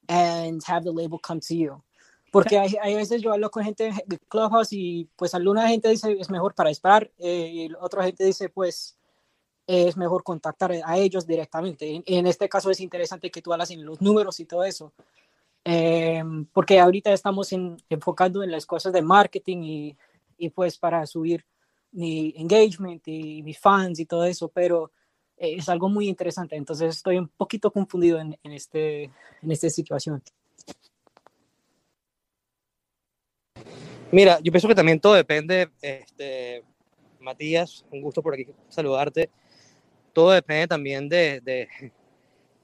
[0.07, 1.84] and have the label come to you?
[2.35, 6.17] Porque hay, hay veces yo hablo con gente de Clubhouse y pues alguna gente dice
[6.19, 8.97] es mejor para esperar eh, y otra gente dice pues
[9.67, 11.89] es mejor contactar a ellos directamente.
[11.95, 14.93] En, en este caso es interesante que tú hablas en los números y todo eso.
[15.63, 19.97] Eh, porque ahorita estamos en- enfocando en las cosas de marketing y,
[20.37, 21.43] y pues para subir
[21.93, 24.91] mi engagement y mis fans y todo eso, pero
[25.37, 26.55] es algo muy interesante.
[26.55, 30.21] Entonces estoy un poquito confundido en, en, este, en esta situación.
[34.11, 36.63] Mira, yo pienso que también todo depende, este,
[37.19, 39.29] Matías, un gusto por aquí saludarte.
[40.13, 41.67] Todo depende también de, de,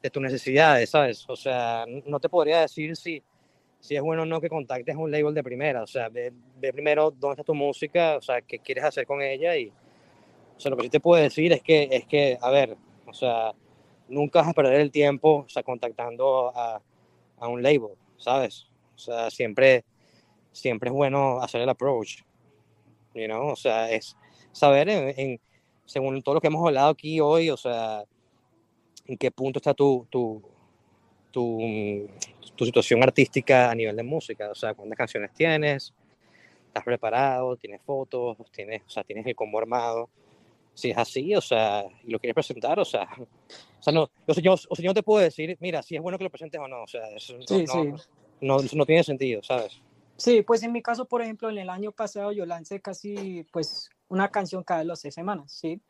[0.02, 1.26] de tus necesidades, ¿sabes?
[1.28, 3.22] O sea, no te podría decir si,
[3.80, 5.84] si es bueno o no que contactes un label de primera.
[5.84, 6.32] O sea, ve,
[6.72, 9.68] primero dónde está tu música, o sea, qué quieres hacer con ella y,
[10.56, 12.78] o sea, lo que sí te puedo decir es que, es que, a ver,
[13.08, 13.52] o sea,
[14.08, 16.82] nunca vas a perder el tiempo, o contactando a,
[17.40, 18.68] a un label, ¿sabes?
[18.96, 19.84] O sea, siempre,
[20.52, 22.22] siempre es bueno hacer el approach,
[23.14, 23.48] you know?
[23.50, 24.16] O sea, es
[24.52, 25.40] saber en, en-
[25.86, 28.04] según todo lo que hemos hablado aquí hoy, o sea,
[29.06, 30.42] en qué punto está tu, tu,
[31.32, 32.08] tu,
[32.56, 35.94] tu situación artística a nivel de música, o sea, cuántas canciones tienes,
[36.68, 40.10] estás preparado, tienes fotos, tienes, o sea, tienes el combo armado,
[40.74, 44.34] si es así, o sea, y lo quieres presentar, o sea, o sea, no, o
[44.34, 46.30] sea, yo, o sea, yo no te puedo decir, mira, si es bueno que lo
[46.30, 48.04] presentes o no, o sea, eso no, Sí, no, sí.
[48.40, 49.82] no, eso no tiene sentido, ¿sabes?
[50.22, 53.90] Sí, pues en mi caso, por ejemplo, en el año pasado yo lancé casi pues
[54.08, 55.82] una canción cada dos seis semanas, ¿sí?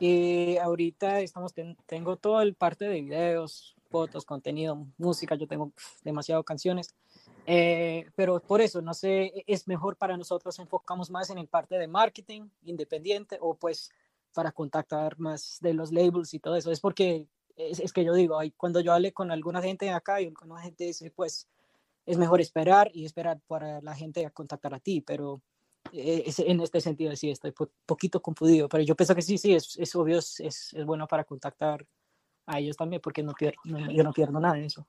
[0.00, 5.70] Y ahorita estamos, ten- tengo todo el parte de videos, fotos, contenido, música, yo tengo
[5.70, 6.92] pf, demasiado canciones,
[7.50, 11.78] Eh, pero por eso, no sé, es mejor para nosotros enfocamos más en el parte
[11.78, 13.90] de marketing independiente o pues
[14.34, 17.26] para contactar más de los labels y todo eso, es porque
[17.56, 20.84] es, es que yo digo, cuando yo hablé con alguna gente acá y alguna gente
[20.84, 21.48] dice, pues
[22.08, 25.42] es mejor esperar y esperar para la gente a contactar a ti, pero
[25.92, 29.36] eh, es- en este sentido sí estoy un poquito confundido, pero yo pienso que sí,
[29.36, 31.86] sí, es, es obvio, es, es, bueno para contactar
[32.46, 34.86] a ellos también, porque no pierdo, no- yo no pierdo nada de eso.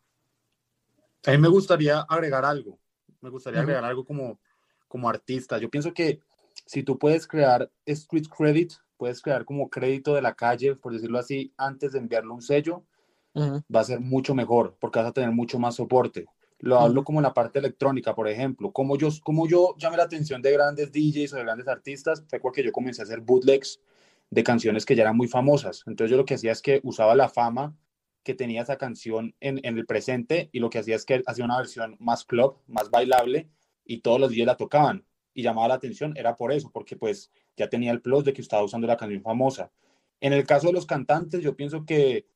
[1.25, 2.79] A mí me gustaría agregar algo.
[3.19, 4.39] Me gustaría agregar algo como,
[4.87, 5.57] como artista.
[5.57, 6.21] Yo pienso que
[6.65, 11.19] si tú puedes crear street credit, puedes crear como crédito de la calle, por decirlo
[11.19, 12.85] así, antes de enviarlo a un sello,
[13.35, 16.27] va a ser mucho mejor porque vas a tener mucho más soporte.
[16.59, 18.71] Lo hablo como en la parte electrónica, por ejemplo.
[18.71, 22.39] Como yo, como yo llamé la atención de grandes DJs o de grandes artistas, fue
[22.39, 23.79] porque yo comencé a hacer bootlegs
[24.29, 25.83] de canciones que ya eran muy famosas.
[25.87, 27.77] Entonces yo lo que hacía es que usaba la fama
[28.23, 31.45] que tenía esa canción en, en el presente y lo que hacía es que hacía
[31.45, 33.49] una versión más club, más bailable
[33.85, 36.13] y todos los días la tocaban y llamaba la atención.
[36.17, 39.21] Era por eso, porque pues ya tenía el plus de que estaba usando la canción
[39.21, 39.71] famosa.
[40.19, 42.27] En el caso de los cantantes, yo pienso que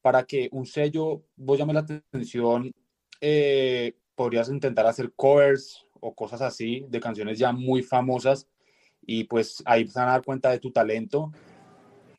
[0.00, 2.72] para que un sello vos llame la atención,
[3.22, 8.48] eh, podrías intentar hacer covers o cosas así de canciones ya muy famosas
[9.06, 11.32] y pues ahí se van a dar cuenta de tu talento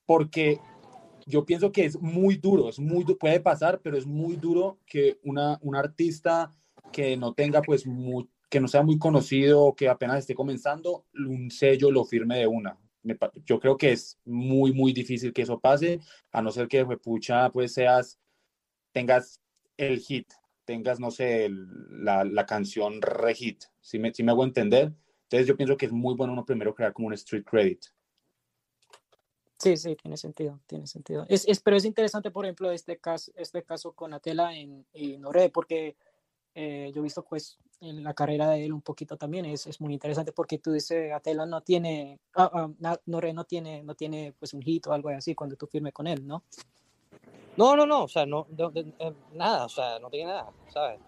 [0.05, 0.59] porque
[1.25, 5.19] yo pienso que es muy duro, es muy puede pasar, pero es muy duro que
[5.23, 6.51] una, un artista
[6.91, 11.05] que no tenga pues mu- que no sea muy conocido o que apenas esté comenzando,
[11.13, 12.77] un sello lo firme de una.
[13.01, 15.99] Me yo creo que es muy, muy difícil que eso pase,
[16.31, 18.19] a no ser que pucha, pues seas,
[18.91, 19.41] tengas
[19.75, 20.31] el hit,
[20.65, 21.67] tengas, no sé, el-
[22.03, 24.93] la, la canción re hit, si me, si me hago entender.
[25.23, 27.85] Entonces yo pienso que es muy bueno uno primero crear como un street credit.
[29.57, 31.25] Sí, sí, tiene sentido, tiene sentido.
[31.29, 35.21] Es, es, pero es interesante, por ejemplo, este caso, este caso con Atela en, en
[35.21, 35.95] Noré, porque
[36.53, 39.79] eh, yo he visto pues en la carrera de él un poquito también, es, es
[39.79, 44.33] muy interesante porque tú dices, Atela no tiene, ah, ah, Noré no tiene, no tiene
[44.37, 46.43] pues un hit o algo así cuando tú firmes con él, ¿no?
[47.57, 50.99] No, no, no, o sea, no, de- eh, nada, o sea, no tiene nada, ¿sabes?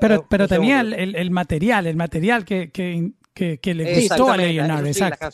[0.00, 3.84] Pero, eh, pero tenía el, el- el material, el material que, que, que, que le
[4.00, 5.26] gustó a Leonardo, sí, exacto.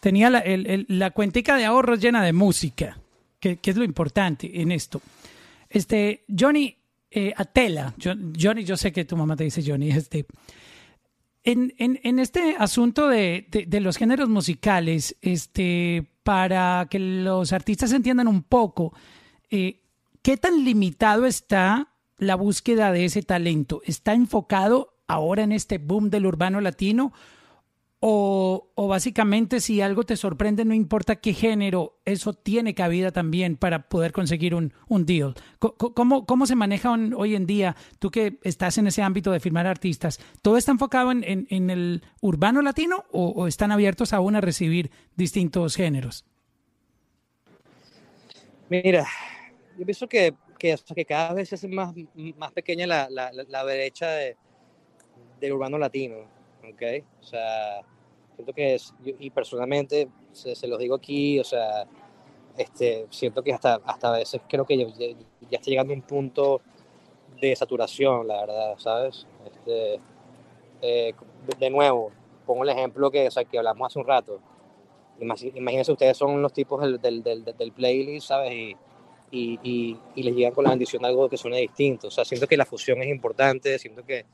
[0.00, 2.98] Tenía la, el- la cuentica de ahorros llena de música,
[3.38, 5.00] que, que es lo importante en esto.
[5.68, 6.76] Este, Johnny,
[7.10, 10.26] eh, Atela, Jo- Johnny, yo sé que tu mamá te dice Johnny, este,
[11.44, 18.92] en, este asunto de los géneros musicales, este, para que los artistas entiendan un poco,
[19.50, 19.80] eh,
[20.22, 21.88] ¿qué tan limitado está
[22.18, 23.82] la búsqueda de ese talento?
[23.84, 27.12] ¿Está enfocado ahora en este boom del urbano latino?
[28.04, 33.88] O, básicamente si algo te sorprende, no importa qué género, eso tiene cabida también para
[33.88, 35.34] poder conseguir un, un deal.
[35.60, 39.68] ¿Cómo, ¿Cómo se maneja hoy en día, tú que estás en ese ámbito de firmar
[39.68, 40.18] artistas?
[40.42, 45.76] ¿Todo está enfocado en, en- el urbano latino o, están abiertos aún a recibir distintos
[45.76, 46.24] géneros?
[48.68, 49.06] Mira,
[49.78, 51.94] yo pienso que, que, que cada vez se hace más,
[52.36, 54.36] más pequeña la, la, la- la brecha de,
[55.40, 56.16] del urbano latino,
[56.64, 56.82] ¿ok?
[57.20, 57.82] O sea,
[58.42, 61.86] siento que es, y personalmente, se, se los digo aquí, o sea,
[62.56, 66.60] este, siento que hasta, hasta a veces creo que ya, ya- está llegando un punto
[67.40, 69.26] de saturación, la verdad, ¿sabes?
[69.46, 70.00] Este,
[70.82, 71.14] eh,
[71.46, 72.10] de, de nuevo,
[72.44, 74.40] pongo el ejemplo que, o sea, que hablamos hace un rato.
[75.20, 78.52] Imagínense, ustedes son los tipos del, del, del, del playlist, ¿sabes?
[78.52, 78.76] Y,
[79.30, 82.08] y, y, y les llegan con la bendición algo que suene distinto.
[82.08, 84.24] O sea, siento que la fusión es importante, siento que,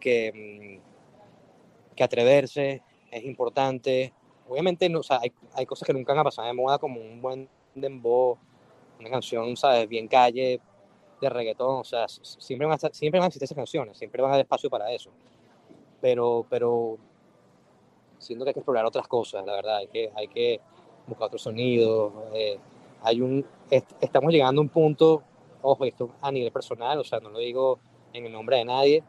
[0.00, 4.12] que, mm, que atreverse es importante.
[4.48, 7.00] Obviamente, no, o sea, hay, hay cosas que nunca van a pasar de moda, como
[7.00, 8.36] un buen dembow,
[8.98, 9.88] una canción, ¿sabes?
[9.88, 10.60] Bien calle,
[11.20, 11.76] de reggaetón.
[11.80, 14.34] O sea, siempre van a, estar- siempre van a existir esas canciones, siempre van a
[14.34, 15.10] haber espacio para eso.
[16.00, 16.98] Pero, pero
[18.18, 19.76] siento que hay que explorar otras cosas, la verdad.
[19.76, 20.60] Hay que, hay que
[21.06, 22.12] buscar otros sonidos.
[22.34, 22.58] eh,
[23.02, 25.22] hay un, est- estamos llegando a un punto,
[25.62, 27.78] ojo, esto a nivel personal, o sea, no lo digo
[28.12, 29.02] en el nombre de nadie,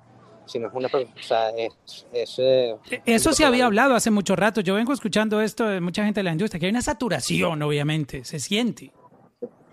[0.45, 2.75] sino es una, o sea, es, es, eh,
[3.05, 4.61] Eso se había hablado hace mucho rato.
[4.61, 8.23] Yo vengo escuchando esto de mucha gente de la industria, que hay una saturación, obviamente,
[8.25, 8.91] se siente.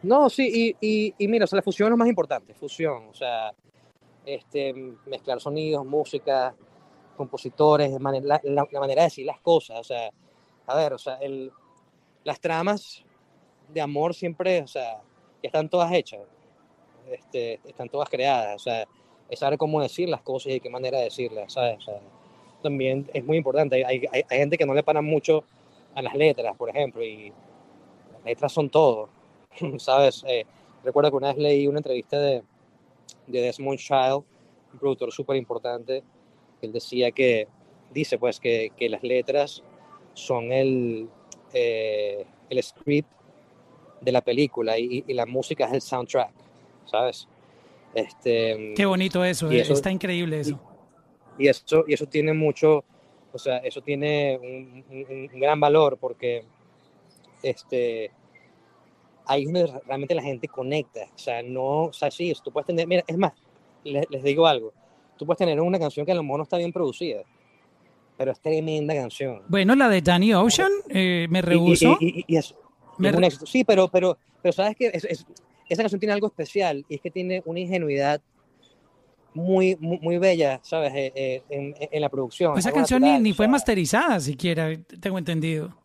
[0.02, 3.08] No, sí, y, y, y mira, o sea, la fusión es lo más importante, fusión,
[3.10, 3.52] o sea,
[4.24, 4.72] este,
[5.06, 6.54] mezclar sonidos, música,
[7.16, 10.08] compositores, la, la- la manera de decir las cosas, o sea,
[10.66, 11.52] a ver, o sea, el,
[12.24, 13.04] las tramas
[13.68, 15.02] de amor siempre, o sea,
[15.42, 16.20] ya están todas hechas,
[17.10, 18.86] este, están todas creadas, o sea,
[19.30, 21.78] es saber cómo decir las cosas y qué manera decirlas, ¿sabes?
[21.78, 22.00] O sea,
[22.62, 25.44] también es muy importante, hay, hay, hay gente que no le para mucho
[25.94, 27.32] a las letras, por ejemplo, y
[28.12, 29.08] las letras son todo,
[29.78, 30.24] ¿sabes?
[30.26, 30.44] Eh,
[30.84, 32.42] recuerdo que una vez leí una entrevista de,
[33.28, 34.24] de Desmond Child,
[34.72, 36.02] un productor súper importante,
[36.60, 37.46] él decía que,
[37.92, 39.62] dice pues que, que las letras
[40.14, 41.08] son el,
[41.52, 43.08] eh, el script
[44.00, 46.32] de la película y, y la música es el soundtrack,
[46.86, 47.28] ¿sabes?
[47.94, 50.60] Este, Qué bonito eso, Y eh, eso- está increíble eso.
[51.38, 52.84] y eso, y eso tiene mucho,
[53.32, 56.44] o sea, eso tiene un, un- un gran valor porque
[57.42, 58.10] este,
[59.26, 61.00] ahí es donde realmente la gente conecta.
[61.14, 63.32] O sea, no, o sea, sí, tú puedes tener, mira, es más,
[63.84, 64.72] les, les digo algo,
[65.16, 67.22] tú puedes tener una canción que a lo mejor no está bien producida,
[68.16, 69.42] pero es tremenda canción.
[69.48, 71.96] Bueno, la de Danny Ocean, eh, me Y- y- rehuso.
[72.00, 73.46] Y, y- y y Me es un re- éxito.
[73.46, 75.26] Sí, pero, pero, pero sabes que es- es-
[75.70, 78.20] esa canción tiene algo especial y es que tiene una ingenuidad
[79.32, 80.92] muy, muy, muy bella, ¿sabes?
[80.94, 82.58] Eh, eh, en, en la producción.
[82.58, 84.68] Esa algo canción ni, natural, ni o fue masterizada siquiera,
[85.00, 85.76] tengo entendido.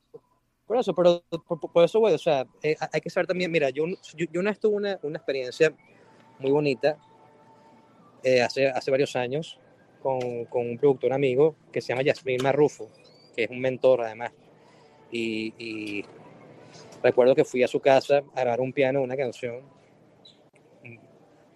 [0.66, 3.70] Por eso, pero por, por- eso, güey, o sea, eh, hay que saber también, mira,
[3.70, 3.86] yo,
[4.16, 5.72] yo, yo una vez tuve una, una experiencia
[6.40, 6.98] muy bonita
[8.24, 9.60] eh, hace, hace varios años
[10.02, 12.90] con, con un productor amigo que se llama Yasmín Marrufo,
[13.36, 14.32] que es un mentor además.
[15.12, 16.06] Y, y
[17.03, 19.62] recuerdo que fui a su casa a grabar un piano, una canción,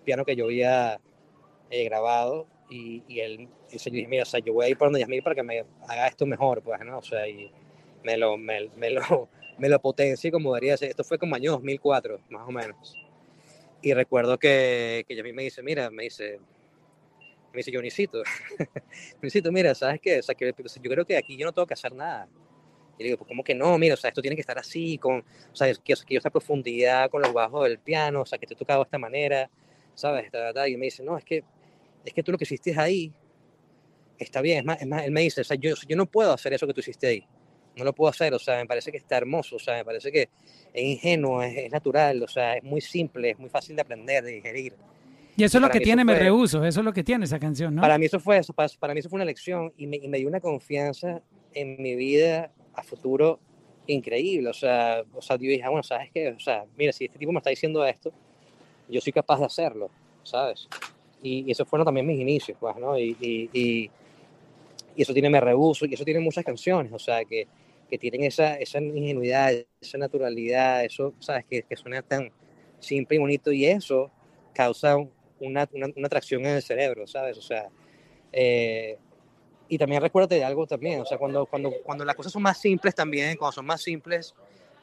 [0.09, 0.99] piano que yo había
[1.69, 4.75] eh, grabado y, y él, y yo dije, mira, o sea, yo voy a ir
[4.75, 6.97] por donde Yasmín para que me haga esto mejor, pues, ¿no?
[6.97, 7.51] O sea, y
[8.03, 9.29] me lo, me, me lo,
[9.59, 10.89] me lo potencie como debería ser.
[10.89, 12.95] Esto fue como año 2004, más o menos.
[13.83, 16.39] Y recuerdo que, que Yasmín me dice, mira, me dice,
[17.53, 18.23] me dice, Jonicito,
[19.17, 20.17] Jonicito, mira, ¿sabes qué?
[20.17, 22.27] O sea, que yo creo que aquí yo no tengo que hacer nada.
[22.97, 23.77] Y le digo, pues, ¿cómo que no?
[23.77, 27.11] Mira, o sea, esto tiene que estar así, con, o sea, que, que esta profundidad
[27.11, 29.49] con los bajos del piano, o sea, que te he tocado de esta manera,
[29.95, 30.29] ¿sabes?
[30.67, 31.43] Y me dice, no, es que,
[32.05, 33.11] es que tú lo que hiciste ahí
[34.17, 34.59] está bien.
[34.59, 36.67] Es más, es más, él me dice, o sea, yo, yo no puedo hacer eso
[36.67, 37.25] que tú hiciste ahí.
[37.75, 40.11] No lo puedo hacer, o sea, me parece que está hermoso, o sea, me parece
[40.11, 40.29] que
[40.73, 44.23] es ingenuo, es, es natural, o sea, es muy simple, es muy fácil de aprender,
[44.23, 44.73] de digerir.
[45.37, 47.39] Y eso es lo que tiene Me fue- Rehuso, eso es lo que tiene esa
[47.39, 47.81] canción, ¿no?
[47.81, 50.09] Para mí eso fue eso, para, para mí eso fue una lección y me, y
[50.09, 51.21] me dio una confianza
[51.53, 53.39] en mi vida a futuro
[53.87, 54.49] increíble.
[54.49, 56.29] O sea, o sea, yo dije, ah, bueno, ¿sabes qué?
[56.29, 58.11] O sea, mira, si este tipo me está diciendo esto,
[58.89, 59.89] yo soy capaz de hacerlo,
[60.23, 60.67] ¿sabes?
[61.21, 62.97] Y, y eso fueron también mis inicios, pues, ¿no?
[62.97, 63.91] Y, y, y,
[64.97, 67.47] eso tiene Me Rehuso y eso tiene muchas canciones, o sea, que,
[67.89, 71.45] que tienen esa, esa ingenuidad, esa naturalidad, eso, ¿sabes?
[71.45, 72.31] Que, que suena tan
[72.79, 74.11] simple y bonito y eso
[74.53, 74.97] causa
[75.39, 77.37] una, una, una atracción en el cerebro, ¿sabes?
[77.37, 77.69] O sea,
[78.33, 78.97] eh,
[79.69, 82.59] y también recuérdate de algo también, o sea, cuando, cuando, cuando las cosas son más
[82.59, 84.33] simples también, cuando son más simples,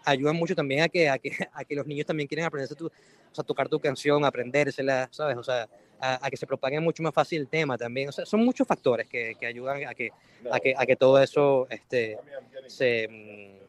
[0.05, 2.91] ayudan mucho también a que, a que, a que los niños también quieren aprenderse tu,
[3.37, 5.37] sea, tocar tu canción, aprendérsela, ¿sabes?
[5.37, 5.69] O sea,
[6.01, 8.09] a, que se propague mucho más fácil el tema también.
[8.09, 10.11] O sea, son muchos factores que, que ayudan a que,
[10.51, 12.19] a, que, a que todo eso este,
[12.67, 13.09] se...
[13.09, 13.67] mm,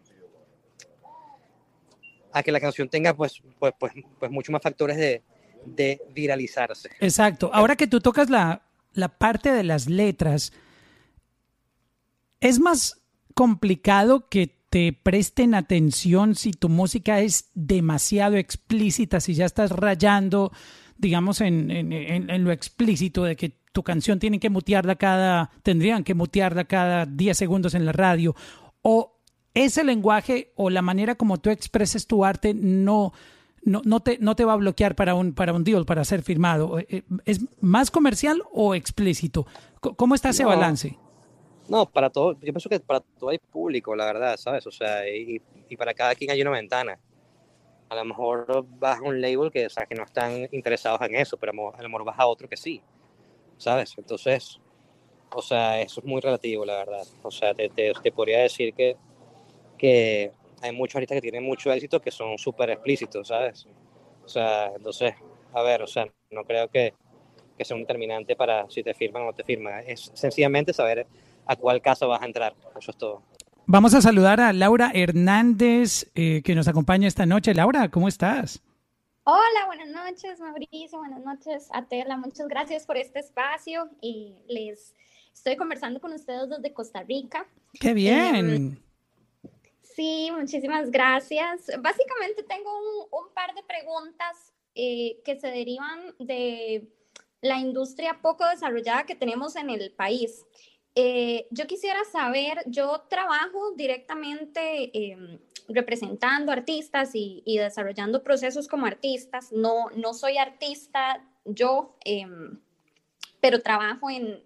[2.33, 5.23] a que la canción tenga pues, pues, pues, pues mucho más factores de,
[5.65, 6.89] de viralizarse.
[6.99, 7.49] Exacto.
[7.53, 8.61] Ahora que tú tocas la,
[8.93, 10.53] la parte de las letras,
[12.39, 13.01] es más
[13.33, 20.51] complicado que te presten atención si tu música es demasiado explícita, si ya estás rayando,
[20.97, 25.51] digamos, en, en- en- en lo explícito de que tu canción tienen que mutearla cada,
[25.63, 28.35] tendrían que mutearla cada 10 segundos en la radio,
[28.81, 29.19] o
[29.53, 33.13] ese lenguaje o la manera como tú expreses tu arte no,
[33.63, 36.21] no, no, te, no te va a bloquear para un, para un deal, para ser
[36.23, 36.77] firmado.
[36.79, 39.47] Eh, ¿Es más comercial o explícito?
[39.79, 40.49] ¿Cómo está ese No.
[40.49, 40.97] balance?
[41.69, 44.65] No, para todo, yo pienso que para todo hay público, la verdad, ¿sabes?
[44.67, 45.41] O sea, y,
[45.77, 46.97] para cada quien hay una ventana.
[47.89, 51.51] A lo mejor vas un label que, o que no están interesados en eso, pero
[51.73, 52.81] a lo- mejor vas otro que sí,
[53.57, 53.93] ¿sabes?
[53.97, 54.59] Entonces,
[55.33, 57.03] o sea, eso es muy relativo, la verdad.
[57.23, 58.97] O sea, te, te, te podría decir que,
[59.77, 60.31] que
[60.61, 63.67] hay muchos artistas que tienen mucho éxito que son súper explícitos, ¿sabes?
[64.25, 65.13] O sea, entonces,
[65.53, 66.93] a ver, o sea, no creo que,
[67.57, 69.83] que sea un determinante para si te firman o no te firman.
[69.87, 71.07] Es sencillamente saber
[71.47, 72.55] a cuál casa vas a entrar.
[72.79, 73.23] Eso es todo.
[73.65, 77.53] Vamos a saludar a Laura Hernández, eh, que nos acompaña esta noche.
[77.53, 78.61] Laura, ¿cómo estás?
[79.23, 80.99] Hola, buenas noches, Mauricio.
[80.99, 82.15] Buenas noches, Atela.
[82.15, 84.95] Muchas gracias por este espacio y les
[85.33, 87.45] estoy conversando con ustedes desde Costa Rica.
[87.77, 88.81] ¡Qué bien!
[89.81, 91.69] Sí, muchísimas gracias.
[91.81, 96.87] Básicamente tengo un, un par de preguntas eh, que se derivan de
[97.41, 100.45] la industria poco desarrollada que tenemos en el país.
[100.99, 108.87] Eh, yo quisiera saber, yo trabajo directamente eh, representando artistas y, y, desarrollando procesos como
[108.87, 109.51] artistas.
[109.51, 112.25] No, no soy artista yo, eh,
[113.39, 114.43] pero trabajo en,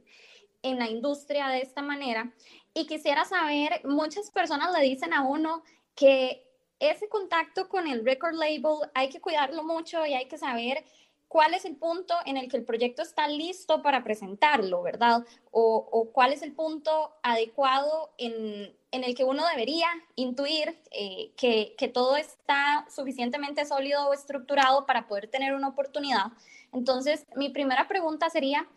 [0.62, 2.34] en la industria de esta manera.
[2.74, 5.64] Y quisiera saber, muchas personas le dicen a uno
[5.96, 6.46] que
[6.82, 10.84] ese contacto con el record label hay que cuidarlo mucho y hay que saber
[11.32, 15.24] cuál es el punto en el que el proyecto está listo para presentarlo, ¿verdad?
[15.52, 21.32] O, o cuál es el punto adecuado en, en, el que uno debería intuir eh,
[21.38, 26.34] que, que, todo está suficientemente sólido o estructurado para poder tener una oportunidad.
[26.74, 28.68] Entonces, mi primera pregunta sería,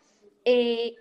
[0.45, 0.95] eh,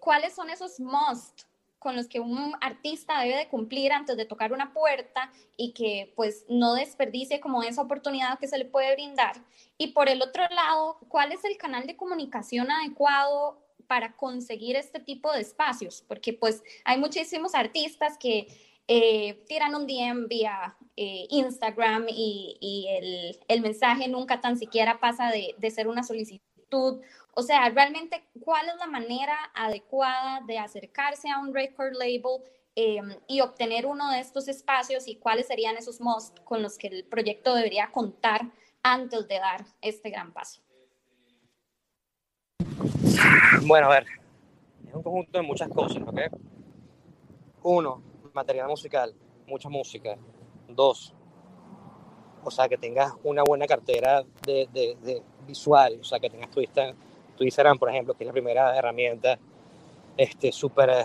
[0.00, 1.42] ¿cuáles son esos must
[1.86, 6.12] con los que un artista debe de cumplir antes de tocar una puerta y que
[6.16, 9.36] pues no desperdicie como esa oportunidad que se le puede brindar.
[9.78, 14.98] Y por el otro lado, ¿cuál es el canal de comunicación adecuado para conseguir este
[14.98, 16.02] tipo de espacios?
[16.08, 18.48] Porque pues hay muchísimos artistas que
[18.88, 25.70] eh, tiran un DM vía eh, Instagram y, el, mensaje nunca tan siquiera pasa de
[25.70, 31.54] ser una solicitud o sea, realmente, ¿cuál es la manera adecuada de acercarse a un
[31.54, 32.42] record label
[32.74, 36.88] eh, y obtener uno de estos espacios y cuáles serían esos must con los que
[36.88, 38.42] el proyecto debería contar
[38.82, 40.60] antes de dar este gran paso?
[43.62, 44.06] Bueno, a ver,
[44.86, 46.20] es un conjunto de muchas cosas, ¿ok?
[47.62, 48.02] Uno,
[48.32, 49.14] material musical,
[49.46, 50.16] mucha música.
[50.68, 51.15] Dos,
[52.46, 56.50] o sea, que tengas una buena cartera de, de, de visual, o sea, que tengas
[56.50, 56.94] tu vista
[57.36, 59.38] tu Instagram, por ejemplo, que es la primera herramienta,
[60.16, 61.04] este, súper,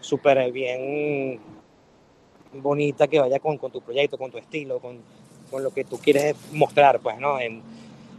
[0.00, 1.38] súper bien
[2.52, 5.00] bonita que vaya con, con, tu proyecto, con tu estilo, con,
[5.50, 7.38] con, lo que tú quieres mostrar, pues, ¿no?
[7.38, 7.62] En,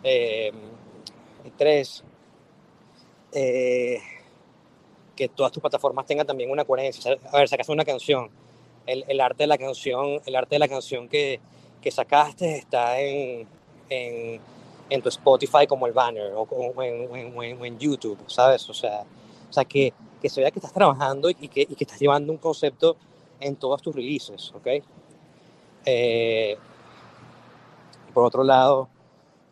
[0.04, 0.52] eh,
[1.58, 2.04] tres,
[3.34, 4.00] eh,
[5.16, 7.18] que todas tus plataformas tengan también una coherencia.
[7.32, 8.30] A ver, sacas una canción,
[8.86, 11.40] el, el, arte de la canción, el arte de la canción que,
[11.82, 13.48] que sacaste está en,
[13.90, 18.70] en tu Spotify como el banner o, o, en, en, YouTube, ¿sabes?
[18.70, 19.04] O sea,
[19.50, 22.32] o sea que, que se vea que estás trabajando y que, y que estás llevando
[22.32, 22.98] un concepto
[23.40, 24.68] en todas tus releases, ¿ok?
[25.86, 26.58] Eh,
[28.14, 28.90] por otro lado,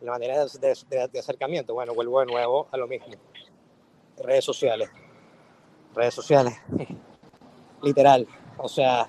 [0.02, 0.78] la manera de,
[1.12, 3.08] de, acercamiento, bueno, vuelvo de nuevo a lo mismo.
[4.18, 4.90] Redes sociales.
[5.96, 6.54] Redes sociales.
[7.82, 8.28] Literal.
[8.58, 9.08] O sea,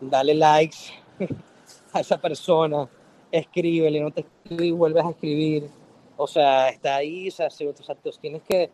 [0.00, 0.76] dale likes
[1.96, 2.88] a esa persona,
[3.30, 5.68] escríbele, no te escribes vuelves a escribir.
[6.16, 8.70] O sea, está ahí, o sea, o sea tienes que,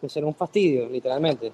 [0.00, 1.52] que, ser un fastidio, literalmente.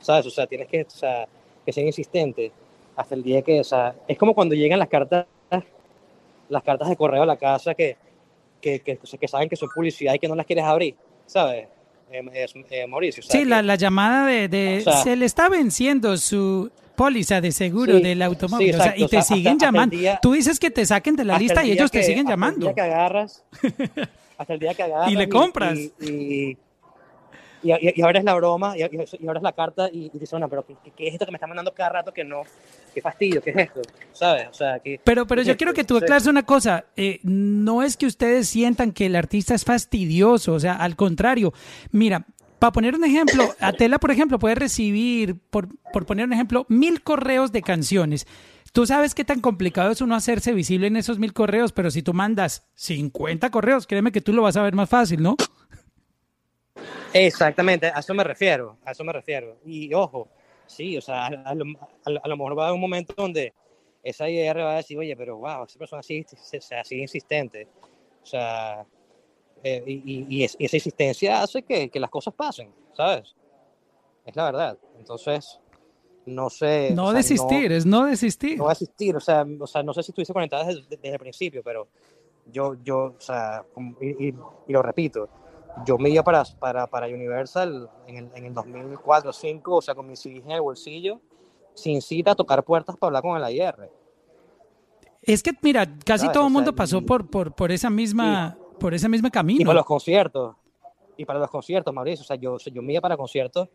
[0.00, 0.26] ¿Sabes?
[0.26, 1.26] O sea, tienes que, o sea,
[1.64, 2.52] que ser insistente
[2.96, 5.26] hasta el día que, o sea, es como cuando llegan las cartas,
[6.48, 7.96] las cartas de correo a la casa que,
[8.60, 10.94] que, que, que saben que son publicidad y que no las quieres abrir,
[11.26, 11.68] ¿sabes?
[12.10, 13.22] Eh, eh, Mauricio.
[13.22, 17.40] Sea, sí, la, la, llamada de, de o sea, se le está venciendo su póliza
[17.40, 18.72] de seguro sí, del automóvil.
[18.74, 19.96] sí, o sea, y te o sea, siguen hasta- hasta llamando.
[19.96, 22.20] día- Tú dices que te saquen de la hasta lista el y ellos te siguen
[22.26, 22.68] hasta llamando.
[22.68, 23.44] El día que agarras,
[24.38, 25.10] hasta el día que agarras.
[25.10, 25.78] Y le compras.
[25.78, 26.56] Y, y,
[27.62, 30.66] y, y- y abres la broma y, y abres la carta y, dices, bueno, pero
[30.66, 32.42] ¿qué, qué es esto que me está mandando cada rato que no?
[32.94, 33.40] ¿Qué fastidio?
[33.42, 33.80] ¿Qué es esto?
[34.12, 34.48] ¿Sabes?
[34.50, 35.00] O sea, que.
[35.02, 36.84] Pero, pero ¿qué yo es quiero que tú aclares una cosa.
[36.96, 41.54] eh, no es que ustedes sientan que el artista es fastidioso, o sea, al contrario.
[41.90, 42.26] Mira,
[42.58, 47.02] para poner un ejemplo, Atela, por ejemplo, puede recibir, por, por poner un ejemplo, mil
[47.02, 48.26] correos de canciones.
[48.72, 52.02] Tú sabes qué tan complicado es uno hacerse visible en esos mil correos, pero si
[52.02, 55.36] tú mandas 50 correos, créeme que tú lo vas a ver más fácil, ¿no?
[57.12, 59.58] Exactamente, a eso me refiero, a eso me refiero.
[59.64, 60.28] Y ojo,
[60.66, 61.64] sí, o sea, a, lo,
[62.04, 63.52] a lo- a lo mejor va a haber un momento donde
[64.02, 66.24] esa IR va a decir, oye, pero wow, esa persona así,
[66.80, 67.68] así insistente.
[68.22, 68.84] O sea,
[69.64, 73.34] eh, y, y- es- y esa insistencia hace que, que las cosas pasen, ¿sabes?
[74.24, 74.78] Es la verdad.
[74.98, 75.58] Entonces,
[76.26, 76.92] no sé.
[76.94, 78.56] No o sea, desistir, es no desistir.
[78.58, 81.62] no asistir, o sea, o sea, no sé si estuviste conectada desde, desde el principio,
[81.64, 81.88] pero
[82.52, 83.64] yo, yo, o sea,
[84.00, 84.34] y, y-
[84.68, 85.28] lo repito,
[85.86, 89.94] yo me iba para, para, para Universal en el, en el 2004 2005, o sea,
[89.94, 91.20] con mi CD en el bolsillo,
[91.74, 93.90] sin cita, a tocar puertas para hablar con el IR.
[95.22, 96.32] Es que, mira, casi ¿Sabes?
[96.34, 99.28] todo O el sea, mundo pasó y- por, por, por esa misma, por ese mismo
[99.28, 99.64] Y camino.
[99.64, 100.56] para los conciertos,
[101.16, 103.68] y para los conciertos, Mauricio, o sea, yo, yo me iba para conciertos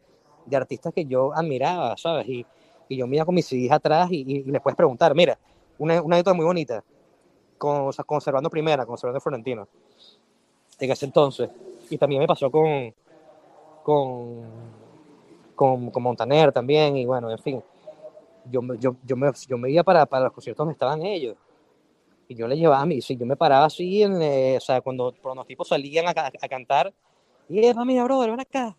[0.45, 2.27] de artistas que yo admiraba, ¿sabes?
[2.27, 2.45] Y,
[2.89, 5.38] y yo me iba con mis CDs atrás y, y, y les puedes preguntar, mira,
[5.77, 6.84] una, una muy bonita,
[7.57, 9.67] con, o sea, conservando primera, conservando Florentino,
[10.80, 11.49] en ese entonces.
[11.89, 12.93] Y también me pasó con,
[13.84, 14.41] con,
[15.55, 17.63] con, con Montaner también, y bueno, en fin,
[18.49, 21.35] yo, yo, yo, me, yo me iba para, para los conciertos donde estaban ellos.
[22.30, 25.47] Y yo le llevaba mi, yo me paraba así, en, eh, o sea, cuando, los
[25.47, 26.93] tipos salían a, a cantar,
[27.49, 28.77] y Eva, mira, brother, ven acá.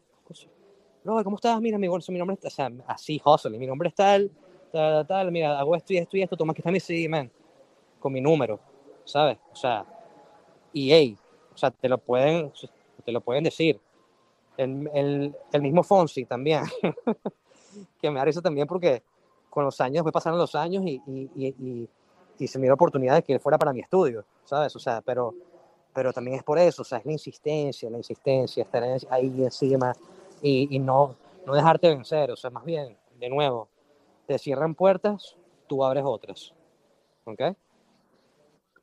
[1.02, 1.60] Brother, ¿cómo estás?
[1.60, 4.30] Mira, mi, mi nombre está, o sea, así, hustle, mi nombre es tal,
[4.70, 7.28] tal, tal, mira, hago esto y esto y esto, toma aquí está mi CD, man,
[7.98, 8.60] con mi número,
[9.04, 9.38] ¿sabes?
[9.52, 9.84] O sea,
[10.72, 11.16] y hey,
[11.52, 12.52] o sea, te lo pueden,
[13.04, 13.80] te lo pueden decir.
[14.56, 16.62] El, el, el mismo Fonsi también,
[18.00, 19.02] que me da risa también porque
[19.48, 21.88] con los años, fue pasando los años y, y, y, y,
[22.40, 24.74] y se me dio la oportunidad de que él fuera para mi estudio, ¿sabes?
[24.74, 25.34] O sea, pero,
[25.92, 29.92] pero también es por eso, o sea, es la insistencia, la insistencia, estar ahí encima
[30.42, 31.14] y, y no,
[31.46, 33.68] no dejarte vencer, o sea, más bien, de nuevo,
[34.26, 35.36] te cierran puertas,
[35.66, 36.52] tú abres otras,
[37.24, 37.42] ¿ok?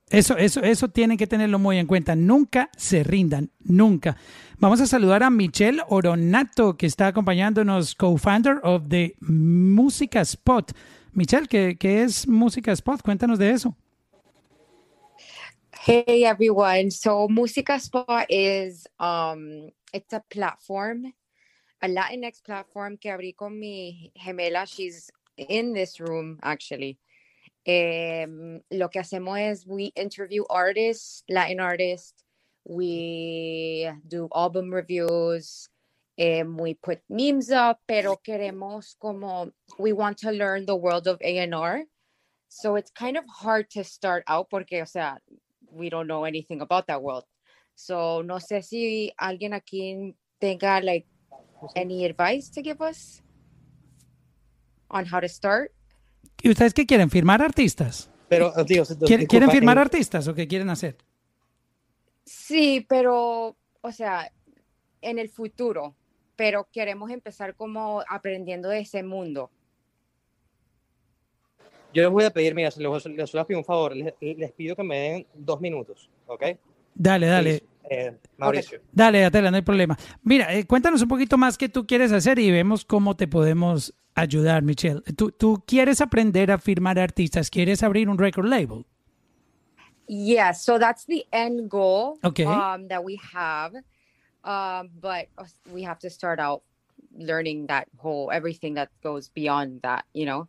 [0.09, 2.15] Eso, eso, eso tienen que tenerlo muy en cuenta.
[2.15, 4.15] Nunca se rindan, nunca.
[4.57, 10.71] Vamos a saludar a Michelle Oronato, que está acompañándonos, co-founder of the Música Spot.
[11.17, 13.01] Michelle, ¿qué, ¿qué es Música Spot?
[13.01, 13.75] Cuéntanos de eso.
[15.83, 16.91] Hey everyone.
[16.91, 21.11] So Musica Spot is um it's a platform,
[21.81, 24.67] a Latinx platform que abrí con mi gemela.
[24.67, 26.99] She's in this room actually.
[27.65, 32.23] Um, lo que hacemos es we interview artists, Latin artists.
[32.63, 35.67] We do album reviews.
[36.19, 41.19] Um, we put memes up, pero queremos como we want to learn the world of
[41.21, 41.85] A&R.
[42.49, 45.19] So it's kind of hard to start out porque, o sea,
[45.71, 47.25] we don't know anything about that world.
[47.75, 51.05] So no sé si alguien aquí tenga like
[51.75, 53.21] any advice to give us
[54.89, 55.71] on how to start.
[56.41, 57.11] ¿Y ustedes qué quieren?
[57.11, 58.09] ¿Firmar artistas?
[58.29, 60.97] Pero, digo, ¿Quieren, disculpa, ¿quieren firmar en- artistas o qué quieren hacer?
[62.25, 64.31] Sí, pero, o sea,
[65.01, 65.95] en el futuro,
[66.37, 69.49] pero queremos empezar como aprendiendo de ese mundo.
[71.93, 74.51] Yo les voy a pedir, mira, les, les voy a pedir un favor, les, les
[74.51, 76.43] pido que me den dos minutos, ¿ok?
[76.93, 77.63] Dale, dale.
[77.89, 78.81] Eh, Mauricio.
[78.91, 79.97] Dale, Atela, no hay problema.
[80.21, 83.93] Mira, eh, cuéntanos un poquito más qué tú quieres hacer y vemos cómo te podemos
[84.13, 85.01] ayudar, Michelle.
[85.15, 88.85] Tú, tú quieres aprender a firmar artistas, quieres abrir un record label.
[90.07, 92.45] Yeah, so that's the end goal Okay.
[92.45, 93.73] um, that we have.
[94.47, 95.27] Um, but
[95.69, 96.63] we have to start out
[97.13, 100.47] learning that whole everything that goes beyond that, you know.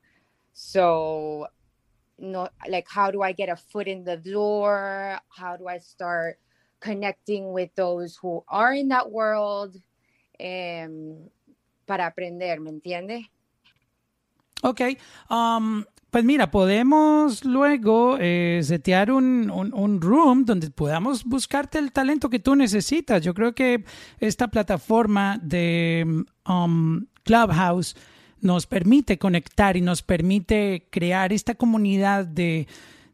[0.52, 1.48] So,
[2.16, 5.18] no, like, how do I get a foot in the door?
[5.36, 6.38] How do I start
[6.78, 9.74] connecting with those who are in that world?
[10.38, 11.28] Um,
[11.84, 13.30] para aprender, ¿me entiende?
[14.62, 14.98] Ok,
[15.28, 21.92] um, pues mira, podemos luego eh, setear un, un, un room donde podamos buscarte el
[21.92, 23.22] talento que tú necesitas.
[23.22, 23.84] Yo creo que
[24.18, 27.94] esta plataforma de um, Clubhouse
[28.40, 32.68] nos permite conectar y nos permite crear esta comunidad de,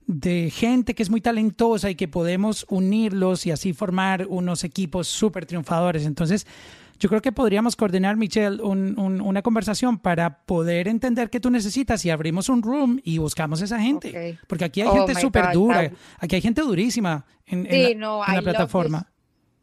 [0.07, 5.09] de gente que es muy talentosa y que podemos unirlos y así formar unos equipos
[5.09, 6.07] súper triunfadores.
[6.07, 6.47] Entonces,
[6.99, 11.51] yo creo que podríamos coordinar, Michelle, un- un- una conversación para poder entender qué tú
[11.51, 14.09] necesitas y abrimos un room y buscamos esa gente.
[14.11, 14.39] Okay.
[14.47, 18.01] Porque aquí hay Oh gente súper dura, aquí hay gente durísima en, en Sí, la,
[18.01, 19.11] no, en la plataforma.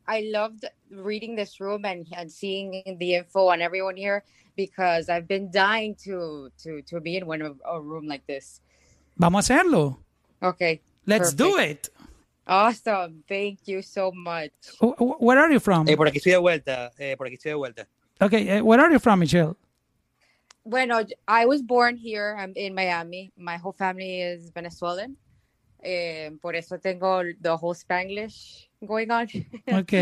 [0.08, 4.24] I loved reading this room and, and seeing the info on everyone here
[4.58, 8.62] because I've been dying to to to be in one of a room like this.
[9.16, 10.00] Vamos a hacerlo.
[10.42, 10.82] Okay.
[11.06, 11.88] Let's do perfect.
[11.88, 11.94] it.
[12.46, 13.24] Awesome.
[13.28, 14.52] Thank you so much.
[14.80, 15.88] Wh- wh- Where are you from?
[15.88, 17.88] Eh, por aquí estoy de vuelta, eh, por aquí estoy de vuelta.
[18.20, 19.54] Okay, eh, where are you from, Michelle?
[20.64, 22.36] Bueno, I was born here.
[22.38, 23.32] I'm in Miami.
[23.36, 25.18] My whole family is Venezuelan.
[25.84, 29.28] Eh, por eso tengo the whole Spanglish going on.
[29.74, 29.94] Ok.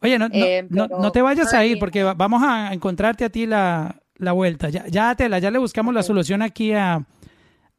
[0.00, 3.24] Oye, no, no, Eh, no, no te vayas ahí Bernie- porque va- vamos a encontrarte
[3.24, 4.68] a ti la, la vuelta.
[4.70, 7.04] Ya, ya, Tela, ya le buscamos la solución aquí a,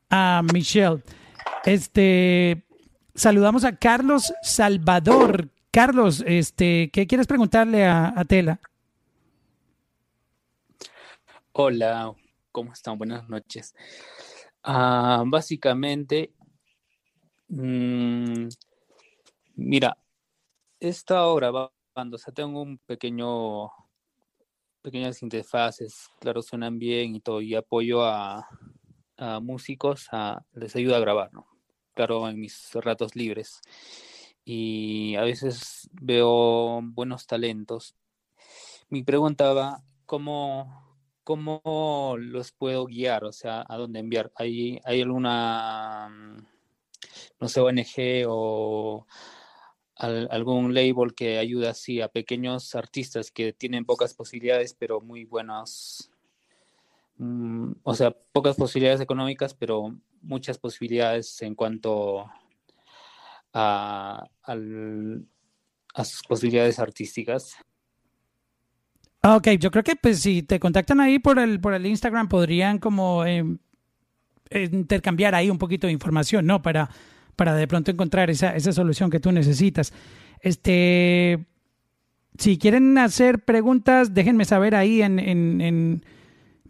[0.09, 1.01] a Michelle.
[1.65, 2.63] Este,
[3.15, 5.49] saludamos a Carlos Salvador.
[5.71, 8.59] Carlos, este, ¿qué quieres preguntarle a, Tela?
[11.53, 12.13] Hola,
[12.51, 12.97] ¿cómo están?
[12.97, 13.73] Buenas noches.
[14.63, 16.33] Ah, básicamente,
[17.47, 18.47] mm,
[19.55, 19.97] mira,
[20.79, 23.69] esta obra va cuando o sea, tengo un pequeño,
[24.81, 28.47] pequeñas interfaces, claro, suenan bien y todo, y apoyo a,
[29.41, 30.09] músicos,
[30.53, 31.54] les ayuda a grabar, ¿no?
[31.95, 33.61] Claro, en mis ratos libres.
[34.45, 37.95] Y a veces veo buenos talentos.
[38.89, 43.25] Mi pregunta va, ¿cómo, ¿cómo los puedo guiar?
[43.25, 44.31] O sea, ¿a dónde enviar?
[44.35, 46.45] ¿Hay, hay alguna, mm,
[47.39, 49.07] no sé, ONG o
[49.95, 55.25] al- algún label que ayuda así a pequeños artistas que tienen pocas posibilidades, pero muy
[55.25, 56.11] buenas,
[57.17, 62.25] mm, o sea, pocas posibilidades económicas, pero muchas posibilidades en cuanto
[63.53, 67.55] a, a sus posibilidades artísticas?
[69.21, 72.27] Ah, Ok, yo creo que pues si te contactan ahí por el, por el Instagram
[72.29, 73.43] podrían como eh,
[74.51, 76.61] intercambiar ahí un poquito de información, ¿no?
[76.61, 76.89] Para,
[77.35, 79.93] para de pronto encontrar esa, esa solución que tú necesitas.
[80.41, 81.45] Este,
[82.37, 86.05] si quieren hacer preguntas, déjenme saber ahí en, en, en-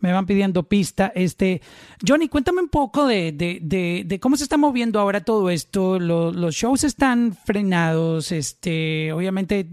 [0.06, 1.12] me van pidiendo pista.
[1.16, 1.64] Este,
[2.08, 5.98] Johnny, cuéntame un poco de, de, de, cómo se está moviendo ahora todo esto.
[5.98, 8.32] Lo- los shows están frenados.
[8.32, 9.68] Este, obviamente,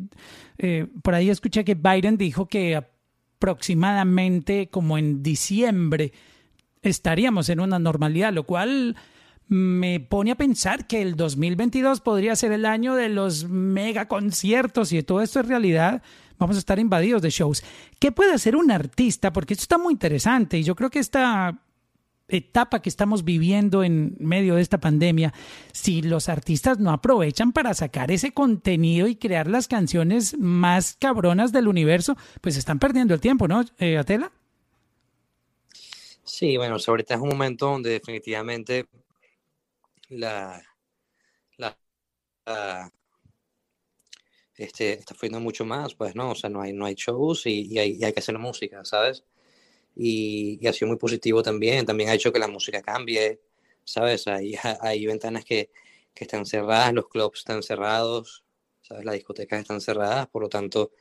[0.56, 6.12] eh, por ahí escuché que Biden dijo que aproximadamente como en diciembre
[6.80, 8.96] estaríamos en una normalidad, lo cual
[9.48, 14.94] me pone a pensar que el 2022 podría ser el año de los mega conciertos
[14.94, 16.02] y todo esto es realidad.
[16.42, 17.62] Vamos a estar invadidos de shows.
[18.00, 19.32] ¿Qué puede hacer un artista?
[19.32, 21.60] Porque esto está muy interesante y yo creo que esta
[22.28, 25.32] etapa que estamos viviendo en medio de esta pandemia,
[25.72, 31.52] si los artistas no aprovechan para sacar ese contenido y crear las canciones más cabronas
[31.52, 34.32] del universo, pues están perdiendo el tiempo, ¿no, eh, Atela?
[36.24, 38.86] Sí, bueno, ahorita es un momento donde definitivamente
[40.10, 40.62] la,
[41.56, 41.76] la-
[44.64, 46.30] este, está fluyendo mucho más, pues, ¿no?
[46.32, 49.24] O sea, no hay, no hay shows y, hay, que hacer música, ¿sabes?
[49.96, 53.40] Y, y ha sido muy positivo también, también ha hecho que la música cambie,
[53.84, 54.26] ¿sabes?
[54.28, 55.70] Hay, hay ventanas que,
[56.14, 58.44] que están cerradas, los clubs están cerrados,
[58.82, 59.04] ¿sabes?
[59.04, 60.92] Las discotecas están cerradas, por lo tanto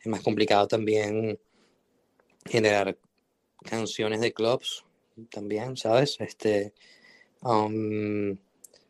[0.00, 1.38] es más complicado también
[2.44, 2.98] generar
[3.64, 4.84] canciones de clubs
[5.30, 6.16] también, ¿sabes?
[6.20, 6.72] Este,
[7.42, 8.36] um,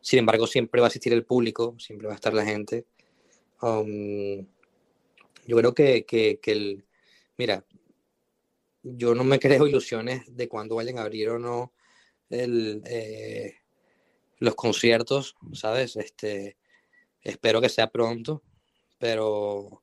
[0.01, 2.87] sin embargo, siempre va a existir el público, siempre va a estar la gente.
[3.63, 4.45] Um,
[5.47, 6.85] yo creo que, que, que el,
[7.39, 7.65] mira,
[8.83, 11.73] yo no me creo ilusiones de cuándo vayan a abrir o no
[12.29, 13.55] el, eh,
[14.39, 15.97] los conciertos, ¿sabes?
[15.97, 16.57] Este,
[17.21, 18.43] espero que sea pronto,
[18.99, 19.83] pero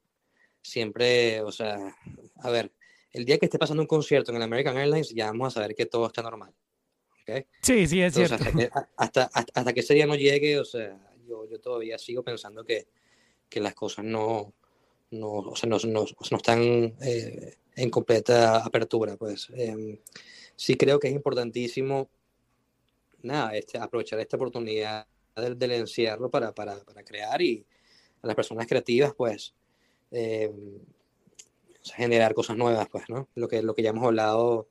[0.62, 1.96] siempre, o sea,
[2.38, 2.74] a ver,
[3.12, 5.76] el día que esté pasando un concierto en el American Airlines, ya vamos a saber
[5.76, 6.54] que todo está normal.
[7.22, 7.46] ¿ok?
[7.62, 8.36] Sí, sí, es Entonces, cierto.
[8.36, 11.98] hasta que, hasta, hasta, hasta que ese día no llegue, o sea, yo, yo todavía
[11.98, 12.88] sigo pensando que,
[13.50, 14.54] que las cosas no,
[15.12, 16.62] no, o sea, no, no- no están
[17.02, 19.50] eh, en completa apertura, pues.
[19.56, 20.00] Em,
[20.56, 22.10] sí creo que es importantísimo,
[23.22, 27.66] nada, este, aprovechar esta oportunidad del, del encierro para, para, para crear y
[28.22, 29.54] a las personas creativas, pues,
[31.82, 33.28] sea, generar cosas nuevas, pues, ¿no?
[33.36, 34.68] Lo que, lo que ya hemos hablado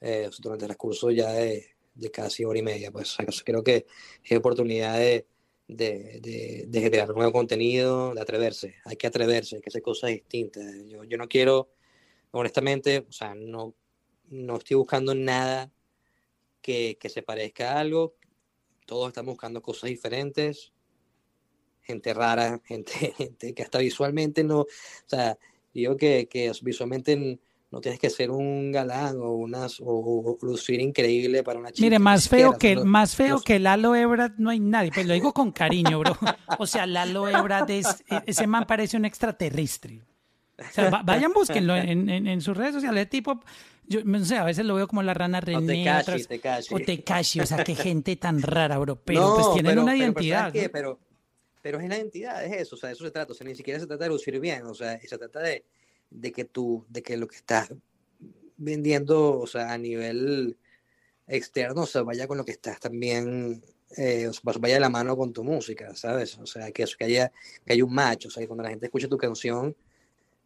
[0.00, 3.86] eh, durante el transcurso ya de, de casi hora y media, pues, creo que
[4.24, 5.26] es oportunidad de,
[5.66, 10.64] de, de, generar nuevo contenido, de atreverse, hay que atreverse, hay que hacer cosas distintas.
[10.86, 11.70] Yo, yo no quiero,
[12.30, 13.74] honestamente, o sea, no,
[14.28, 15.72] no estoy buscando nada
[16.60, 18.14] que, que se parezca a algo,
[18.86, 20.72] todos estamos buscando cosas diferentes,
[21.82, 24.66] gente rara, gente, gente que hasta visualmente no, o
[25.06, 25.38] sea,
[25.72, 27.40] digo que, que visualmente
[27.74, 31.84] no tienes que ser un galán o, unas, o, o lucir increíble para una chica.
[31.84, 34.90] Mire, más feo que más feo los- que Lalo Ebrard no hay nadie.
[34.94, 36.16] Pues lo digo con cariño, bro.
[36.58, 40.00] O sea, Lalo Ebrard es e, ese man parece un extraterrestre.
[40.58, 43.10] O sea, va- vayan búsquenlo en, en, en sus redes sociales.
[43.10, 43.42] Tipo,
[43.86, 46.74] yo no sé, a veces lo veo como la rana René, otras- Tekashi.
[46.74, 48.96] o Tekashi, o sea, qué gente tan rara, bro.
[48.96, 50.70] Pero No, pues tienen pero- una pero- pero identidad.
[50.72, 50.98] Pero,
[51.60, 53.54] pero es la identidad, es eso, o sea, de eso se trata, o sea, ni
[53.54, 55.64] siquiera se trata de lucir bien, o sea, se trata de,
[56.10, 57.72] de que tú, de que lo que estás
[58.56, 60.56] vendiendo, o sea, a nivel
[61.26, 63.62] externo, o sea, vaya con lo que estás también,
[63.96, 66.38] eh, o sea, vaya de la mano con tu música, ¿sabes?
[66.38, 67.32] O sea, que, eso, que haya,
[67.64, 69.74] que haya un match, o sea, que cuando la gente escuche tu canción,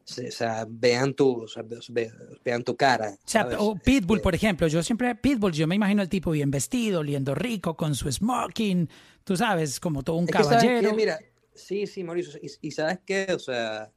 [0.04, 2.12] se- o sea, vean tu, o sea, ve-
[2.44, 3.16] vean tu cara,
[3.58, 7.00] O o Pitbull, por ejemplo, yo siempre, Pitbull, yo me imagino el tipo bien vestido,
[7.00, 8.88] oliendo rico, con su smoking,
[9.24, 10.94] tú sabes, como todo un Es caballero.
[10.94, 11.18] Mira,
[11.54, 13.26] sí, sí, Mauricio, y, y ¿sabes qué?
[13.34, 13.90] O sea,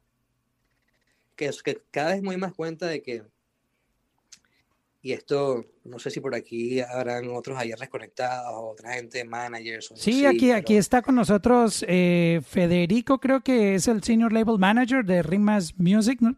[1.36, 3.22] que, es que cada vez me doy más cuenta de que,
[5.04, 9.96] y esto, no sé si por aquí habrán otros ayer conectados, otra gente, managers, o
[9.96, 14.32] Sí, así, aquí, pero- aquí está con nosotros eh, Federico, creo que es el Senior
[14.32, 16.36] Label Manager de Rimas Music, ¿no?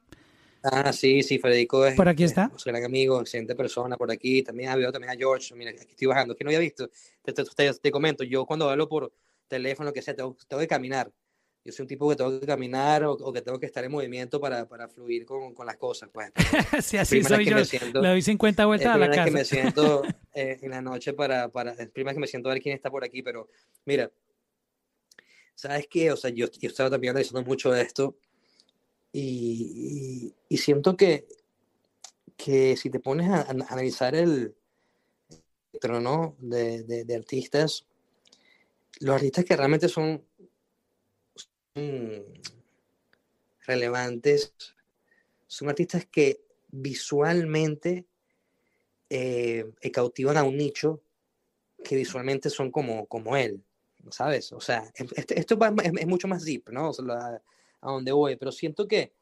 [0.62, 2.50] Ah, sí, sí, Federico es, Por aquí es está.
[2.50, 4.42] un gran amigo, excelente persona por aquí.
[4.42, 5.54] También había también a George.
[5.54, 6.34] Mira, aquí estoy bajando.
[6.34, 6.88] que no había visto?
[7.22, 9.12] Te, te, te- te comento, yo cuando hablo por
[9.46, 11.12] teléfono, que sea, tengo, tengo que caminar.
[11.64, 13.90] Yo soy un tipo que tengo que caminar o, o que tengo que estar en
[13.90, 16.10] movimiento para, para fluir con, con las cosas.
[16.12, 16.30] Pues.
[16.84, 17.56] sí, así soy yo.
[17.56, 19.24] me siento- Le doy 50 es vueltas a la casa.
[19.24, 20.02] que me siento
[20.34, 22.74] eh, en la noche para, para, es primera vez que me siento a ver quién
[22.74, 23.48] está por aquí, pero
[23.86, 24.10] mira,
[25.54, 26.12] ¿sabes qué?
[26.12, 28.16] O sea, yo, yo estaba también analizando mucho de esto
[29.12, 31.26] y, y- y siento que,
[32.36, 34.54] que si te pones a, a analizar el
[35.80, 37.86] trono de, de, de artistas,
[39.00, 40.22] los artistas que realmente son
[43.66, 44.54] relevantes
[45.46, 46.40] son artistas que
[46.70, 48.06] visualmente
[49.10, 51.00] eh, eh, cautivan a un nicho
[51.84, 53.62] que visualmente son como, como él,
[54.10, 54.52] ¿sabes?
[54.52, 56.90] O sea, es- este- esto va- es, es mucho más deep, ¿no?
[56.90, 57.42] O sea, la-
[57.82, 59.12] a donde voy, pero siento que,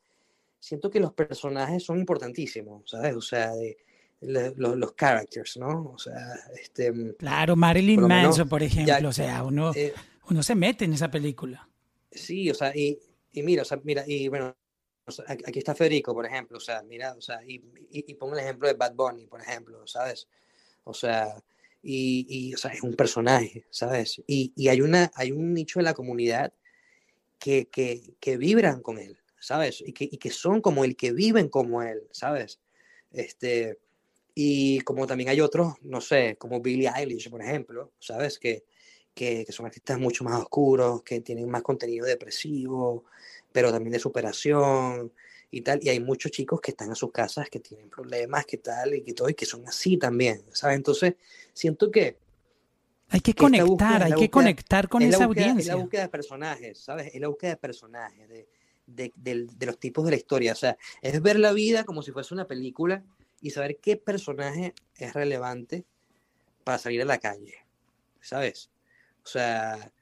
[0.60, 3.14] siento que los personajes son importantísimos, ¿sabes?
[3.16, 3.76] O sea, de,
[4.20, 5.90] los, los characters, ¿no?
[5.94, 6.16] O sea,
[6.60, 6.92] este...
[7.16, 8.98] Claro, Marilyn por lo menos, Manson, por ejemplo.
[8.98, 9.92] ya- o sea, uno, eh,
[10.30, 11.68] uno se mete en esa película.
[12.12, 12.98] Sí, o sea, y,
[13.32, 14.54] y mira, o sea, mira, y bueno,
[15.06, 17.54] o sea, aquí está Federico, por ejemplo, o sea, mira, o sea, y,
[17.90, 20.28] y, y pongo el ejemplo de Bad Bunny, por ejemplo, ¿sabes?
[20.84, 21.42] O sea,
[21.82, 24.22] y, y, o sea, es un personaje, ¿sabes?
[24.26, 26.52] Y, y hay, una, hay un nicho de la comunidad
[27.38, 29.82] que, que, que vibran con él, ¿sabes?
[29.86, 32.60] Y que, y que son como el que viven como él, ¿sabes?
[33.12, 33.78] Este,
[34.34, 38.38] y como también hay otros, no sé, como Billie Eilish, por ejemplo, ¿sabes?
[38.38, 38.64] Que,
[39.14, 43.04] que, que son artistas mucho más oscuros, que tienen más contenido depresivo,
[43.52, 45.12] pero también de superación
[45.50, 45.80] y tal.
[45.82, 49.02] Y hay muchos chicos que están en sus casas, que tienen problemas, que tal, y
[49.02, 50.76] que todo, y que son así también, ¿sabes?
[50.76, 51.14] Entonces,
[51.52, 52.16] siento que...
[53.10, 55.74] Hay que conectar, hay que búsqueda- conectar con es esa búsqueda- Es audiencia.
[55.76, 57.14] la búsqueda de personajes, ¿sabes?
[57.14, 58.48] Es la búsqueda de personajes, de,
[58.86, 60.52] de, del- de los tipos de la historia.
[60.52, 63.04] O sea, es ver la vida como si fuese una película
[63.42, 65.84] y saber qué personaje es relevante
[66.64, 67.56] para salir a la calle,
[68.22, 68.70] ¿sabes?
[69.24, 69.92] O sea,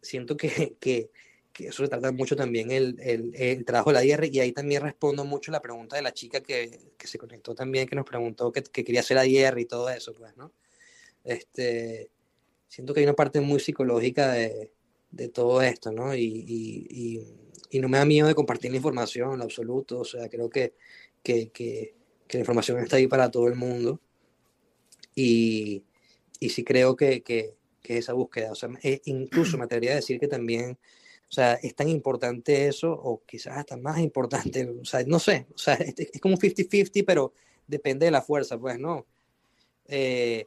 [0.00, 0.48] siento que,
[0.80, 1.10] que,
[1.52, 5.24] que eso mucho también el, el, el trabajo de la IR y ahí también respondo
[5.24, 8.62] mucho la pregunta de la chica que, que se conectó también, que nos preguntó que,
[8.62, 10.52] que quería hacer IR y todo eso, pues, ¿no?
[11.24, 12.10] Este,
[12.68, 14.70] siento que hay una parte muy psicológica de,
[15.10, 16.14] de todo esto, ¿no?
[16.14, 17.26] Y, y,
[17.70, 20.74] y, no me da miedo de compartir la información en absoluto, o sea, creo que,
[21.22, 21.94] que, que,
[22.26, 24.00] que la información está ahí para todo el mundo
[25.14, 25.82] y
[26.40, 27.22] sí creo que,
[27.86, 30.78] que, que esa búsqueda, o sea, e- incluso me atrevería a decir que también,
[31.28, 35.46] o sea, es tan importante eso, o quizás hasta más importante, o sea, no sé,
[35.54, 37.32] o sea, es, es como 50-50, pero
[37.66, 39.06] depende de la fuerza, pues, ¿no?
[39.86, 40.46] Eh,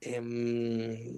[0.00, 1.16] em,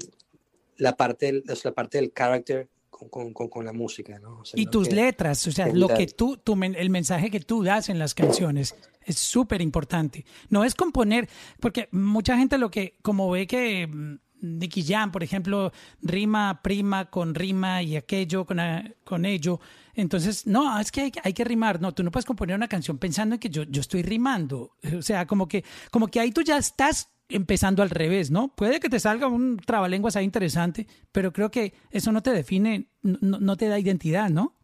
[0.76, 4.40] la parte la parte del carácter con, con, con, la música, ¿no?
[4.40, 6.90] O sea, Y no tus que- letras, o sea, es lo que tú, tu el
[6.90, 8.74] mensaje que tú das en las canciones
[9.04, 10.24] es súper importante.
[10.50, 11.28] No es componer,
[11.60, 17.06] porque mucha gente lo que, como ve que mm, Nicky Jam, por ejemplo, rima prima
[17.10, 19.60] con rima y aquello con, a- con ello,
[19.94, 21.80] entonces, no, es que hay, hay que rimar.
[21.80, 24.76] No, tú no puedes componer una canción pensando en que yo, yo estoy rimando.
[24.98, 28.48] O sea, como que, como que ahí tú ya estás empezando al revés, ¿no?
[28.54, 32.88] Puede que te salga un trabalenguas ahí interesante, pero creo que eso no te define,
[33.02, 34.54] no, no te da identidad, ¿no?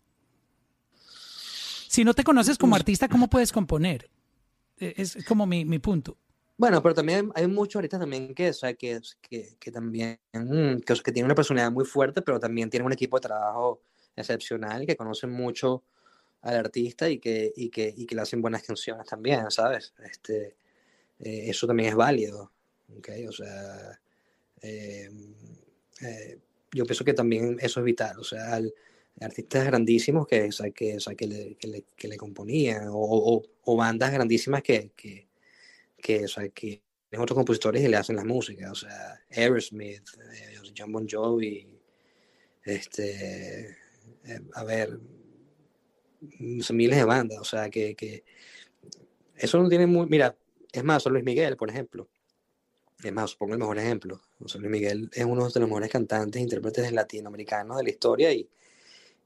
[1.88, 4.10] Si no te conoces como artista, ¿cómo puedes componer?
[4.76, 6.16] Es es como mi, mi punto.
[6.60, 10.78] Bueno, pero también hay muchos ahorita también que, o sea, que, que, que también, mm,
[10.80, 13.80] que, que tienen una personalidad muy fuerte, pero también tienen un equipo de trabajo
[14.16, 15.84] excepcional, que conocen mucho
[16.42, 19.94] al artista y que, y que, y que le hacen buenas canciones también, ¿sabes?
[20.10, 20.56] Este,
[21.20, 22.52] eh, eso también es válido,
[22.98, 23.08] ¿ok?
[23.28, 24.00] O sea,
[24.62, 25.10] eh,
[26.02, 26.38] eh,
[26.72, 28.60] yo pienso que también eso es vital, o sea,
[29.20, 32.88] artistas grandísimos que, o sea, que, o sea, que, le, que, le, que le componían,
[32.88, 35.27] o, o, o bandas grandísimas que, que,
[36.00, 36.82] que, o sea, que
[37.16, 41.66] otros compositores y le hacen las músicas, o sea, Aerosmith, eh, John Bon Jovi,
[42.64, 43.70] este,
[44.24, 44.98] eh, a ver,
[46.30, 48.24] miles de bandas, o sea, que, que
[49.36, 50.36] eso no tiene muy, mira,
[50.70, 52.08] es más, Luis Miguel, por ejemplo,
[53.02, 56.42] es más, supongo el mejor ejemplo, Luis Miguel es uno de los mejores cantantes e
[56.42, 58.48] intérpretes latinoamericanos de la historia y,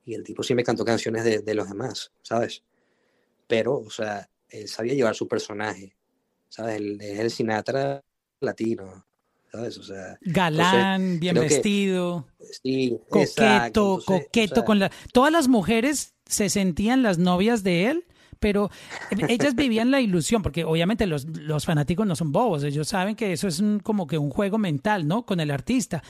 [0.04, 2.62] y el tipo me cantó canciones de, de los demás, ¿sabes?
[3.46, 5.96] Pero, o sea, él sabía llevar su personaje,
[6.52, 6.80] ¿sabes?
[7.00, 8.02] Es el Sinatra
[8.40, 9.06] latino,
[9.50, 9.78] ¿sabes?
[9.78, 12.26] O sea, Galán, bien que- vestido,
[12.62, 14.90] sí, coqueto, exacto, entonces, coqueto o sea, con la...
[15.12, 18.04] Todas las mujeres se sentían las novias de él,
[18.38, 18.70] pero
[19.28, 23.32] ellas vivían la ilusión, porque obviamente los, los fanáticos no son bobos, ellos saben que
[23.32, 25.24] eso es un- como que un juego mental, ¿no?
[25.24, 26.02] Con el artista.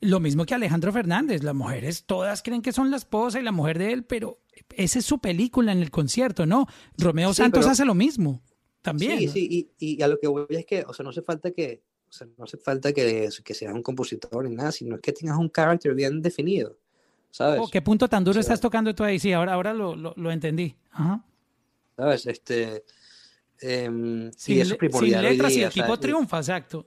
[0.00, 3.50] Lo mismo que Alejandro Fernández, las mujeres todas creen que son la esposa y la
[3.50, 4.38] mujer de él, pero
[4.76, 6.66] esa es su película en el concierto, ¿no?
[6.96, 8.40] Romeo Sí, Santos hace lo mismo,
[8.90, 9.18] también.
[9.18, 9.32] Sí, ¿no?
[9.32, 11.82] sí, y, y a lo que voy es que, o sea, no hace falta que,
[12.08, 15.12] o sea, no hace falta que, que seas un compositor ni nada, sino es que
[15.12, 16.76] tengas un carácter bien definido,
[17.30, 17.60] ¿sabes?
[17.62, 19.18] Oh, qué punto tan duro estás tocando tú ahí.
[19.18, 20.74] Sí, ahora, ahora lo, lo, lo entendí.
[20.90, 21.24] Ajá.
[21.96, 22.26] ¿Sabes?
[22.26, 22.84] Este,
[23.60, 26.38] em, Sin, y eso es primordial sin letras y el o sea, tipo y- triunfa,
[26.38, 26.86] exacto.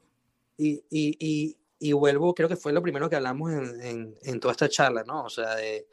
[0.58, 4.40] Y, y, y, y vuelvo, creo que fue lo primero que hablamos en, en, en
[4.40, 5.24] toda esta charla, ¿no?
[5.26, 5.88] O sea, de,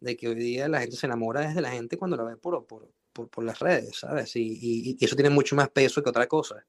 [0.00, 2.66] de que hoy día la gente se enamora desde la gente cuando la ve por,
[2.66, 4.36] por, por, por las redes, ¿sabes?
[4.36, 6.66] Y, y, y eso tiene mucho más peso que otra cosa.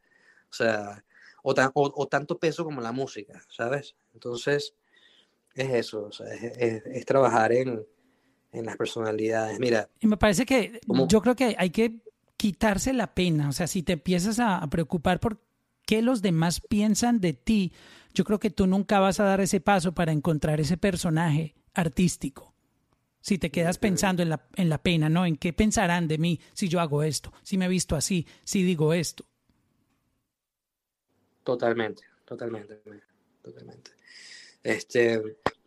[0.52, 1.04] O sea,
[1.44, 3.96] o, tan- o, o tanto peso como la música, ¿sabes?
[4.14, 4.76] Entonces,
[5.56, 7.86] es eso, o sea, es, es- es trabajar en,
[8.54, 9.60] en las personalidades.
[9.60, 11.08] Mira, Y me parece que ¿Cómo?
[11.08, 12.02] yo creo que hay que
[12.38, 13.50] quitarse la pena.
[13.50, 15.42] O sea, si te empiezas a, a preocupar por
[15.86, 17.74] qué los demás piensan de ti,
[18.14, 22.55] yo creo que tú nunca vas a dar ese paso para encontrar ese personaje artístico.
[23.26, 25.26] Si te quedas pensando en la, en la pena, ¿no?
[25.26, 28.62] En qué pensarán de mí si yo hago esto, si me he visto así, si
[28.62, 29.26] digo esto.
[31.44, 32.80] totalmente, totalmente,
[33.42, 33.90] totalmente.
[34.62, 35.18] Este,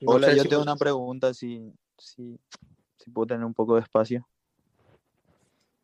[0.00, 2.38] no Hola, yo si- tengo una pregunta, si, si,
[2.96, 4.24] si puedo tener un poco de espacio.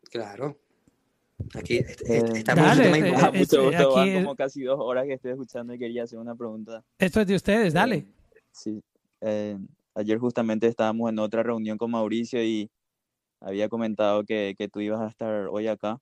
[0.09, 0.57] Claro.
[1.55, 4.77] Aquí Eh, estamos Dale, tema eh, ah, mucho gusto, van aquí es- como casi dos
[4.79, 6.85] horas que estoy escuchando y quería hacer una pregunta.
[6.97, 7.95] Esto es de ustedes, dale.
[7.97, 8.07] Eh,
[8.53, 8.81] sí,
[9.19, 9.57] eh,
[9.95, 12.69] ayer justamente estábamos en otra reunión con Mauricio y
[13.41, 15.99] había comentado que, que tú ibas a estar hoy acá.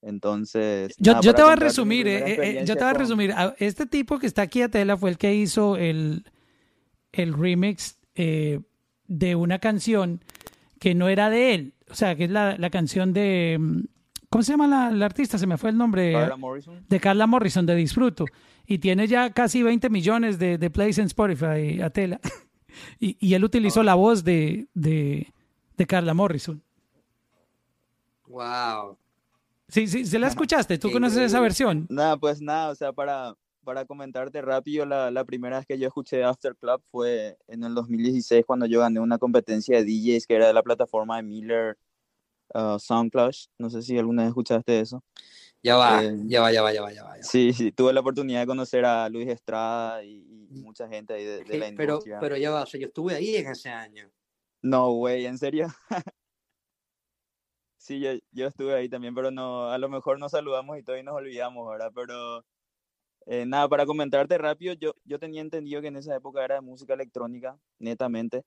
[0.00, 2.94] Entonces, Yo, nada, yo te voy a resumir, eh, eh, eh, yo te voy a
[2.94, 3.34] resumir.
[3.58, 6.24] Este tipo que está aquí a tela fue el que hizo el,
[7.12, 8.60] el remix eh,
[9.08, 10.22] de una canción
[10.78, 11.74] que no era de él.
[11.90, 13.56] O sea, que es la, la canción de...
[13.58, 13.80] mm,
[14.30, 15.36] ¿Cómo se llama la, la artista?
[15.38, 16.12] Se me fue el nombre.
[16.12, 16.84] Carla Morrison.
[16.88, 18.26] De Carla Morrison, de Disfruto.
[18.66, 22.20] Y tiene ya casi 20 millones de, de plays en Spotify, a tela.
[23.00, 23.46] y, y él Ah.
[23.46, 25.32] utilizó la voz de, de,
[25.76, 26.62] de Carla Morrison.
[28.26, 28.96] Wow.
[29.68, 30.78] Sí, sí, ¿se la escuchaste?
[30.78, 31.86] ¿Tú conoces esa versión?
[31.90, 33.34] Nada, pues nada, o sea, para,
[33.64, 37.74] para comentarte rápido, la, la primera vez que yo escuché After Club fue en el
[37.74, 41.78] 2016 cuando yo gané una competencia de DJs que era de la plataforma de Miller
[42.54, 43.46] uh, Soundclash.
[43.58, 45.02] No sé si alguna vez escuchaste eso.
[45.62, 47.14] Ya va, Eh, ya va, ya va, ya va, ya va.
[47.16, 47.22] ya va.
[47.22, 51.44] Sí, sí, tuve la oportunidad de conocer a Luis Estrada y mucha gente ahí de,
[51.44, 52.18] de la Ok, pero, industria.
[52.20, 54.10] pero ya va, o sea, yo estuve ahí en ese año.
[54.62, 55.68] No, güey, ¿en serio?
[57.76, 61.04] Sí, yo, yo estuve ahí también, pero no, a lo mejor nos saludamos y todavía
[61.04, 61.92] nos olvidamos, ¿verdad?
[61.94, 62.44] Pero
[63.26, 66.60] eh, nada, para comentarte rápido, yo, yo tenía entendido que en esa época era de
[66.62, 68.44] música electrónica, netamente,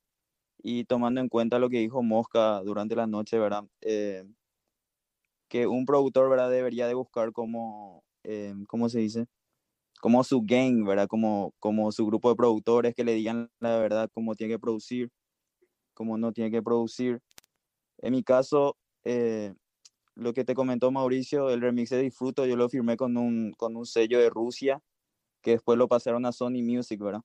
[0.60, 3.66] y tomando en cuenta lo que dijo Mosca durante la noche, ¿verdad?
[3.82, 4.26] Eh,
[5.50, 6.50] que un productor, ¿verdad?
[6.50, 9.28] Debería de buscar como, eh, ¿cómo se dice?
[10.02, 11.08] Como su gang, ¿verdad?
[11.08, 15.10] Como, como su grupo de productores que le digan la verdad, cómo tiene que producir,
[15.94, 17.22] cómo no tiene que producir.
[18.00, 19.54] En mi caso, eh,
[20.16, 23.76] lo que te comentó Mauricio, el remix de Disfruto, yo lo firmé con un, con
[23.78, 24.82] un sello de Rusia,
[25.42, 27.22] que después lo pasaron a Sony Music, ¿verdad?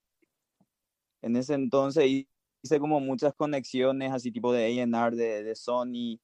[1.22, 2.28] En ese entonces hi-
[2.62, 6.20] hice como muchas conexiones, así tipo de A&R de, de Sony,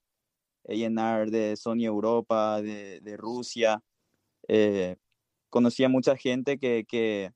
[0.68, 3.82] A&R de Sony Europa, de, de Rusia.
[4.48, 4.96] Eh,
[5.52, 7.32] conocí a mucha gente que, que,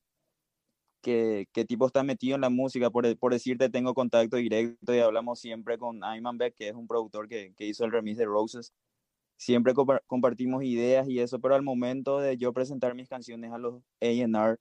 [1.03, 2.91] que, que tipo está metido en la música.
[2.91, 6.87] Por, por decirte, tengo contacto directo y hablamos siempre con Ayman Beck, que es un
[6.89, 8.73] productor que, que hizo el remix de Roses.
[9.39, 13.59] Siempre compa- compartimos ideas y eso, pero al momento de yo presentar mis canciones a
[13.59, 14.59] los A&R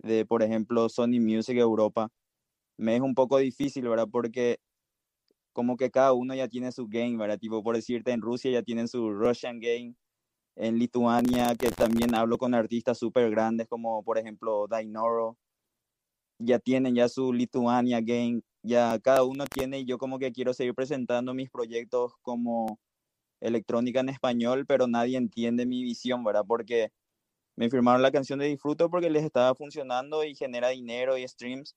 [0.00, 2.10] de, por ejemplo, Sony Music Europa,
[2.78, 4.08] me es un poco difícil, ¿verdad?
[4.12, 4.58] Porque
[5.52, 7.38] como que cada uno ya tiene su game, ¿verdad?
[7.38, 9.94] Tipo, por decirte, en Rusia ya tienen su Russian game,
[10.58, 15.38] en Lituania, que también hablo con artistas súper grandes como, por ejemplo, Dainoro,
[16.38, 20.52] ya tienen ya su Lituania game, ya cada uno tiene, y yo como que quiero
[20.52, 22.78] seguir presentando mis proyectos como
[23.40, 26.44] electrónica en español, pero nadie entiende mi visión, ¿verdad?
[26.46, 26.90] Porque
[27.56, 31.76] me firmaron la canción de Disfruto porque les estaba funcionando y genera dinero y streams,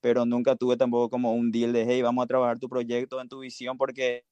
[0.00, 3.28] pero nunca tuve tampoco como un deal de, hey, vamos a trabajar tu proyecto en
[3.28, 4.24] tu visión porque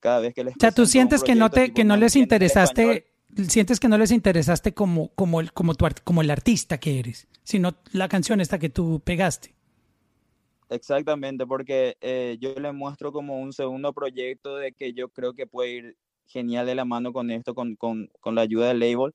[0.00, 2.22] cada vez que les O sea, tú sientes que no te, que no les el
[2.22, 2.24] español.
[2.24, 3.06] interesaste,
[3.48, 7.28] sientes que no les interesaste como, como el, como tu como el artista que eres,
[7.44, 9.54] sino la canción esta que tú pegaste.
[10.70, 15.46] Exactamente, porque eh, yo les muestro como un segundo proyecto de que yo creo que
[15.46, 15.96] puede ir
[16.26, 19.14] genial de la mano con esto, con, con, con la ayuda del label,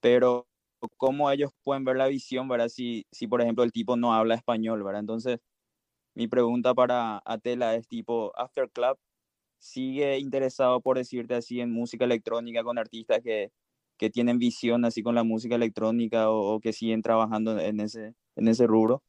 [0.00, 0.48] pero
[0.96, 2.68] cómo ellos pueden ver la visión, ¿verdad?
[2.68, 5.00] Si, si por ejemplo el tipo no habla español, ¿verdad?
[5.00, 5.38] Entonces,
[6.14, 8.98] mi pregunta para Atela es tipo, After Club,
[9.64, 13.50] ¿sigue interesado, por decirte así, en música electrónica con artistas que,
[13.96, 18.14] que tienen visión así con la música electrónica o, o que siguen trabajando en ese,
[18.36, 19.02] en ese rubro?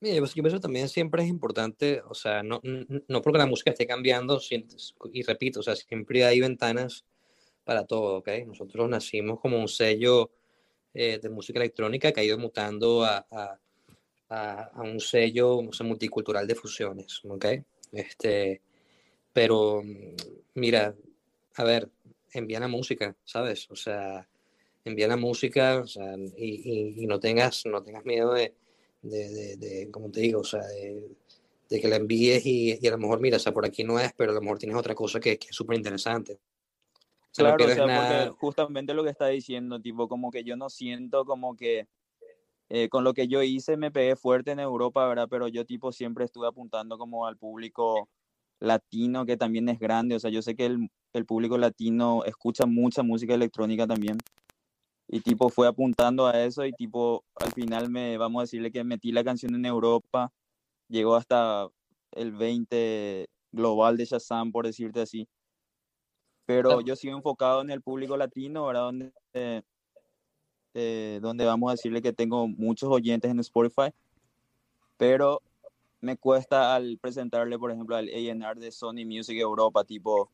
[0.00, 2.60] Mira, yo, yo pienso también siempre es importante, o sea, no,
[3.08, 4.40] no porque la música esté cambiando,
[5.12, 7.04] y repito, o sea, siempre hay ventanas
[7.64, 8.28] para todo, ¿ok?
[8.46, 10.30] Nosotros nacimos como un sello
[10.92, 13.58] eh, de música electrónica que ha ido mutando a, a,
[14.28, 17.46] a- a un sello o sea, multicultural de fusiones, ¿ok?
[17.92, 18.60] Este,
[19.34, 19.82] pero
[20.54, 20.94] mira,
[21.56, 21.90] a ver,
[22.32, 23.68] envía la música, ¿sabes?
[23.70, 24.26] O sea,
[24.84, 28.54] envía la música, o sea, y, y- y no tengas, no tengas miedo de,
[29.02, 31.16] de, de, de, como te digo, o sea, de,
[31.80, 34.12] que la envíes y, y a lo mejor, mira, o sea, por aquí no es,
[34.16, 36.34] pero a lo mejor tienes otra cosa que, que es súper interesante.
[36.34, 38.26] O sea, no Claro, o sea, nada.
[38.26, 41.88] porque justamente lo que está diciendo, tipo, como que yo no siento como que
[42.68, 45.26] eh, con lo que yo hice me pegué fuerte en Europa, ¿verdad?
[45.28, 48.08] Pero yo tipo siempre estuve apuntando como al público
[48.60, 52.66] latino, que también es grande, o sea, yo sé que el, el público latino escucha
[52.66, 54.18] mucha música electrónica también,
[55.08, 58.84] y tipo fue apuntando a eso y tipo al final me, vamos a decirle que
[58.84, 60.32] metí la canción en Europa,
[60.88, 61.68] llegó hasta
[62.12, 65.28] el 20 global de Shazam, por decirte así.
[66.46, 68.82] Pero yo sigo enfocado en el público latino, ¿verdad?
[68.82, 69.62] Donde, eh,
[70.74, 73.92] eh, donde vamos a decirle que tengo muchos oyentes en Spotify,
[74.98, 75.40] pero
[76.04, 80.30] me cuesta al presentarle, por ejemplo, al A&R de Sony Music Europa, tipo,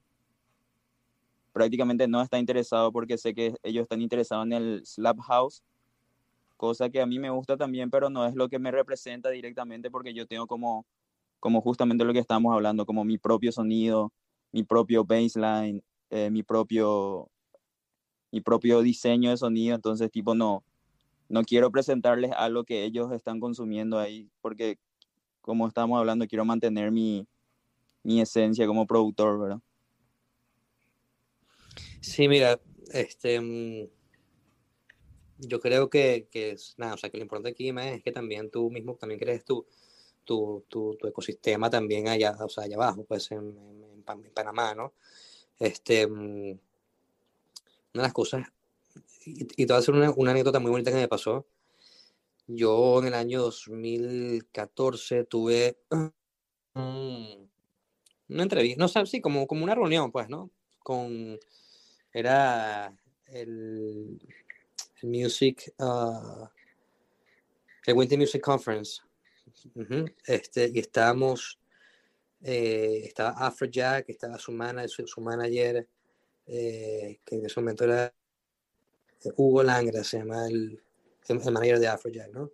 [1.52, 5.62] prácticamente no está interesado porque sé que ellos están interesados en el slap house,
[6.56, 9.92] cosa que a mí me gusta también, pero no es lo que me representa directamente
[9.92, 10.84] porque yo tengo como,
[11.38, 14.12] como justamente lo que estamos hablando, como mi propio sonido,
[14.50, 17.30] mi propio baseline, eh, mi propio
[18.32, 20.64] mi propio diseño de sonido, entonces tipo no,
[21.28, 24.78] no quiero presentarles algo que ellos están consumiendo ahí, porque
[25.40, 27.26] como estamos hablando, quiero mantener mi,
[28.02, 29.60] mi esencia como productor, ¿verdad?
[32.00, 32.60] Sí, mira,
[32.92, 33.88] este, mm,
[35.38, 38.50] yo creo que, que es, nada, o sea, que lo importante aquí es que también
[38.50, 39.66] tú mismo también crees tu,
[40.24, 43.54] tu, tu, tu ecosistema también allá, o sea, allá abajo, pues en
[44.34, 44.94] Panamá, ¿no?
[45.58, 46.58] Este, mm,
[47.92, 48.46] una de las cosas,
[49.24, 51.46] y, y te voy a hacer una, una anécdota muy bonita que me pasó.
[52.56, 55.78] Yo en el año 2014 tuve
[56.74, 57.50] un-
[58.28, 60.50] una entrevista, no sé, sí, como, como una reunión, pues, ¿no?
[60.80, 61.38] Con,
[62.12, 62.94] era
[63.26, 64.20] el,
[65.02, 66.50] Music, ah,
[67.86, 69.02] el Winter Music Conference.
[70.26, 71.58] Este, y estábamos,
[72.42, 75.88] eh, estaba Afrojack, estaba su manager, su, manager
[76.46, 78.14] eh, que en ese momento era
[79.36, 80.82] Hugo Langra, se llama el,
[81.32, 82.50] el el manager de Afrojack, ¿no?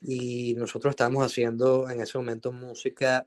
[0.00, 3.26] Y nosotros estábamos haciendo en ese momento música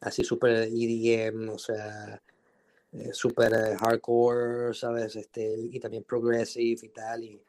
[0.00, 2.22] así súper EDM, o sea,
[2.92, 5.16] eh, súper eh, hardcore, ¿sabes?
[5.16, 7.24] Este, y también progressive y tal.
[7.24, 7.42] Y,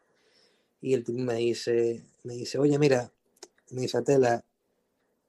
[0.82, 3.12] y el tipo me dice, me dice, oye, mira,
[3.72, 4.44] me dice, Atela,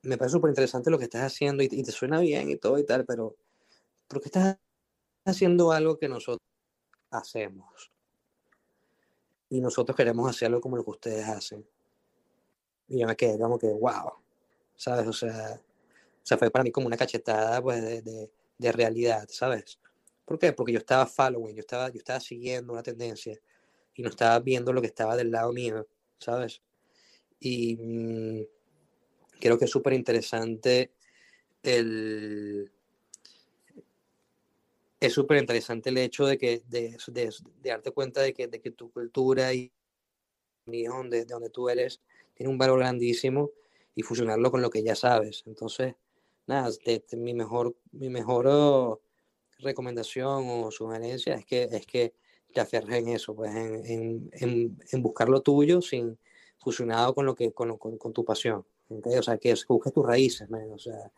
[0.03, 2.79] me parece súper interesante lo que estás haciendo y, y te suena bien y todo
[2.79, 3.37] y tal, pero
[4.09, 4.59] ¿por qué estás
[5.27, 6.41] haciendo algo que nosotros
[7.13, 7.91] hacemos?
[9.53, 11.62] Y nosotros queremos hacer algo como lo que ustedes hacen.
[12.89, 14.15] Y yo me quedé como que, wow,
[14.74, 15.07] ¿sabes?
[15.07, 19.29] O sea, o sea, fue para mí como una cachetada pues, de, de, de realidad,
[19.29, 19.79] ¿sabes?
[20.24, 20.55] ¿Por qué?
[20.55, 23.39] Porque yo estaba following, yo estaba, yo estaba siguiendo una tendencia
[23.95, 25.87] y no estaba viendo lo que estaba del lado mío,
[26.19, 26.62] ¿sabes?
[27.39, 28.47] Y mm,
[29.39, 30.95] creo que es súper interesante
[31.62, 32.73] el...
[35.03, 38.61] Es súper interesante el hecho de que de, de, de darte cuenta de que, de
[38.61, 39.73] que tu cultura y
[40.65, 42.01] donde, de donde tú eres
[42.35, 43.51] tiene un valor grandísimo
[43.95, 45.43] y fusionarlo con lo que ya sabes.
[45.47, 45.95] Entonces,
[46.47, 49.01] nada, te- te- mi mejor, mi mejor oh,
[49.59, 52.15] recomendación o sugerencia es que, es que
[52.55, 56.19] te aferres en eso, pues en, en, en, en buscar lo tuyo sin
[56.59, 58.65] fusionado con lo que, con, con, con tu pasión.
[58.89, 59.07] ¿ok?
[59.19, 61.11] O sea, que, busques tus raíces, man, o sea,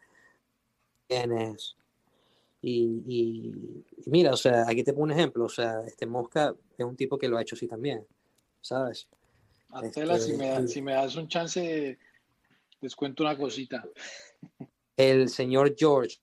[1.07, 1.77] tienes.
[2.67, 6.55] Y, y, y mira, o sea, aquí te pongo un ejemplo, o sea, este Mosca
[6.79, 8.07] es un tipo que lo ha hecho así también,
[8.63, 9.07] ¿sabes?
[9.69, 11.99] Atela, si Este, me, da- el- si me das un chance,
[12.81, 13.85] les cuento una cosita.
[14.97, 16.17] el señor George.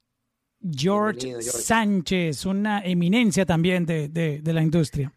[0.64, 1.42] George.
[1.44, 5.14] Sánchez, una eminencia también de, de- de la industria.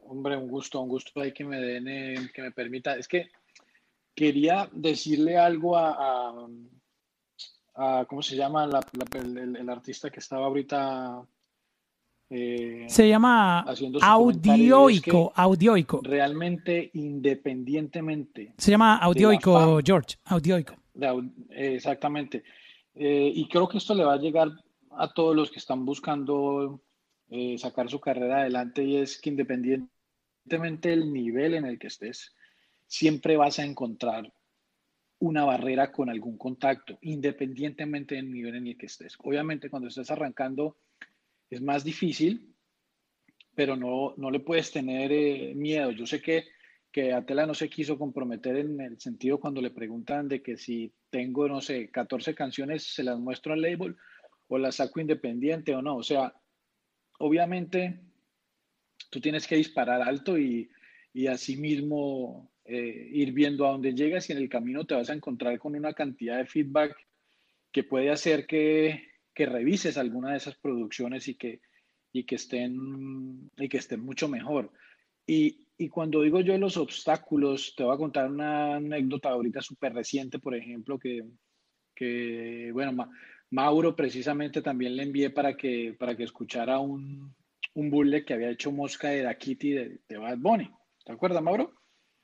[0.00, 2.96] Hombre, un gusto, un gusto ahí que me den, eh, que me permita.
[2.96, 3.28] Es que
[4.14, 6.48] quería decirle algo a, a-
[7.76, 8.66] a- ¿cómo se llama?
[8.66, 11.22] La- la- el, artista que estaba ahorita
[12.30, 16.00] eh, Se llama es que Audioico, Audioico.
[16.02, 20.74] realmente independientemente Se llama Audioico, fama, George, Audioico.
[20.94, 22.42] de exactamente.
[22.94, 24.48] Eh, y creo que esto le va a llegar
[24.90, 26.80] a todos los que están buscando
[27.28, 32.34] eh, sacar su carrera adelante y es que independientemente del nivel en el que estés,
[32.86, 34.32] siempre vas a encontrar
[35.18, 39.16] una barrera con algún contacto, independientemente del nivel en el que estés.
[39.18, 40.76] Obviamente cuando estás arrancando
[41.48, 42.54] es más difícil,
[43.54, 45.90] pero no, no le puedes tener eh, miedo.
[45.90, 46.44] Yo sé que,
[46.92, 50.92] que Atela no se quiso comprometer en el sentido cuando le preguntan de que si
[51.08, 53.96] tengo, no sé, 14 canciones, se las muestro al label
[54.48, 55.96] o las saco independiente o no.
[55.96, 56.34] O sea,
[57.18, 58.02] obviamente
[59.10, 60.68] tú tienes que disparar alto y,
[61.14, 65.10] y así mismo eh, ir viendo a dónde llegas y en el camino te vas
[65.10, 66.96] a encontrar con una cantidad de feedback
[67.72, 71.60] que puede hacer que, que revises alguna de esas producciones y que,
[72.12, 74.72] y que, estén, y que estén mucho mejor.
[75.26, 79.94] Y, y cuando digo yo los obstáculos, te voy a contar una anécdota ahorita súper
[79.94, 81.24] reciente, por ejemplo, que,
[81.94, 83.10] que bueno, Ma-
[83.50, 87.34] Mauro precisamente también le envié para que, para que escuchara un,
[87.74, 90.70] un bootleg que había hecho Mosca de Da Kitty de, de Bad Bunny.
[91.04, 91.72] ¿Te acuerdas, Mauro?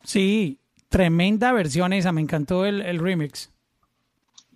[0.05, 0.59] Sí,
[0.89, 3.53] tremenda versión esa, me encantó el, el remix.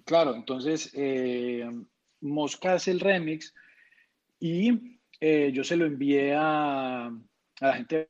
[0.05, 1.68] Claro, entonces eh,
[2.20, 3.55] Mosca hace el remix
[4.39, 7.12] y eh, yo se lo envié a, a
[7.60, 8.09] la gente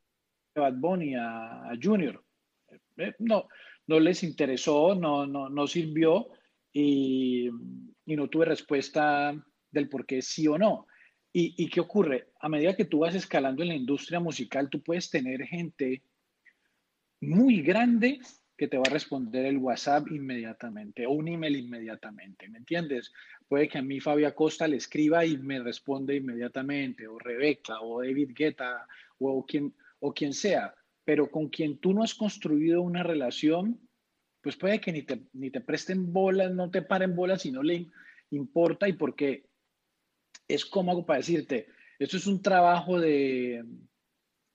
[0.55, 2.23] de Bad Bunny, a, Junior.
[2.99, 3.49] Eh, no,
[3.87, 6.29] no les interesó, no, no, no sirvió
[6.73, 7.49] y,
[8.05, 9.35] y no tuve respuesta
[9.71, 10.87] del por qué sí o no.
[11.33, 12.29] ¿Y, ¿Y qué ocurre?
[12.41, 16.03] A medida que tú vas escalando en la industria musical, tú puedes tener gente
[17.21, 18.21] muy grande
[18.57, 23.13] que te va a responder el WhatsApp inmediatamente o un email inmediatamente, ¿me entiendes?
[23.49, 28.03] Puede que a mí Fabio Acosta le escriba y me responde inmediatamente, o Rebeca, o
[28.03, 28.87] David Guetta,
[29.19, 30.75] o quien, o quien sea,
[31.05, 33.79] pero con quien tú no has construido una relación,
[34.41, 37.63] pues puede que ni te, ni te presten bolas, no te paren bolas y no
[37.63, 37.89] le
[38.31, 39.47] importa y porque
[40.49, 41.69] es como hago para decirte,
[41.99, 43.65] esto es un trabajo de,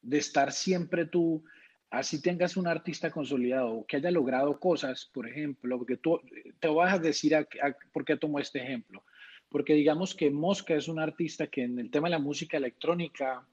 [0.02, 1.44] de estar siempre tú
[1.92, 6.22] así tengas un artista consolidado que haya logrado cosas, por ejemplo, porque tú
[6.60, 7.46] te vas a decir a,
[7.92, 9.04] por qué tomo este ejemplo.
[9.50, 13.46] Porque digamos que Mosca es un artista que en el tema de la música electrónica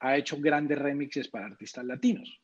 [0.00, 2.40] ha hecho grandes remixes para artistas latinos,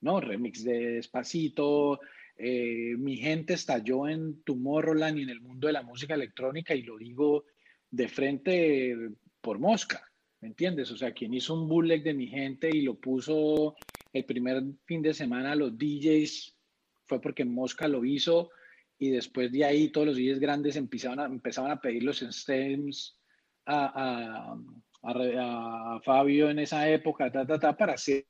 [0.00, 0.20] ¿no?
[0.20, 2.00] Remix de Despacito,
[2.36, 6.82] eh, mi gente estalló en Tomorrowland y en el mundo de la música electrónica y
[6.82, 7.44] lo digo
[7.88, 8.96] de frente
[9.40, 10.10] por Mosca,
[10.40, 10.90] ¿me entiendes?
[10.90, 13.76] O sea, quien hizo un bootleg de mi gente y lo puso
[14.16, 16.56] el primer fin de semana los DJs
[17.04, 18.50] fue porque Mosca lo hizo
[18.98, 23.18] y después de ahí todos los DJs grandes empezaban a, empezaban a pedir los stems
[23.66, 24.54] a,
[25.02, 28.26] a, Fabio en esa época para hacer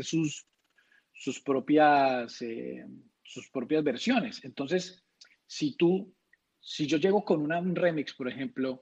[0.00, 0.46] sus,
[1.12, 2.86] sus, propias, eh,
[3.22, 4.42] sus propias versiones.
[4.42, 5.04] Entonces,
[5.46, 6.14] si tú,
[6.58, 8.80] si yo llego con una, un remix, por ejemplo,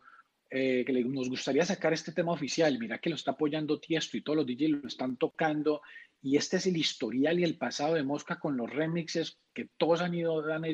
[0.51, 4.23] eh, que nos gustaría sacar este tema oficial, mira que lo está apoyando Tiesto y
[4.23, 5.83] todos los DJs lo están tocando
[6.25, 10.01] y este es el historial y el pasado de Mosca con los remixes que todos
[10.01, 10.65] han, ido, han,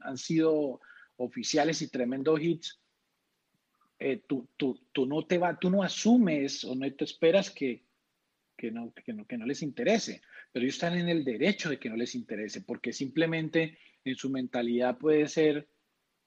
[0.00, 0.80] han, sido
[1.16, 2.80] oficiales y tremendos hits.
[3.98, 7.82] Eh, tú, tú, tú, no te va, tú no asumes o no te esperas que,
[8.56, 10.22] que, no, que, no, que no les interese,
[10.52, 14.30] pero ellos están en el derecho de que no les interese, porque simplemente en su
[14.30, 15.68] mentalidad puede ser,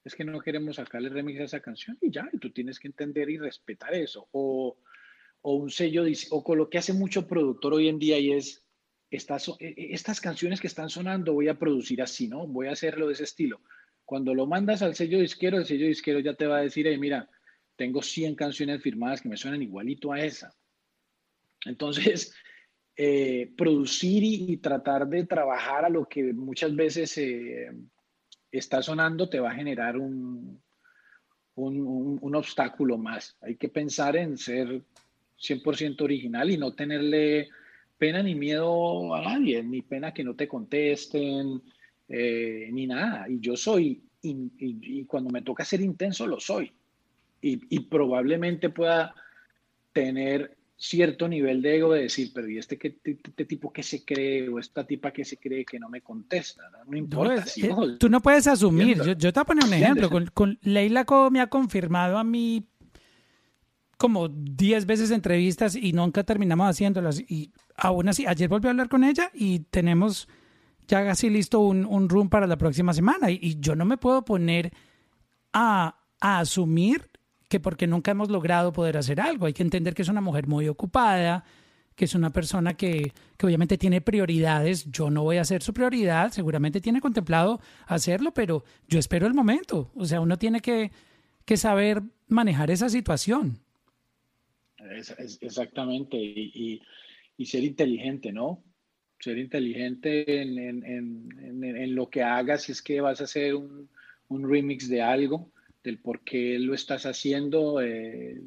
[0.03, 2.89] es que no queremos sacarle remix a esa canción y ya, y tú tienes que
[2.89, 4.27] entender y respetar eso.
[4.33, 4.77] O,
[5.41, 8.62] o un sello, o con lo que hace mucho productor hoy en día y es,
[9.15, 12.47] estas, e, e, estas canciones que están sonando voy a producir así, ¿no?
[12.47, 13.61] Voy a hacerlo de ese estilo.
[14.05, 17.29] Cuando lo mandas al sello disquero, el sello disquero ya te va a decir, mira,
[17.75, 20.53] tengo 100 canciones firmadas que me suenan igualito a esa.
[21.65, 22.33] Entonces,
[22.97, 27.71] eh, producir y, tratar de trabajar a lo que muchas veces eh,
[28.51, 30.61] está sonando te va a generar un,
[31.55, 33.35] un, un, obstáculo más.
[33.41, 34.83] Hay que pensar en ser
[35.39, 37.49] 100% original y no tenerle
[38.03, 41.61] pena ni miedo a nadie, ni pena que no te contesten,
[42.09, 43.29] eh, ni nada.
[43.29, 46.69] Y yo soy, y, cuando me toca ser intenso, lo soy.
[47.39, 49.15] Y, probablemente pueda
[49.93, 54.03] tener cierto nivel de ego de decir, pero ¿y este, qué, este tipo que se
[54.03, 56.63] cree o esta tipa que se cree que no me contesta?
[56.85, 57.45] No, importa.
[57.55, 58.97] Eh, tú no puedes asumir.
[58.97, 60.09] Yo, yo, te voy a poner un ejemplo.
[60.09, 62.67] Con, con Leila Co me ha confirmado a mí
[64.03, 67.21] como 10 veces entrevistas y nunca terminamos haciéndolas.
[67.21, 70.27] Y aún así, ayer volví a hablar con ella y tenemos
[70.89, 73.31] ya casi listo un, room para la próxima semana.
[73.31, 74.73] Y, yo no me puedo poner
[75.53, 77.11] a, asumir
[77.47, 79.45] que porque nunca hemos logrado poder hacer algo.
[79.45, 81.45] Hay que entender que es una mujer muy ocupada,
[81.95, 84.91] que es una persona que, que obviamente tiene prioridades.
[84.91, 89.33] Yo no voy a ser su prioridad, seguramente tiene contemplado hacerlo, pero yo espero el
[89.33, 89.93] momento.
[89.95, 90.91] O sea, uno tiene que
[91.55, 93.63] saber manejar esa situación.
[94.91, 96.17] Es, exactamente.
[96.17, 96.81] Y,
[97.37, 98.63] y ser inteligente, ¿no?
[99.19, 103.55] Ser inteligente en, en, en, en, lo que hagas, si es que vas a hacer
[103.55, 103.89] un,
[104.27, 105.49] un remix de algo,
[105.83, 107.81] del por qué lo estás haciendo.
[107.81, 108.41] Eh,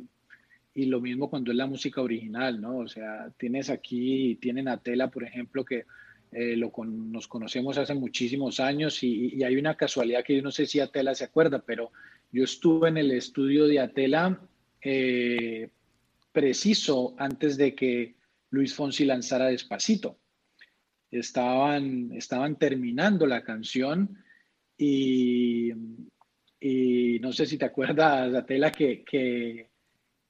[0.75, 2.79] y lo mismo cuando es la música original, ¿no?
[2.79, 5.87] O sea, tienes aquí, tienen a Tela, por ejemplo, que
[6.33, 10.51] eh, lo nos conocemos hace muchísimos años y, y, hay una casualidad que yo no
[10.51, 11.93] sé si Atela se acuerda, pero
[12.31, 14.39] yo estuve en el estudio de Atela
[14.83, 15.71] eh,
[16.37, 18.15] preciso antes de que
[18.51, 20.19] Luis Fonsi lanzara Despacito.
[21.11, 24.23] Estaban, estaban terminando la canción
[24.77, 25.73] y,
[26.61, 29.71] y no sé si te acuerdas, Atela, que, que,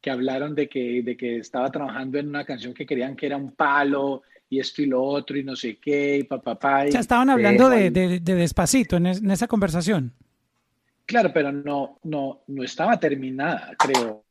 [0.01, 3.37] que hablaron de que, de que estaba trabajando en una canción que querían que era
[3.37, 6.87] un palo y esto y lo otro y no sé qué, y papá.
[6.87, 10.13] Ya estaban hablando de, de, Despacito en, en, esa conversación.
[11.05, 14.25] Claro, pero no, no, no estaba terminada, creo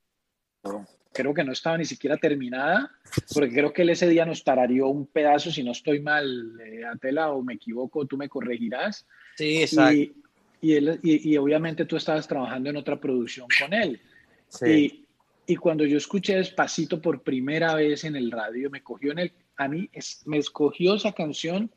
[1.16, 2.92] creo que no estaba ni siquiera terminada,
[3.34, 6.84] porque creo que él ese día nos tarareó un pedazo, si no estoy mal, eh,
[6.86, 9.08] Atela, o me equivoco, tú me corregirás.
[9.38, 9.94] Sí, exacto.
[9.94, 10.14] Y,
[10.62, 14.02] y, él, y, obviamente tú estabas trabajando en otra producción con él.
[14.50, 15.06] Sí.
[15.48, 19.32] Y, cuando yo escuché Despacito por primera vez en el radio, me cogió en el,
[19.58, 19.90] a mí
[20.26, 21.72] me escogió esa canción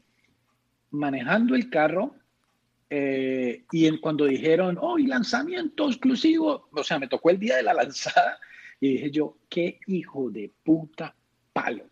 [0.90, 2.14] manejando el carro
[2.90, 7.56] eh, y en, cuando dijeron, oh, y lanzamiento exclusivo, o sea, me tocó el día
[7.56, 8.38] de la lanzada
[8.80, 11.14] Y dije yo, qué hijo de puta
[11.52, 11.84] palo.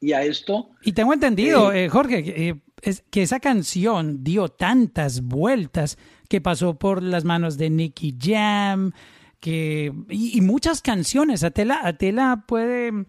[0.00, 0.70] Y a esto...
[0.82, 5.98] Y tengo entendido, eh, Jorge, que, eh, es, que esa canción dio tantas vueltas
[6.28, 8.92] que pasó por las manos de Nicky Jam,
[9.40, 11.44] que, y, y muchas canciones.
[11.44, 13.06] Atela, Atela puede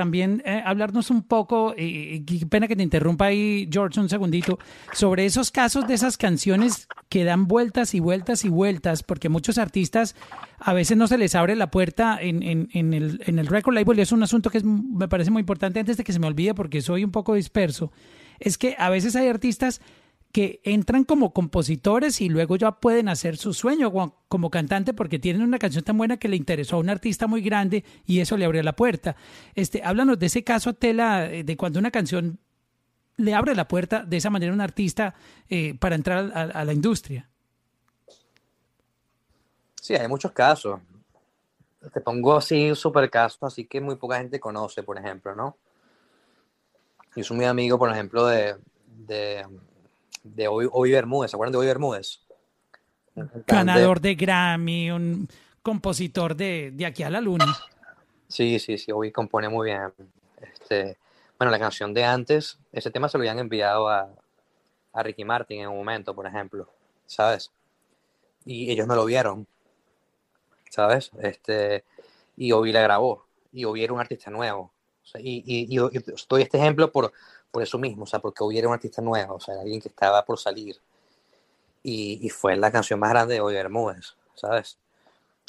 [0.00, 4.58] también eh, hablarnos un poco, y, y pena que te interrumpa ahí, George, un segundito,
[4.94, 9.58] sobre esos casos de esas canciones que dan vueltas y vueltas y vueltas, porque muchos
[9.58, 10.16] artistas
[10.58, 14.22] a veces no se les abre la puerta en, el, record label y es un
[14.22, 17.10] asunto que me parece muy importante antes de que se me olvide porque soy un
[17.10, 17.92] poco disperso,
[18.38, 19.82] es que a veces hay artistas
[20.32, 23.92] que entran como compositores y luego ya pueden hacer su sueño
[24.28, 27.42] como, cantante porque tienen una canción tan buena que le interesó a un artista muy
[27.42, 29.16] grande y eso le abrió la puerta.
[29.54, 32.38] Este, háblanos de ese caso, Tela, eh, de cuando una canción
[33.16, 35.14] le abre la puerta de esa manera a un artista
[35.48, 37.28] eh, para entrar a, la industria.
[39.80, 40.80] Sí, hay muchos casos.
[41.92, 45.56] Te pongo así super caso, así que muy poca gente conoce, por ejemplo, ¿no?
[47.16, 48.56] Yo soy muy amigo, por ejemplo, de,
[50.22, 51.30] de Ovi, Ovi Bermúdez.
[51.30, 52.20] ¿Se acuerdan de Ovi Bermúdez?
[53.46, 55.28] Ganador de Grammy, un
[55.62, 57.46] compositor de, de aquí a la luna.
[58.28, 59.92] Sí, sí, sí, Ovi compone muy bien.
[60.40, 60.96] Este,
[61.38, 64.08] bueno, la canción de antes, ese tema se lo habían enviado a,
[64.92, 66.68] a Ricky Martin en un momento, por ejemplo,
[67.06, 67.50] ¿sabes?
[68.44, 69.46] Y ellos no lo vieron,
[70.70, 71.10] ¿sabes?
[71.20, 71.84] Este,
[72.36, 74.72] y Ovi la grabó, y Ovi era un artista nuevo.
[75.02, 77.12] O sea, y, y, y- y doy este ejemplo por,
[77.50, 79.88] por eso mismo, o sea, porque Ovi era un artista nuevo, o sea, alguien que
[79.88, 80.76] estaba por salir.
[81.82, 84.78] Y, y fue la canción más grande de Ovi Bermúdez, ¿sabes?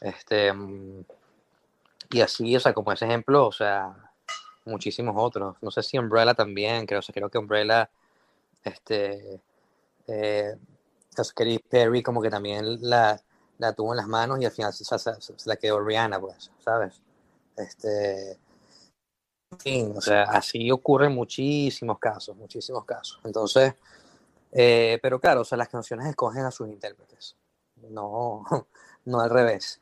[0.02, 0.54] Este,
[2.10, 3.94] y así, o sea, como ese ejemplo, o sea,
[4.66, 5.58] muchísimos otros.
[5.62, 7.90] No sé si Umbrella también, creo, o sea, creo que Umbrella,
[8.64, 9.42] este,
[10.08, 10.56] eh,
[11.18, 13.22] o sea, Katy Perry como que también la,
[13.60, 16.20] la tuvo en las manos y al final se, se- se- se la quedó Rihanna,
[16.20, 17.02] pues, ¿sabes?
[17.58, 18.38] Este,
[19.60, 23.20] fin, o sea, así ocurren muchísimos casos, muchísimos casos.
[23.24, 23.74] Entonces,
[24.52, 27.36] eh, pero claro, o sea, las canciones escogen a sus intérpretes,
[27.90, 28.44] no,
[29.06, 29.82] no al revés.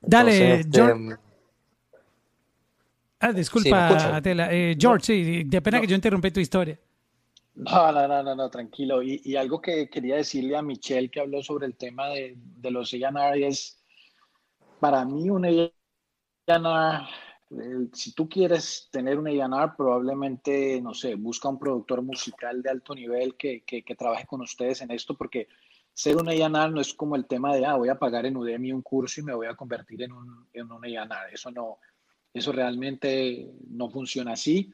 [0.00, 1.12] Dale, Entonces, George.
[1.12, 1.30] este,
[3.22, 4.16] Ah, Sí, ¿me disculpa?
[4.16, 4.48] Atela.
[4.50, 6.78] Eh, George, sí, de pena que yo interrumpí tu historia.
[7.54, 9.02] No, no, no, no, no, tranquilo.
[9.02, 12.70] Y, y algo que quería decirle a Michelle que habló sobre el tema de, de
[12.70, 13.78] los A&R es,
[14.78, 15.70] para mí un eh,
[17.92, 22.94] si tú quieres tener un A&R, probablemente, no sé, busca un productor musical de alto
[22.94, 25.48] nivel que, que, que trabaje con ustedes en esto, porque
[25.92, 28.72] ser un A&R no es como el tema de, ah, voy a pagar en Udemy
[28.72, 31.32] un curso y me voy a convertir en un, en un A&R.
[31.32, 31.78] Eso no,
[32.32, 34.72] eso realmente no funciona así.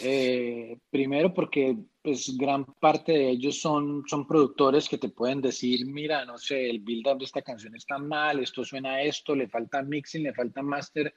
[0.00, 5.86] Eh, primero porque pues gran parte de ellos son, son productores que te pueden decir,
[5.86, 9.48] mira, no sé, el build-up de esta canción está mal, esto suena a esto, le
[9.48, 11.12] falta mixing, le falta master.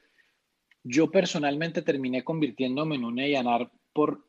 [0.87, 4.23] Yo personalmente terminé convirtiéndome en un A&R por,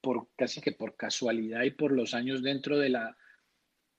[0.00, 3.14] por casi que por casualidad y por los años dentro de la,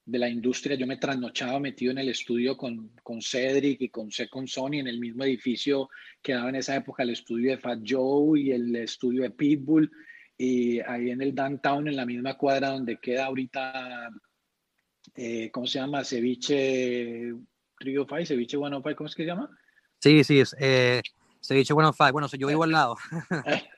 [0.03, 0.75] de la industria.
[0.75, 4.87] Yo me trasnochaba metido en el estudio con, con Cedric y con Second Sony en
[4.87, 5.87] el mismo edificio
[6.19, 9.91] que daba en esa época el estudio de Fat Joe y el estudio de Pitbull.
[10.35, 14.09] Y ahí en el downtown, en la misma cuadra donde queda ahorita,
[15.13, 16.03] eh, ¿cómo se llama?
[16.03, 17.35] Ceviche
[17.77, 19.47] 305, Ceviche 105, ¿cómo es que se llama?
[19.99, 21.03] Sí, sí, es, eh,
[21.43, 22.11] Ceviche 105.
[22.13, 22.95] Bueno, yo vivo al lado.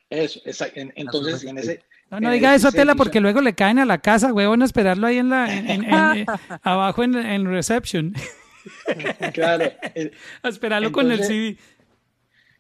[0.10, 1.84] Eso, esa- en- entonces en ese...
[2.12, 5.08] No, no diga eso, Tela, porque luego le caen a la casa, huevón, a esperarlo
[5.08, 6.26] ahí en la, en- en- en- eh,
[6.62, 8.14] abajo en, en reception.
[9.34, 9.66] Claro.
[9.94, 10.12] eh,
[10.42, 11.58] A esperarlo con el CD.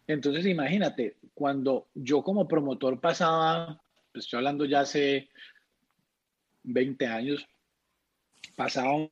[0.08, 5.30] Entonces, imagínate, cuando yo como promotor pasaba, pues estoy hablando ya hace
[6.64, 7.48] 20 años,
[8.56, 9.08] pasaba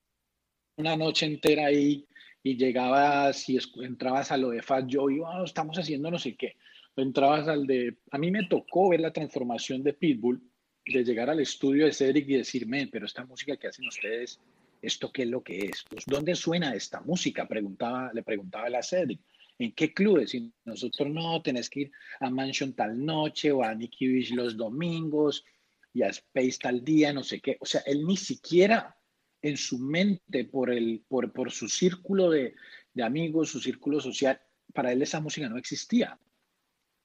[0.75, 2.05] una noche entera ahí
[2.43, 6.35] y llegabas y entrabas a lo de Fat Joe y "Ah, estamos haciendo no sé
[6.35, 6.57] qué.
[6.95, 7.97] Entrabas al de...
[8.11, 10.43] A mí me tocó ver la transformación de Pitbull,
[10.85, 14.39] de llegar al estudio de Cedric y decirme, pero esta música que hacen ustedes,
[14.81, 15.83] ¿esto qué es lo que es?
[15.89, 17.47] Pues, ¿Dónde suena esta música?
[17.47, 19.21] Preguntaba, le preguntaba a Cedric.
[19.57, 20.35] ¿En qué clubes?
[20.35, 24.57] Y nosotros no, tenés que ir a Mansion tal noche o a Nicky Beach los
[24.57, 25.45] domingos
[25.93, 27.57] y a Space tal día, no sé qué.
[27.61, 28.97] O sea, él ni siquiera
[29.43, 32.55] en su mente, por, el, por, por su círculo de,
[32.93, 34.41] de amigos, su círculo social,
[34.73, 36.17] para él esa música no existía.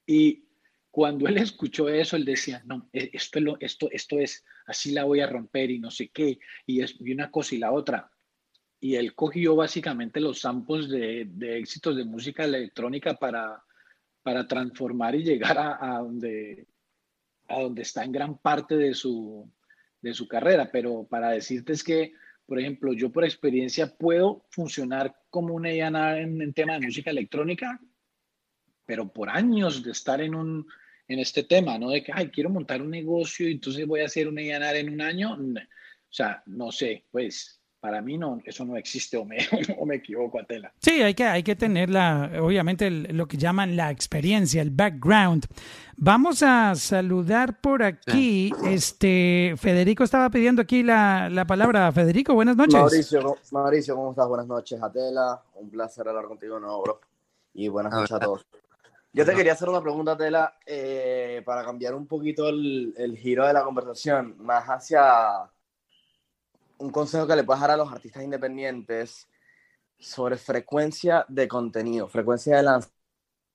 [0.06, 0.44] Y
[0.90, 4.92] cuando él escuchó eso, él decía, no, e- esto es, lo, esto, esto es, así
[4.92, 7.72] la voy a romper y no sé qué, y, es, y una cosa y la
[7.72, 8.08] otra.
[8.80, 13.60] Y él cogió básicamente los samples de, de éxitos de música electrónica para,
[14.22, 16.68] para transformar y llegar a, a donde,
[17.48, 19.50] a donde está en gran parte de su,
[20.00, 20.70] de su carrera.
[20.70, 22.12] Pero para decirte es que,
[22.48, 27.10] por ejemplo, yo por experiencia puedo funcionar como un A&R en, en tema de música
[27.10, 27.80] electrónica
[28.88, 30.66] pero por años de estar en un
[31.08, 31.90] en este tema, ¿no?
[31.90, 34.90] De que, ay, quiero montar un negocio y entonces voy a hacer un ENAR en
[34.90, 35.34] un año.
[35.34, 39.38] O sea, no sé, pues para mí no, eso no existe o me,
[39.78, 40.72] o me equivoco, Atela.
[40.80, 44.70] Sí, hay que, hay que tener la, obviamente el- lo que llaman la experiencia, el
[44.70, 45.46] background.
[45.96, 48.52] Vamos a saludar por aquí.
[48.64, 51.90] Este Federico estaba pidiendo aquí la, la palabra.
[51.92, 52.74] Federico, buenas noches.
[52.74, 54.28] Mauricio, ¿cómo- Mauricio, ¿cómo estás?
[54.28, 55.42] Buenas noches, Atela.
[55.54, 57.00] Un placer hablar contigo de nuevo, bro.
[57.54, 58.46] Y buenas noches a todos.
[59.12, 63.46] Yo te quería hacer una pregunta, Atela, eh, para cambiar un poquito el, el giro
[63.46, 65.50] de la conversación, más hacia
[66.78, 69.28] un consejo que le puedas dar a los artistas independientes
[69.98, 72.80] sobre frecuencia de contenido, frecuencia de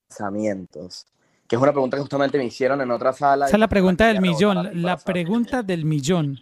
[0.10, 1.06] lanzamientos,
[1.48, 3.45] que es una pregunta que justamente me hicieron en otra sala.
[3.45, 6.38] Esa es la pregunta del millón, la pregunta del millón.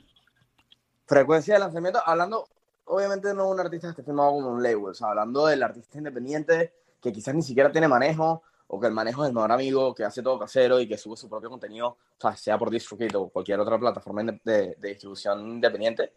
[1.06, 2.48] Frecuencia de lanzamiento, hablando,
[2.86, 5.98] obviamente no un artista que esté firmado como un label, o sea, hablando del artista
[5.98, 9.94] independiente que quizás ni siquiera tiene manejo, o que el manejo es el mejor amigo,
[9.94, 13.18] que hace todo casero y que sube su propio contenido, o sea, sea por DistroKid
[13.18, 16.14] o cualquier otra plataforma de, de distribución independiente.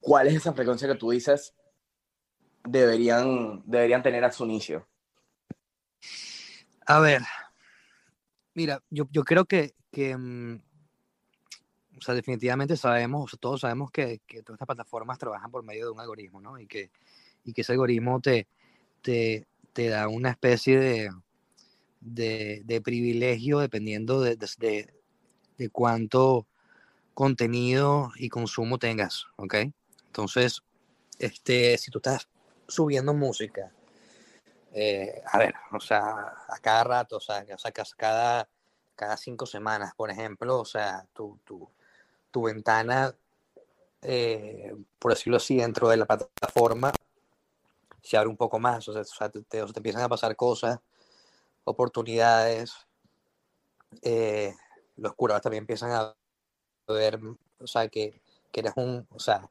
[0.00, 1.54] ¿Cuál es esa frecuencia que tú dices
[2.64, 4.88] deberían, deberían tener a su inicio?
[6.86, 7.22] A ver,
[8.54, 10.60] mira, yo, yo creo que, que, mm,
[11.98, 15.62] o sea, definitivamente sabemos, o sea, todos sabemos que, que todas estas plataformas trabajan por
[15.62, 16.58] medio de un algoritmo, ¿no?
[16.58, 16.90] Y que,
[17.44, 18.48] y que ese algoritmo te,
[19.02, 21.10] te, te da una especie de,
[22.00, 24.94] de, de privilegio dependiendo de, de, de-
[25.58, 26.46] de cuánto
[27.12, 29.56] contenido y consumo tengas, ¿ok?
[30.10, 30.60] Entonces,
[31.20, 32.28] este, si tú estás
[32.66, 33.70] subiendo música,
[34.72, 37.44] eh, a ver, o sea, a cada rato, o sea,
[37.96, 38.48] cada,
[38.96, 41.70] cada cinco semanas, por ejemplo, o sea, tu, tu,
[42.32, 43.14] tu ventana,
[44.02, 46.92] eh, por decirlo así, dentro de la plataforma
[48.02, 50.80] se abre un poco más, o sea, te, te- te empiezan a pasar cosas,
[51.62, 52.72] oportunidades,
[54.02, 54.54] eh,
[54.96, 56.16] los curadores también empiezan a
[56.88, 57.20] ver,
[57.60, 58.20] o sea, que,
[58.50, 59.48] que eres un, o sea,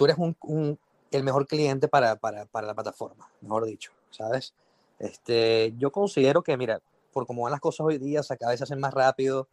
[0.00, 0.78] tú eres un, un-
[1.10, 4.54] el mejor cliente para, para, para la plataforma, mejor dicho, ¿sabes?
[4.98, 6.80] Este, yo considero que, mira,
[7.12, 9.46] por cómo van las cosas hoy día, o sea, cada vez se hacen más rápido,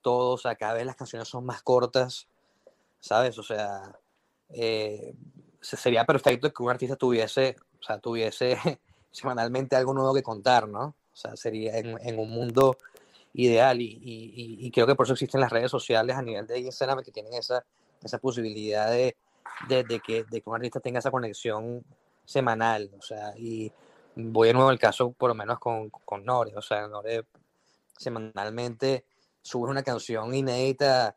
[0.00, 2.28] todo, o sea, cada vez las canciones son más cortas,
[2.98, 3.36] ¿sabes?
[3.38, 3.94] O sea,
[4.48, 5.12] eh,
[5.60, 8.56] se- sería perfecto que un artista tuviese, o sea, tuviese
[9.10, 10.94] semanalmente algo nuevo que contar, ¿no?
[11.12, 12.78] O sea, sería en, en un mundo
[13.34, 14.32] ideal y, y-
[14.62, 17.10] y- y creo que por eso existen las redes sociales a nivel de Instagram que
[17.12, 17.66] tienen esa,
[18.02, 19.14] esa posibilidad de,
[19.68, 21.84] de, de que, de que un artista tenga esa conexión
[22.24, 23.70] semanal, o sea, y
[24.14, 27.24] voy de nuevo al caso por lo menos con, con Nore, o sea, Nore
[27.96, 29.04] semanalmente
[29.42, 31.16] sube una canción inédita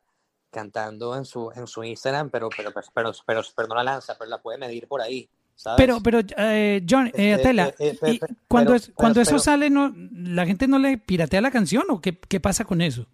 [0.50, 4.30] cantando en su, en su Instagram, pero, pero, pero, pero, pero, no la lanza, pero
[4.30, 5.78] la puede medir por ahí, ¿sabes?
[5.78, 9.14] Pero, pero, eh, John, eh, Eh, Atela, eh, eh, y pe- cuando, pero- es, cuando
[9.16, 12.40] pero- eso pero- sale, no, ¿la gente no le piratea la canción o qué, qué
[12.40, 13.08] pasa con eso?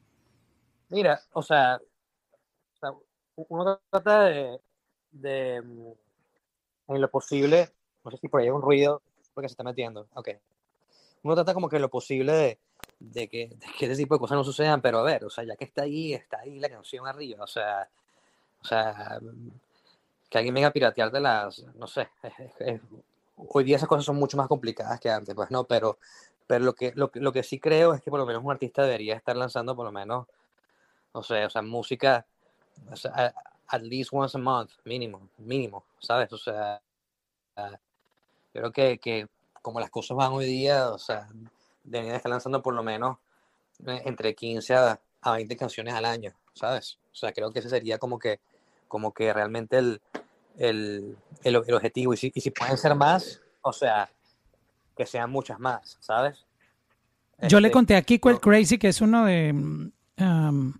[0.89, 2.91] Mira, o sea, o sea,
[3.47, 4.59] uno trata de,
[5.11, 5.91] de, mm,
[6.93, 7.69] en lo posible,
[8.03, 9.01] no sé si por ahí hay un ruido
[9.33, 10.29] porque se está metiendo, ok.
[11.23, 12.59] Uno trata como que lo posible de,
[12.99, 15.43] de que, de que ese tipo de cosas no sucedan, pero a ver, o sea,
[15.43, 17.89] ya que está ahí, está ahí la canción arriba, o sea,
[18.61, 19.19] o sea,
[20.29, 22.81] que alguien venga a piratearte las, no sé, es- es-
[23.37, 25.97] hoy día esas cosas son mucho más complicadas que antes, pues no, pero,
[26.47, 28.83] pero lo que, lo, lo que sí creo es que por lo menos un artista
[28.83, 30.27] debería estar lanzando por lo menos,
[31.13, 32.25] o sea, o sea, música,
[32.91, 33.33] o sea,
[33.69, 36.31] at least once a month, mínimo, mínimo, ¿sabes?
[36.33, 36.81] O sea,
[37.55, 39.27] yo creo que, que
[39.61, 41.27] como las cosas van hoy día, o sea,
[41.83, 43.17] deberían estar lanzando por lo menos
[43.85, 46.97] eh, entre 15 a, a 20 canciones al año, ¿sabes?
[47.11, 48.39] O sea, creo que ese sería como que,
[48.87, 50.01] como que realmente el,
[50.57, 52.13] el, el, el objetivo.
[52.13, 54.09] Y si, y si pueden ser más, o sea,
[54.95, 56.45] que sean muchas más, ¿sabes?
[57.47, 59.51] Yo le Este, conté a Kiko el Crazy, que es uno de
[60.19, 60.73] um,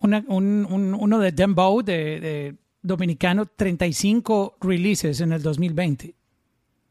[0.00, 6.14] una- un- un- uno de Dembow, de, de dominicano, 35 releases en el 2020.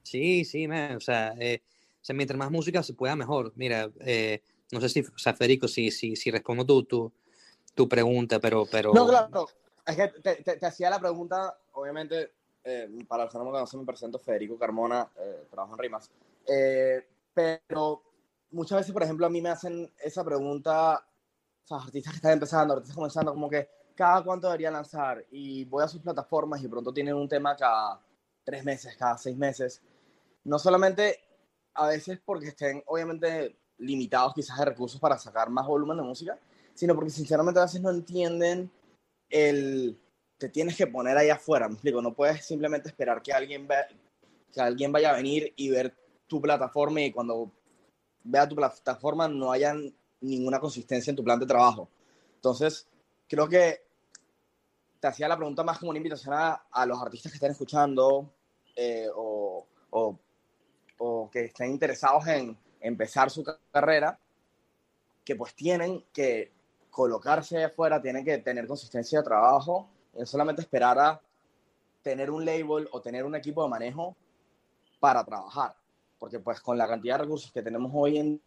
[0.03, 1.61] Sí, sí, man, o sea, eh,
[2.02, 3.52] o sea, mientras más música se pueda, mejor.
[3.56, 4.41] Mira, eh,
[4.72, 7.11] no sé si, o sea, Federico, si, si, si respondo tu, tu,
[7.76, 8.94] tu pregunta, pero, pero...
[8.94, 9.48] No, claro.
[9.86, 12.31] Es que te, te- te hacía la pregunta, obviamente,
[12.64, 16.10] eh, para los que no me conocen, me presento Federico Carmona, eh, trabajo en Rimas.
[16.48, 18.02] Eh, pero
[18.52, 21.03] muchas veces, por ejemplo, a mí me hacen esa pregunta,
[21.78, 25.26] sea, artistas que están empezando, artistas comenzando, como que cada cuánto debería lanzar.
[25.32, 28.02] Y voy a sus plataformas y pronto tienen un tema cada
[28.44, 29.82] tres meses, cada seis meses.
[30.44, 31.20] No solamente
[31.74, 36.38] a veces porque estén, obviamente, limitados quizás de recursos para sacar más volumen de música,
[36.74, 38.72] sino porque sinceramente a veces no entienden
[39.30, 40.00] el
[40.40, 43.76] te tienes que poner ahí afuera, me explico, no puedes simplemente esperar que alguien ve,
[44.54, 45.94] que alguien vaya a venir y ver
[46.28, 47.52] tu plataforma y cuando
[48.24, 49.76] vea tu plataforma no haya
[50.22, 51.90] ninguna consistencia en tu plan de trabajo.
[52.36, 52.88] Entonces,
[53.28, 53.84] creo que
[55.00, 58.30] te hacía la pregunta más como una invitación a, los artistas que estén escuchando
[58.76, 60.20] eh, o, o,
[60.98, 64.20] o, que estén interesados en empezar su carrera,
[65.24, 66.52] que pues tienen que
[66.90, 71.22] colocarse afuera, tienen que tener consistencia de trabajo, y no solamente esperar a
[72.02, 74.16] tener un label o tener un equipo de manejo
[75.00, 75.76] para trabajar,
[76.18, 78.41] porque pues con la cantidad de recursos que tenemos hoy en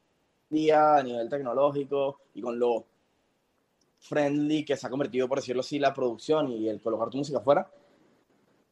[0.53, 2.87] día a nivel tecnológico y con lo
[3.99, 7.39] friendly que se ha convertido, por decirlo así, la producción y el colocar tu música
[7.39, 7.69] afuera,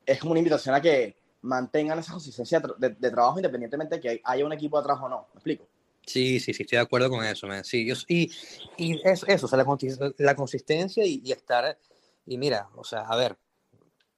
[0.06, 4.20] es como una invitación a que mantengan esa consistencia de, de trabajo independientemente de que
[4.22, 5.28] haya un equipo atrás o no.
[5.32, 5.66] ¿Me explico?
[6.06, 7.64] Sí, sí, sí, estoy de acuerdo con eso, man.
[7.64, 8.30] Sí, yo, y,
[8.76, 11.78] y eso, eso, o sea, la, la consistencia y, y estar,
[12.26, 13.36] y mira, o sea, a ver,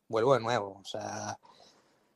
[0.08, 1.38] vuelvo de nuevo, o sea,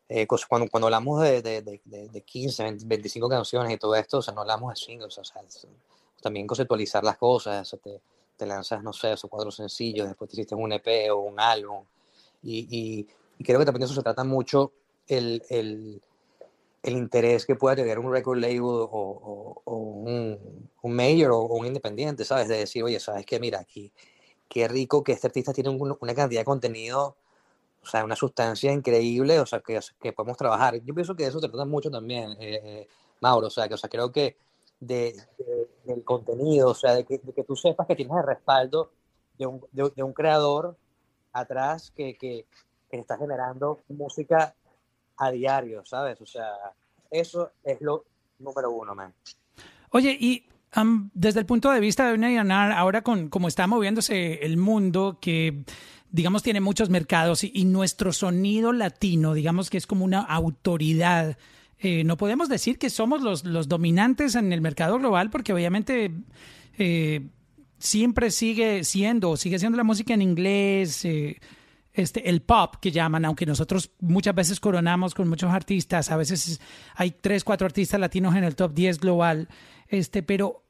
[0.09, 3.95] eh, cuando, cuando hablamos de, de, de, de- de 15, 20, 25 canciones y todo
[3.97, 5.67] esto, o sea, no hablamos de singles, o sea, es-
[6.23, 8.01] también conceptualizar las cosas, o sea, te,
[8.37, 11.85] te lanzas, no sé, esos cuatro sencillos, después te hiciste un EP o un álbum,
[12.43, 13.07] y, y,
[13.39, 14.73] y creo que también de eso se trata mucho
[15.09, 16.01] el, el,
[16.83, 20.39] el interés que pueda tener un record label o, o- o un,
[20.83, 22.49] un major o un independiente, ¿sabes?
[22.49, 23.41] De decir, oye, ¿sabes qué?
[23.41, 23.93] Mira, aquí,
[24.49, 27.17] qué rico que este artista tiene un- una cantidad de contenido,
[27.87, 30.75] o sea, una sustancia increíble, o sea, que, que podemos trabajar.
[30.83, 32.89] Yo pienso que de eso se trata mucho también, eh, eh,
[33.21, 34.37] Mauro, o sea, que o sea, creo que
[34.81, 38.25] de, de- del contenido, o sea, de que, de que tú sepas que tienes el
[38.27, 38.91] respaldo
[39.39, 40.77] de un, de, un creador
[41.33, 42.45] atrás que, que,
[42.91, 44.55] que está generando música
[45.17, 46.21] a diario, ¿sabes?
[46.21, 46.51] O sea,
[47.11, 48.05] eso es lo
[48.41, 49.15] número uno, man.
[49.91, 53.67] Oye, y am, desde el punto de vista de una A&R, ahora con cómo está
[53.67, 55.63] moviéndose el mundo, que
[56.17, 61.37] digamos tiene muchos mercados y, nuestro sonido latino, digamos que es como una autoridad.
[61.79, 66.11] eh, no podemos decir que somos los, los dominantes en el mercado global porque obviamente
[66.79, 67.29] eh,
[67.79, 71.39] siempre sigue siendo, sigue siendo la música en inglés, eh,
[71.93, 76.63] este, el pop que llaman, aunque nosotros muchas veces coronamos con muchos artistas, a veces
[76.95, 79.49] hay tres, cuatro artistas latinos en el top 10 global,
[79.89, 80.66] este, pero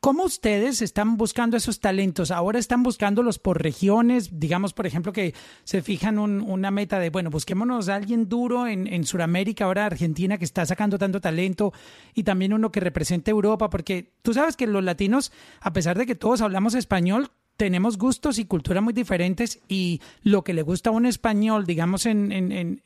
[0.00, 2.30] ¿cómo ustedes están buscando esos talentos?
[2.30, 5.34] Ahora están buscándolos por regiones, digamos, por ejemplo, que
[5.64, 9.86] se fijan un- una meta de, bueno, busquémonos a alguien duro en, en Sudamérica, ahora
[9.86, 11.72] Argentina, que está sacando tanto talento,
[12.14, 16.06] y también uno que represente Europa, porque tú sabes que los latinos, a pesar de
[16.06, 20.90] que todos hablamos español, tenemos gustos y culturas muy diferentes y lo que le gusta
[20.90, 22.30] a un español, digamos, en,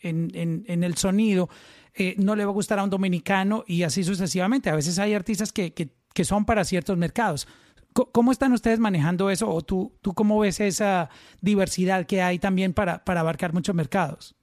[0.03, 1.51] el sonido,
[1.95, 4.71] eh, no le va a gustar a un dominicano y así sucesivamente.
[4.71, 5.75] A veces hay artistas que,
[6.15, 7.49] que son para ciertos mercados.
[7.93, 11.11] ¿Cómo están ustedes manejando eso o tú, tú cómo ves esa
[11.43, 14.35] diversidad que hay también para, para abarcar muchos mercados?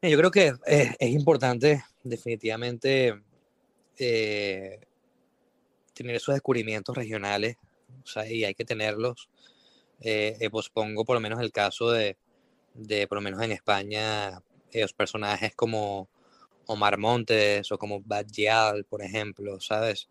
[0.00, 3.20] Yo creo que es, es importante definitivamente
[3.98, 4.80] eh,
[5.94, 7.56] tener esos descubrimientos regionales,
[8.02, 9.28] o sea, y hay que tenerlos.
[10.00, 12.16] Eh, eh, pues pongo por lo menos el caso de,
[12.74, 14.42] de por lo menos en España,
[14.72, 16.08] eh, los personajes como
[16.66, 20.08] Omar Montes o como Bad Gyal, por ejemplo, ¿sabes?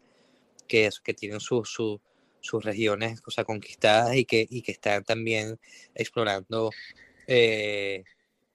[0.67, 1.99] Que, que tienen su, su-
[2.39, 5.57] sus regiones, o sea, conquistadas y que, y que están también
[5.95, 6.71] explorando
[7.27, 8.03] eh,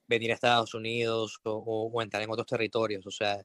[0.06, 3.44] venir a Estados Unidos o, o- entrar en otros territorios, o sea,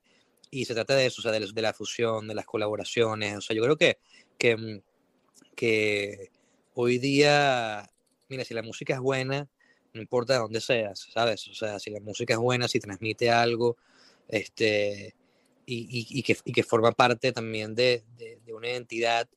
[0.52, 3.42] y se trata de eso, o sea, de, de la fusión, de las colaboraciones, o
[3.42, 3.98] sea, yo creo que,
[4.38, 4.82] que, mm,
[5.56, 6.32] que
[6.76, 7.90] hoy día,
[8.30, 9.48] mira, si la música es buena,
[9.94, 11.48] no importa de dónde seas, ¿sabes?
[11.48, 13.78] O sea, si la música es buena, si transmite algo,
[14.34, 15.16] este,
[15.66, 19.28] y, y- que, y que forma parte también de, de- una identidad,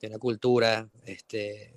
[0.00, 1.72] de una cultura, este,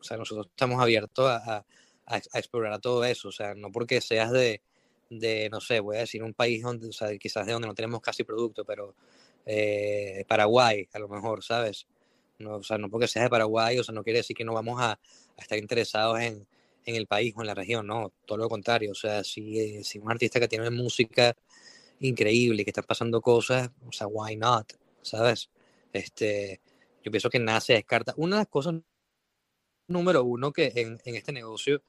[0.00, 1.66] o sea, nosotros estamos abiertos a, a-
[2.06, 4.62] a ex- a explorar todo eso, o sea, no porque seas de,
[5.10, 7.74] de, no sé, voy a decir un país donde, o sea, quizás de donde no
[7.74, 8.94] tenemos casi producto, pero
[9.46, 11.86] eh, Paraguay, a lo mejor, ¿sabes?
[12.38, 14.54] No, o sea, no porque seas de Paraguay, o sea, no quiere decir que no
[14.54, 14.98] vamos a,
[15.38, 16.46] estar interesados en,
[16.86, 19.98] en el país o en la región, no, todo lo contrario, o sea, si, si
[19.98, 21.34] un artista que tiene música
[22.02, 24.72] increíble que está pasando cosas, o sea, why not,
[25.02, 25.50] ¿sabes?
[25.92, 26.60] Este,
[27.04, 28.14] yo pienso que nada se descarta.
[28.16, 28.74] Una de las cosas
[29.88, 31.82] número uno que en, en este negocio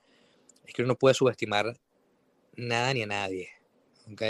[0.66, 1.78] es que uno no puede subestimar
[2.56, 3.50] nada ni a nadie,
[4.12, 4.22] ¿ok?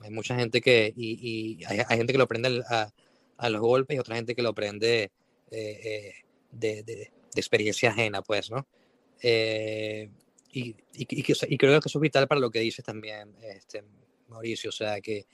[0.00, 2.92] Hay mucha gente que, y, y hay, hay gente que lo aprende a,
[3.38, 5.12] a los golpes y otra gente que lo aprende
[5.50, 6.14] eh, eh,
[6.52, 8.66] de, de- de experiencia ajena, pues, ¿no?
[9.22, 10.08] Eh,
[10.52, 13.84] y, y, y creo que eso es vital para lo que dices también, este,
[14.28, 15.26] Mauricio, o sea, que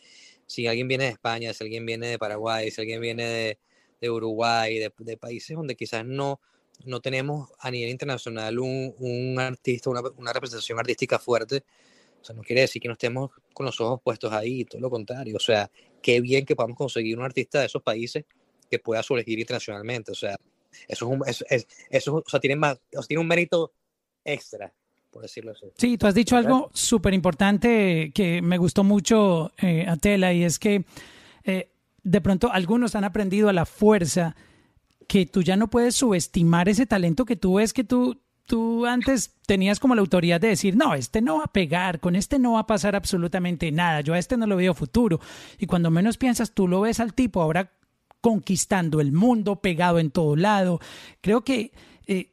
[0.46, 3.58] si alguien viene de España, si alguien viene de Paraguay, si alguien viene
[4.00, 6.40] de, Uruguay, de, países donde quizás no,
[6.84, 11.64] no tenemos a nivel internacional un, un artista, una, una representación artística fuerte,
[12.20, 14.90] O sea, no quiere decir que no estemos con los ojos puestos ahí, todo lo
[14.90, 15.36] contrario.
[15.36, 15.70] O sea,
[16.02, 18.24] qué bien que podamos conseguir un artista de esos países
[18.70, 20.12] que pueda surgir internacionalmente.
[20.12, 20.36] O sea,
[20.88, 21.44] eso es-
[21.90, 23.72] eso, o sea, tiene más, o sea, tiene un mérito
[24.24, 24.74] extra,
[25.10, 25.66] por decirlo así.
[25.76, 30.58] Sí, tú has dicho algo súper importante que me gustó mucho, eh, Atela, y es
[30.58, 30.84] que
[31.44, 31.70] eh,
[32.02, 34.36] de pronto algunos han aprendido a la fuerza
[35.08, 39.34] que tú ya no puedes subestimar ese talento que tú ves que tú, tú antes
[39.46, 42.52] tenías como la autoridad de decir, no, este no va a pegar, con este no
[42.52, 45.20] va a pasar absolutamente nada, yo a este no lo veo futuro.
[45.58, 47.72] Y cuando menos piensas, tú lo ves al tipo ahora
[48.20, 50.78] conquistando el mundo, pegado en todo lado.
[51.20, 51.72] Creo que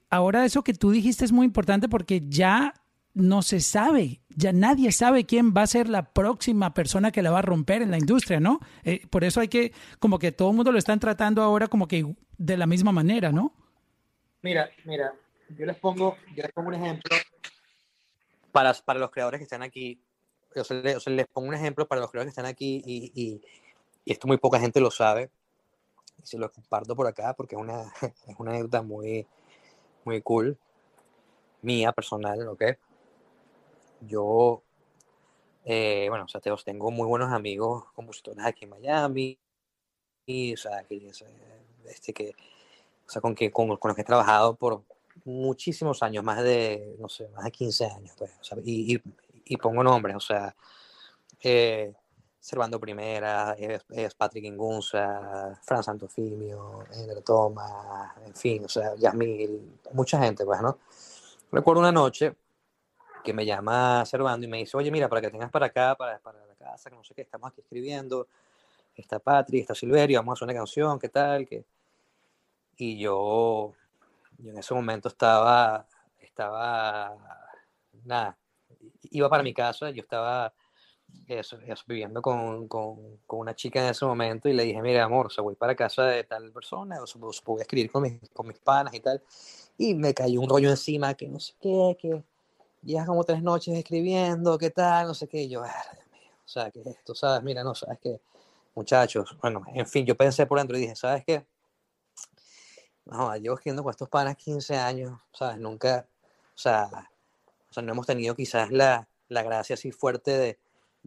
[0.09, 2.73] ahora eso que tú dijiste es muy importante porque ya
[3.13, 7.31] no se sabe, ya nadie sabe quién va a ser la próxima persona que la
[7.31, 8.59] va a romper en la industria, ¿no?
[8.83, 11.87] Eh, por eso hay que, como que todo el mundo lo están tratando ahora como
[11.87, 13.53] que de la misma manera, ¿no?
[14.43, 15.13] Mira, mira,
[15.57, 17.15] yo les pongo, yo les pongo un ejemplo.
[18.51, 19.99] Para, para los creadores que están aquí,
[20.55, 22.81] o sea, le- o sea, les pongo un ejemplo para los creadores que están aquí
[22.85, 23.41] y, y,
[24.05, 25.29] esto muy poca gente lo sabe.
[26.23, 27.81] Se lo comparto por acá porque es una,
[28.27, 29.25] es una anécdota muy,
[30.07, 30.57] muy cool,
[31.61, 32.63] mía, personal, ¿ok?
[33.99, 34.63] Yo,
[35.65, 39.37] eh, bueno, o sea, te- tengo muy buenos amigos compositores aquí en Miami,
[40.25, 41.11] y, o sea, que,
[41.89, 42.29] este, que,
[43.05, 44.83] o sea, con, que, con, con los que he trabajado por
[45.25, 49.01] muchísimos años, más de, no sé, más de 15 años, pues, o sea, y, y,
[49.43, 50.55] y pongo nombres, o sea,
[51.43, 51.93] eh,
[52.39, 60.19] Servando Primera, es, Patrick Ingunza, Fran Santofimio, Ender Thomas, en fin, o sea, Yasmil, mucha
[60.19, 60.77] gente, pues, ¿no?
[61.51, 62.35] Recuerdo una noche
[63.23, 66.19] que me llama Servando y me dice, oye, mira, para que tengas para acá, para,
[66.19, 68.27] para la casa, que no sé qué, estamos aquí escribiendo,
[68.95, 71.45] está Patrick, está Silverio, vamos a hacer una canción, ¿qué tal?
[71.45, 71.65] ¿Qué?
[72.77, 73.73] Y yo,
[74.37, 75.85] yo en ese momento estaba,
[76.19, 77.17] estaba,
[78.05, 78.37] nada,
[79.11, 80.53] iba para mi casa, yo estaba
[81.27, 85.03] eso, eso, viviendo con, con, con una chica en ese momento y le dije, mira,
[85.03, 87.91] amor, o sea, voy para casa de tal persona, o sea, pues, voy a escribir
[87.91, 89.21] con mis, con mis panas y tal,
[89.77, 92.23] y me cayó un rollo encima que no sé qué, que
[92.83, 96.31] llevas como tres noches escribiendo, qué tal, no sé qué, y yo, "Ah, Dios mío,
[96.45, 98.21] o sea, que esto, sabes, mira, no, sabes que,
[98.75, 101.45] muchachos, bueno, en fin, yo pensé por dentro y dije, ¿sabes qué?
[103.05, 105.57] No, llevo escribiendo con estos panas 15 años, ¿sabes?
[105.57, 106.07] Nunca,
[106.53, 106.89] o sea,
[107.69, 110.59] o sea no hemos tenido quizás la, la gracia así fuerte de,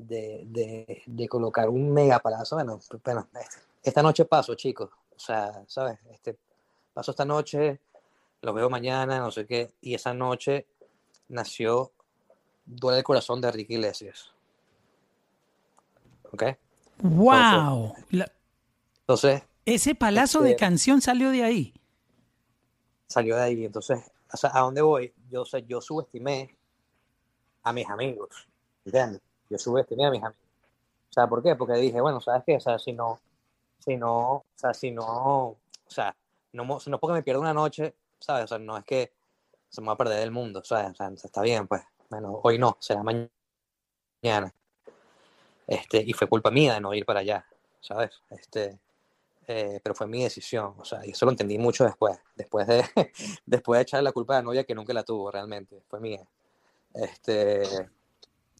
[0.07, 2.57] de, de, de colocar un mega palazo.
[2.57, 3.29] Bueno, bueno,
[3.83, 4.91] esta noche paso, chicos.
[5.15, 5.99] O sea, ¿sabes?
[6.11, 6.37] Este,
[6.95, 7.81] paso esta noche,
[8.43, 9.73] los veo mañana, no sé qué.
[9.81, 10.67] Y esa noche
[11.29, 11.93] nació
[12.65, 14.33] Duele el corazón de Ricky Iglesias.
[16.33, 16.45] ¿Ok?
[17.03, 17.95] ¡Wow!
[18.11, 18.31] La-
[19.01, 21.75] Entonces, ese palazo de este- canción salió de ahí.
[23.07, 23.65] salió de ahí.
[23.65, 23.99] Entonces,
[24.33, 25.13] o sea, ¿a dónde voy?
[25.31, 26.55] Yo, o sea, yo subestimé
[27.65, 28.49] a mis amigos,
[28.85, 29.21] ¿entiendes?
[29.51, 30.43] Yo subestimé a mis amigos.
[31.11, 31.57] O sea, ¿por qué?
[31.57, 32.57] Porque dije, bueno, ¿sabes qué?
[32.57, 33.21] O sea, si no,
[33.81, 36.17] si no, o sea, si no, o sea,
[36.53, 38.45] no, no porque me pierdo una noche, ¿sabes?
[38.45, 39.13] O sea, no es que
[39.69, 40.93] se me va a perder el mundo, ¿sabes?
[40.93, 44.55] O sea, está bien, pues, bueno, hoy no, será mañana.
[45.67, 47.45] Este, y fue culpa mía de no ir para allá,
[47.81, 48.11] ¿sabes?
[48.31, 48.79] Este,
[49.47, 52.85] eh, pero fue mi decisión, o sea, y eso lo entendí mucho después, después de,
[53.47, 56.27] después de echarle la culpa a la novia que nunca la tuvo realmente, fue mía.
[56.95, 57.63] Este,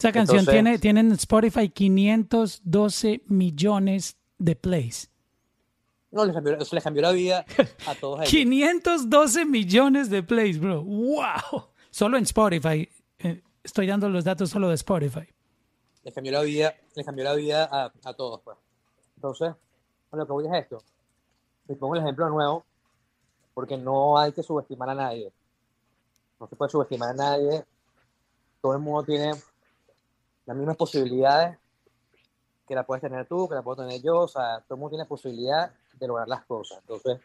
[0.01, 5.11] Esa canción entonces- tiene, tiene en Spotify 512 millones de plays.
[6.11, 7.45] no, les cambió, eso les cambió la vida
[7.87, 8.31] a todos ellos.
[8.31, 10.83] 512 millones de plays, bro.
[10.83, 11.67] ¡Wow!
[11.91, 12.89] Solo en Spotify.
[13.19, 15.29] Eh, Estoy dando los datos solo de Spotify.
[16.03, 18.57] les cambió la vida, les cambió la vida a, a todos, pues.
[19.17, 19.53] Entonces,
[20.13, 20.83] lo que voy es esto.
[21.69, 22.65] Les pongo el ejemplo nuevo,
[23.53, 25.31] porque no hay que subestimar a nadie.
[26.41, 27.65] No se puede subestimar a nadie.
[28.63, 29.33] Todo el mundo tiene
[30.47, 31.57] las mismas posibilidades
[32.67, 34.21] que la puedes tener tú, que la puedo tener yo.
[34.21, 36.79] O sea, todo el mundo tiene posibilidad de lograr las cosas.
[36.83, 37.19] Entonces,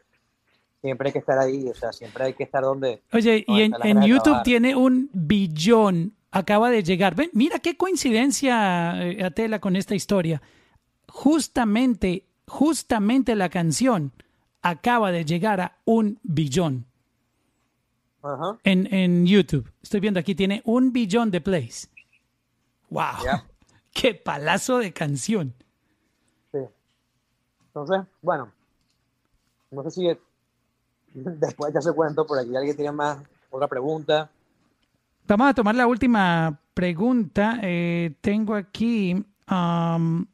[0.82, 1.68] siempre hay que estar ahí.
[1.70, 3.04] O sea, siempre hay que estar donde.
[3.14, 6.14] Oye, donde y en, en YouTube tiene un billón.
[6.32, 7.16] Acaba de llegar.
[7.16, 10.42] Ven, mira qué coincidencia, eh, Atela, con esta historia.
[11.08, 14.12] Justamente, justamente la canción
[14.62, 16.88] acaba de llegar a un billón
[18.24, 18.58] Ajá.
[18.64, 19.72] en, en YouTube.
[19.82, 21.90] Estoy viendo aquí, tiene un billón de plays.
[22.90, 23.42] ¡Wow!
[23.94, 25.54] ¡Qué palazo de canción!
[26.52, 26.60] Sí.
[27.68, 28.52] Entonces, bueno,
[29.72, 30.08] no sé si
[31.14, 34.30] después ya se cuento, por aquí alguien tiene más otra pregunta.
[35.28, 37.60] Vamos a tomar la última pregunta.
[37.64, 40.26] Eh, tengo aquí um,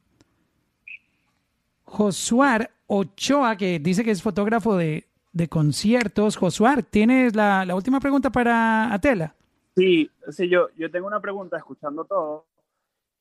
[1.84, 6.36] Josuar Ochoa, que dice que es fotógrafo de, de conciertos.
[6.36, 9.34] Josuar, ¿tienes la, la última pregunta para Atela?
[9.76, 12.46] Sí, sí, yo, yo tengo una pregunta escuchando todo.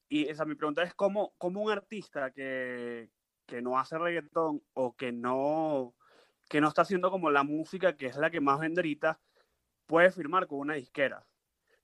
[0.09, 3.09] y esa mi pregunta es cómo, cómo un artista que,
[3.45, 5.93] que no hace reggaetón o que no,
[6.49, 9.19] que no está haciendo como la música que es la que más vende ahorita,
[9.85, 11.25] puede firmar con una disquera.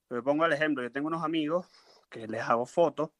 [0.09, 1.67] Yo pongo el ejemplo, yo tengo unos amigos
[2.09, 3.11] que les hago fotos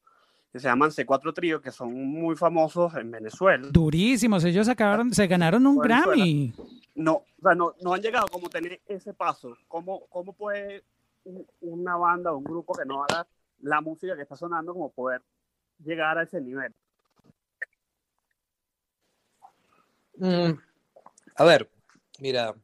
[0.52, 3.68] que se llaman C4 Trío, que son muy famosos en Venezuela.
[3.70, 6.14] Durísimos, ellos acabaron, se ganaron un Venezuela.
[6.14, 6.54] Grammy.
[6.94, 9.56] No, o sea, no, no han llegado como tener ese paso.
[9.68, 10.84] ¿Cómo, cómo puede
[11.28, 13.26] un- una banda o un grupo que no haga
[13.60, 15.22] la música que está sonando como poder
[15.84, 16.74] llegar a ese nivel?
[20.16, 20.52] Mm,
[21.36, 21.70] a ver,
[22.20, 22.54] mira,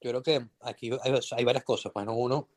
[0.00, 1.92] yo creo que aquí hay, varias cosas.
[1.92, 2.48] Bueno, uno,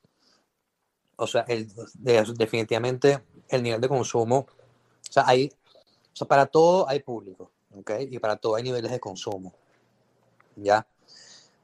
[1.16, 5.52] o sea, el, de- definitivamente el nivel de consumo, o sea, hay,
[6.14, 7.92] o sea, para todo hay público, ¿ok?
[8.10, 9.54] Y para todo hay niveles de consumo,
[10.56, 10.86] ¿ya?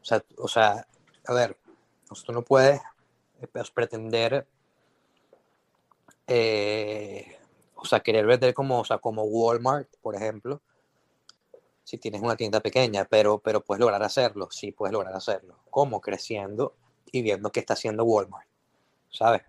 [0.01, 0.87] O sea, o sea,
[1.25, 1.57] a ver,
[2.25, 2.81] tú no puedes
[3.51, 4.47] pues, pretender,
[6.27, 7.37] eh,
[7.75, 10.61] o sea, querer vender como, o sea, como Walmart, por ejemplo,
[11.83, 15.57] si tienes una tienda pequeña, pero, pero puedes lograr hacerlo, sí puedes lograr hacerlo.
[15.69, 16.01] ¿Cómo?
[16.01, 16.75] Creciendo
[17.11, 18.47] y viendo qué está haciendo Walmart,
[19.09, 19.43] ¿sabes?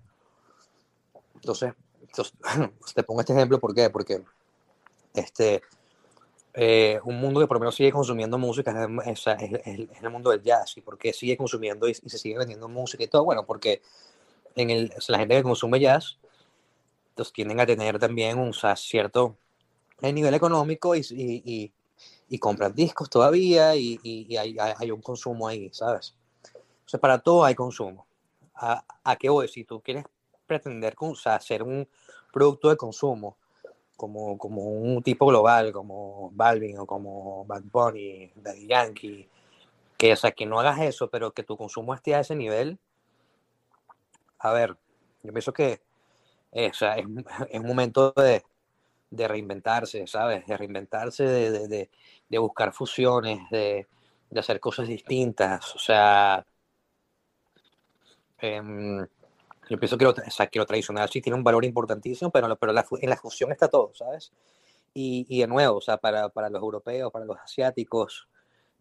[1.34, 2.34] Entonces, entonces,
[2.94, 3.91] te pongo este ejemplo, ¿por qué?
[3.91, 4.23] Porque
[5.15, 5.62] este,
[6.61, 9.27] eh, un mundo que por lo menos sigue consumiendo música es, el- es-
[9.65, 10.77] es- es- el mundo del jazz.
[10.77, 13.25] ¿Y por qué sigue consumiendo y, y se sigue vendiendo música y todo?
[13.25, 13.81] Bueno, porque
[14.57, 16.19] en el, o sea, la gente que consume jazz,
[17.11, 19.37] entonces tienden a tener también un o sea, cierto
[20.03, 21.73] eh, nivel económico y, y, y-
[22.39, 24.01] compran discos todavía y,
[24.37, 26.15] hay, hay- un consumo ahí, ¿sabes?
[26.55, 28.07] O sea, para todo hay consumo.
[28.55, 29.47] ¿A, a qué voy?
[29.47, 30.05] Si tú quieres
[30.47, 31.87] pretender o sea, hacer un
[32.33, 33.37] producto de consumo
[33.99, 39.28] como, como un tipo global, como Balvin o como Bad Bunny, Daddy Yankee,
[39.99, 42.78] que, o sea, que no hagas eso, pero que tu consumo esté a ese nivel,
[44.39, 44.77] a ver,
[45.23, 45.83] yo pienso que
[46.52, 47.25] eh, o sea, es, un
[47.67, 48.43] momento de,
[49.10, 50.47] de reinventarse, ¿sabes?
[50.47, 51.91] De reinventarse, de, de,
[52.28, 53.86] de- buscar fusiones, de,
[54.31, 55.75] de hacer cosas distintas.
[55.75, 56.47] O sea,
[58.39, 59.07] em,
[59.68, 62.55] yo pienso que lo, o sea, que lo tradicional sí tiene un valor importantísimo, pero,
[62.56, 64.32] pero la en la fusión está todo, ¿sabes?
[64.94, 68.28] Y, y de nuevo, o sea, para, para los europeos, para los asiáticos,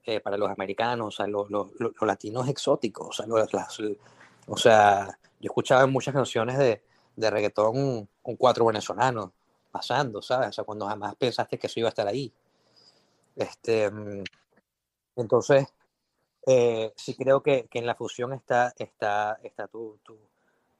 [0.06, 3.80] eh, para los americanos, o sea, los, los- los- latinos exóticos, o sea, las-
[4.48, 6.82] o sea, yo escuchaba muchas canciones de,
[7.16, 9.34] de reggaetón un cuatro venezolano
[9.72, 10.50] pasando, ¿sabes?
[10.50, 12.32] O sea, cuando jamás pensaste que eso iba a estar ahí.
[13.36, 13.92] Este,
[15.16, 15.68] entonces,
[16.46, 20.00] eh, sí creo que, que en la fusión está, está, está tu-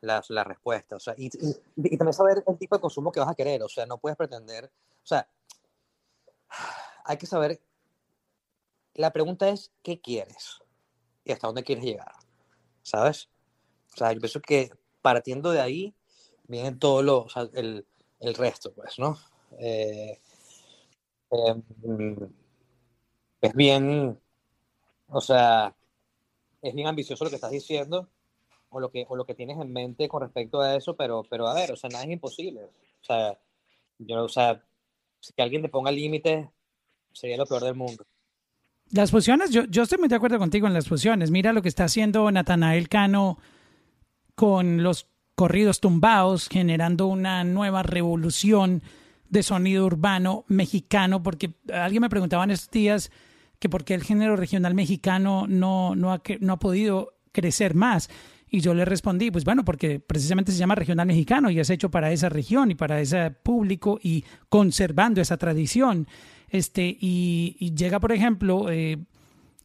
[0.02, 0.96] la, la respuesta.
[0.96, 3.64] O sea, y, y- y también saber el tipo de consumo que vas a querer.
[3.64, 4.66] O sea, no puedes pretender.
[5.04, 5.28] O sea,
[7.06, 7.60] hay que saber.
[8.96, 10.60] La pregunta es: ¿qué quieres?
[11.24, 12.12] Y hasta dónde quieres llegar.
[12.84, 13.30] ¿Sabes?
[13.94, 15.96] O sea, yo pienso que partiendo de ahí
[16.48, 17.86] viene todo lo, o sea, el,
[18.20, 19.18] el resto, pues, ¿no?
[19.60, 20.20] Eh,
[21.32, 22.18] em,
[23.42, 24.20] es bien,
[25.10, 25.76] o sea,
[26.62, 28.10] es bien ambicioso lo que estás diciendo
[28.70, 31.48] o lo que, o lo que tienes en mente con respecto a eso, pero, pero
[31.48, 32.64] a ver, o sea, nada es imposible.
[32.64, 33.38] O sea,
[34.00, 34.64] yo, o sea,
[35.36, 36.48] que alguien te ponga límites
[37.14, 38.06] sería lo peor del mundo.
[38.92, 41.32] Las fusiones, yo, yo estoy muy de acuerdo contigo en las fusiones.
[41.32, 43.38] Mira lo que está haciendo Natanael Cano
[44.36, 48.82] con los corridos tumbados, generando una nueva revolución
[49.30, 53.12] de sonido urbano mexicano, porque alguien me preguntaba en estos días
[53.60, 58.10] que por qué el género regional mexicano no, no, ha, no ha podido crecer más.
[58.50, 61.92] Y yo le respondí, pues bueno, porque precisamente se llama regional mexicano y es hecho
[61.92, 66.08] para esa región y para ese público y conservando esa tradición.
[66.50, 69.00] Este, y, llega, por ejemplo, eh,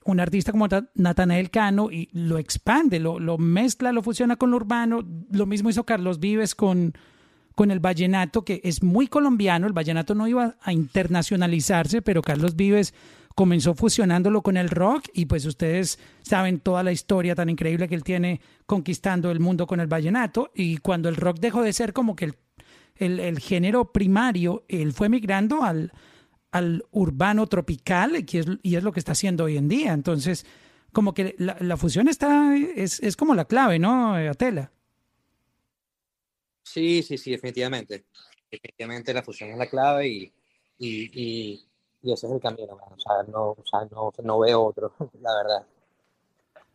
[0.04, 4.50] un artista como Ta- Natanael Cano y lo expande, lo, lo mezcla, lo fusiona con
[4.50, 5.06] lo urbano.
[5.30, 6.92] Lo mismo hizo Carlos Vives con,
[7.54, 9.68] con el vallenato, que es muy colombiano.
[9.68, 12.94] El vallenato no iba a internacionalizarse, pero Carlos Vives
[13.34, 17.94] comenzó fusionándolo con el rock y pues ustedes saben toda la historia tan increíble que
[17.94, 21.92] él tiene conquistando el mundo con el vallenato y cuando el rock dejó de ser
[21.92, 22.32] como que
[22.96, 25.92] el, el, género primario, él fue migrando al,
[26.50, 29.92] al urbano tropical que es, y es lo que está haciendo hoy en día.
[29.92, 30.46] Entonces,
[30.92, 34.70] como que la, fusión está, es, es como la clave, ¿no, Atela?
[36.62, 38.04] Sí, sí, sí, definitivamente.
[38.50, 40.32] Definitivamente la fusión es la clave y,
[40.78, 41.66] y, y,
[42.02, 42.76] y ese es el camino.
[42.76, 42.92] man.
[42.96, 45.66] O sea, no, o sea, no, no veo otro, la verdad.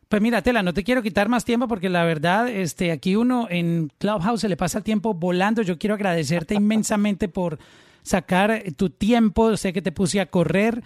[0.08, 3.46] Pues mira, Tela, no te quiero quitar más tiempo porque la verdad, este, aquí uno
[3.50, 5.60] en Clubhouse se le pasa el tiempo volando.
[5.62, 7.58] Yo quiero agradecerte inmensamente por
[8.02, 9.54] sacar tu tiempo.
[9.58, 10.82] Sé que te puse a correr.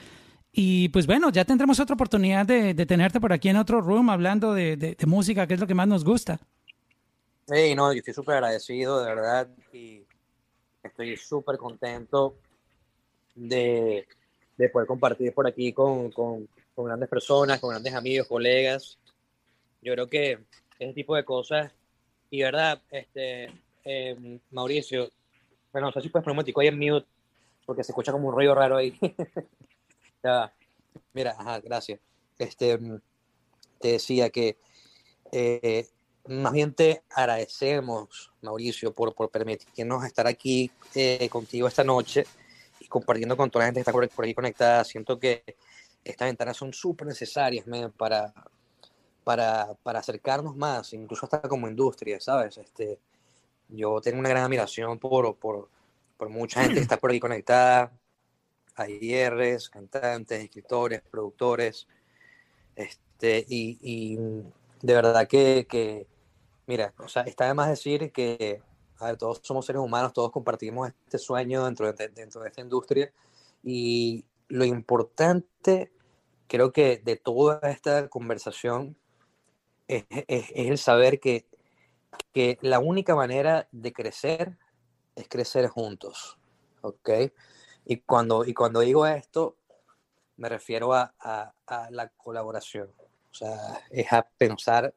[0.51, 4.11] Y pues bueno, ya tendremos otra oportunidad de, de tenerte por aquí en otro room
[4.11, 6.41] hablando de, de- de música, que es lo que más nos gusta.
[7.47, 9.49] Sí, no, yo estoy súper agradecido, de verdad.
[9.73, 10.03] Y,
[10.83, 12.35] Estoy súper contento
[13.37, 14.05] de,
[14.57, 18.99] de poder compartir por aquí con, con, grandes personas, con grandes amigos, colegas.
[19.81, 20.39] Yo creo que
[20.79, 21.73] ese tipo de cosas,
[22.31, 23.51] y verdad, este,
[23.85, 25.11] eh, Mauricio,
[25.73, 27.07] bueno, no sé si puedes poner un ahí en mute,
[27.67, 28.99] porque se escucha como un ruido raro ahí.
[30.25, 30.53] Ya.
[31.15, 31.99] Mira, gracias.
[32.39, 33.01] Este, mm,
[33.81, 34.57] te decía que
[35.33, 35.89] eh,
[36.29, 42.25] más bien te agradecemos, Mauricio, por, por permitirnos estar aquí eh, contigo esta noche
[42.93, 44.85] compartiendo con toda la gente que está por, aquí conectada.
[44.85, 45.57] Siento que
[46.05, 47.65] estas ventanas son súper necesarias
[47.97, 48.35] para,
[49.25, 52.59] para, para acercarnos más, incluso hasta como industria, ¿sabes?
[52.59, 52.99] Este,
[53.69, 55.71] yo tengo una gran admiración por, por,
[56.19, 57.91] por mucha gente que está por ahí conectada,
[58.77, 61.89] IRs, cantantes, escritores, productores,
[62.77, 66.07] este, y, de verdad que, que,
[66.67, 68.61] mira, o sea, está de más decir que
[69.03, 72.61] a ver, todos somos seres humanos, todos compartimos este sueño dentro de, dentro de esta
[72.61, 73.13] industria,
[73.63, 75.93] y lo importante,
[76.47, 78.97] creo que de toda esta conversación,
[79.89, 81.47] es, es, es el saber que,
[82.33, 84.57] que la única manera de crecer
[85.17, 86.39] es crecer juntos,
[86.81, 87.11] ¿ok?
[87.85, 89.57] Y cuando, y cuando digo esto,
[90.37, 92.91] me refiero a, a, a la colaboración.
[93.31, 94.95] O sea, es a pensar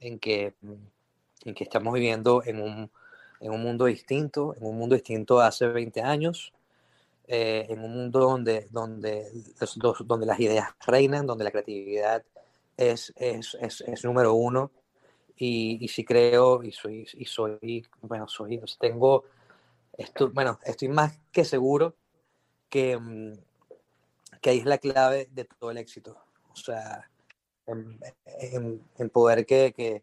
[0.00, 0.54] en que,
[1.44, 2.90] en que estamos viviendo en un,
[3.40, 6.52] en un mundo distinto, en un mundo distinto hace 20 años,
[7.26, 9.30] eh, en un mundo donde, donde,
[10.06, 12.24] donde las ideas reinan, donde la creatividad
[12.76, 14.70] es, es, es, es número uno.
[15.36, 19.24] Y, y sí creo, y soy, y soy, bueno, soy, tengo,
[19.96, 21.94] esto, bueno, estoy más que seguro
[22.68, 22.98] que,
[24.40, 26.16] que ahí es la clave de todo el éxito.
[26.50, 27.08] O sea,
[27.66, 30.02] en, en, en poder que, que,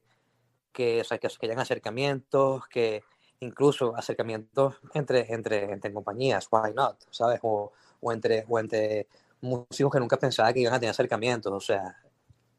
[0.72, 3.04] que, o sea, que, que hayan acercamientos, que
[3.40, 7.40] incluso acercamientos entre, entre, entre compañías, why not, ¿sabes?
[7.44, 9.08] O, o, entre, o entre
[9.42, 11.52] músicos que nunca pensaba que iban a tener acercamientos.
[11.52, 11.98] O sea,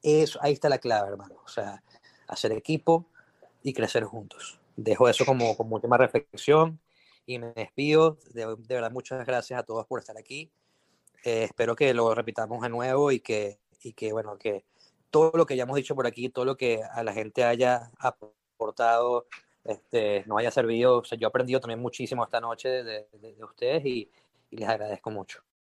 [0.03, 1.37] eso, ahí está la clave, hermano.
[1.45, 1.83] O sea,
[2.29, 3.07] hacer equipo
[3.63, 4.59] y crecer juntos.
[4.77, 6.81] Dejo eso como, como última reflexión
[7.25, 8.19] y me despido.
[8.33, 10.51] De, de, verdad, muchas gracias a todos por estar aquí.
[11.25, 14.65] Eh, espero que lo repitamos de nuevo y que, y que, bueno, que
[15.11, 17.91] todo lo que ya hemos dicho por aquí, todo lo que a la gente haya
[17.99, 19.27] aportado,
[19.69, 20.99] este, nos haya servido.
[20.99, 24.11] O sea, yo he aprendido también muchísimo esta noche de, de, de ustedes y,
[24.51, 25.43] y les agradezco mucho.